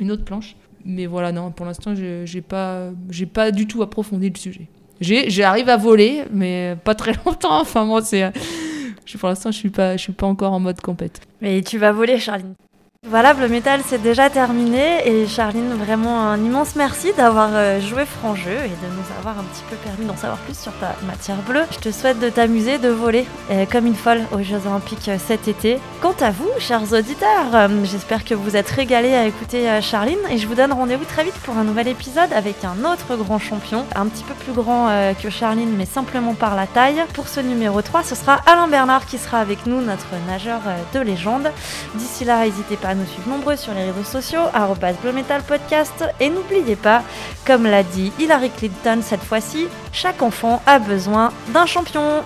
une 0.00 0.10
autre 0.10 0.24
planche. 0.24 0.56
Mais 0.84 1.06
voilà, 1.06 1.32
non, 1.32 1.50
pour 1.50 1.66
l'instant, 1.66 1.94
j'ai 1.94 2.40
pas, 2.40 2.90
pas 3.32 3.50
du 3.50 3.66
tout 3.66 3.82
approfondi 3.82 4.30
le 4.30 4.38
sujet. 4.38 4.68
J'arrive 5.00 5.68
à 5.68 5.76
voler, 5.76 6.24
mais 6.32 6.76
pas 6.84 6.94
très 6.94 7.12
longtemps. 7.26 7.60
Enfin, 7.60 7.84
moi, 7.84 8.02
c'est. 8.02 8.32
Pour 9.16 9.28
l'instant, 9.28 9.50
je 9.50 9.56
suis 9.56 9.70
pas, 9.70 9.96
suis 9.96 10.12
pas 10.12 10.26
encore 10.26 10.52
en 10.52 10.60
mode 10.60 10.80
compète. 10.80 11.20
Mais 11.40 11.62
tu 11.62 11.78
vas 11.78 11.92
voler, 11.92 12.18
Charline. 12.18 12.54
Voilà, 13.10 13.32
le 13.32 13.48
métal, 13.48 13.80
c'est 13.86 14.02
déjà 14.02 14.28
terminé. 14.28 15.08
Et 15.08 15.26
Charline, 15.26 15.72
vraiment 15.72 16.28
un 16.28 16.36
immense 16.36 16.76
merci 16.76 17.14
d'avoir 17.16 17.48
euh, 17.54 17.80
joué 17.80 18.04
franc 18.04 18.34
jeu 18.34 18.50
et 18.50 18.68
de 18.68 18.92
nous 18.92 19.18
avoir 19.18 19.38
un 19.38 19.44
petit 19.44 19.62
peu 19.70 19.76
permis 19.76 20.04
d'en 20.04 20.16
savoir 20.16 20.36
plus 20.40 20.58
sur 20.58 20.72
ta 20.74 20.94
matière 21.06 21.36
bleue. 21.36 21.62
Je 21.70 21.78
te 21.78 21.90
souhaite 21.90 22.18
de 22.18 22.28
t'amuser, 22.28 22.76
de 22.76 22.90
voler 22.90 23.24
euh, 23.50 23.64
comme 23.64 23.86
une 23.86 23.94
folle 23.94 24.20
aux 24.30 24.42
Jeux 24.42 24.60
Olympiques 24.66 25.08
euh, 25.08 25.16
cet 25.18 25.48
été. 25.48 25.78
Quant 26.02 26.14
à 26.20 26.30
vous, 26.30 26.50
chers 26.58 26.92
auditeurs, 26.92 27.70
j'espère 27.84 28.26
que 28.26 28.34
vous 28.34 28.56
êtes 28.56 28.68
régalés 28.68 29.14
à 29.14 29.24
écouter 29.24 29.70
euh, 29.70 29.80
Charline 29.80 30.18
et 30.28 30.36
je 30.36 30.46
vous 30.46 30.54
donne 30.54 30.72
rendez-vous 30.72 31.06
très 31.06 31.24
vite 31.24 31.38
pour 31.44 31.56
un 31.56 31.64
nouvel 31.64 31.88
épisode 31.88 32.30
avec 32.34 32.56
un 32.64 32.84
autre 32.84 33.16
grand 33.16 33.38
champion, 33.38 33.86
un 33.96 34.06
petit 34.06 34.24
peu 34.24 34.34
plus 34.34 34.52
grand 34.52 34.90
que 35.22 35.30
Charline, 35.30 35.74
mais 35.76 35.86
simplement 35.86 36.34
par 36.34 36.56
la 36.56 36.66
taille. 36.66 37.02
Pour 37.14 37.28
ce 37.28 37.40
numéro 37.40 37.80
3, 37.80 38.02
ce 38.02 38.14
sera 38.14 38.40
Alain 38.46 38.68
Bernard 38.68 39.06
qui 39.06 39.16
sera 39.16 39.38
avec 39.38 39.66
nous, 39.66 39.80
notre 39.80 40.08
nageur 40.26 40.60
de 40.92 41.00
légende. 41.00 41.50
D'ici 41.94 42.24
là, 42.24 42.44
n'hésitez 42.44 42.76
pas 42.76 42.88
à 42.88 42.94
nous 42.98 43.06
suivre 43.06 43.28
nombreux 43.28 43.56
sur 43.56 43.72
les 43.74 43.84
réseaux 43.84 44.04
sociaux, 44.04 44.42
Podcast. 45.42 46.04
Et 46.20 46.28
n'oubliez 46.28 46.76
pas, 46.76 47.02
comme 47.46 47.64
l'a 47.64 47.82
dit 47.82 48.12
Hillary 48.18 48.50
Clinton 48.50 49.00
cette 49.02 49.22
fois-ci, 49.22 49.68
chaque 49.92 50.22
enfant 50.22 50.62
a 50.66 50.78
besoin 50.78 51.32
d'un 51.52 51.66
champion. 51.66 52.22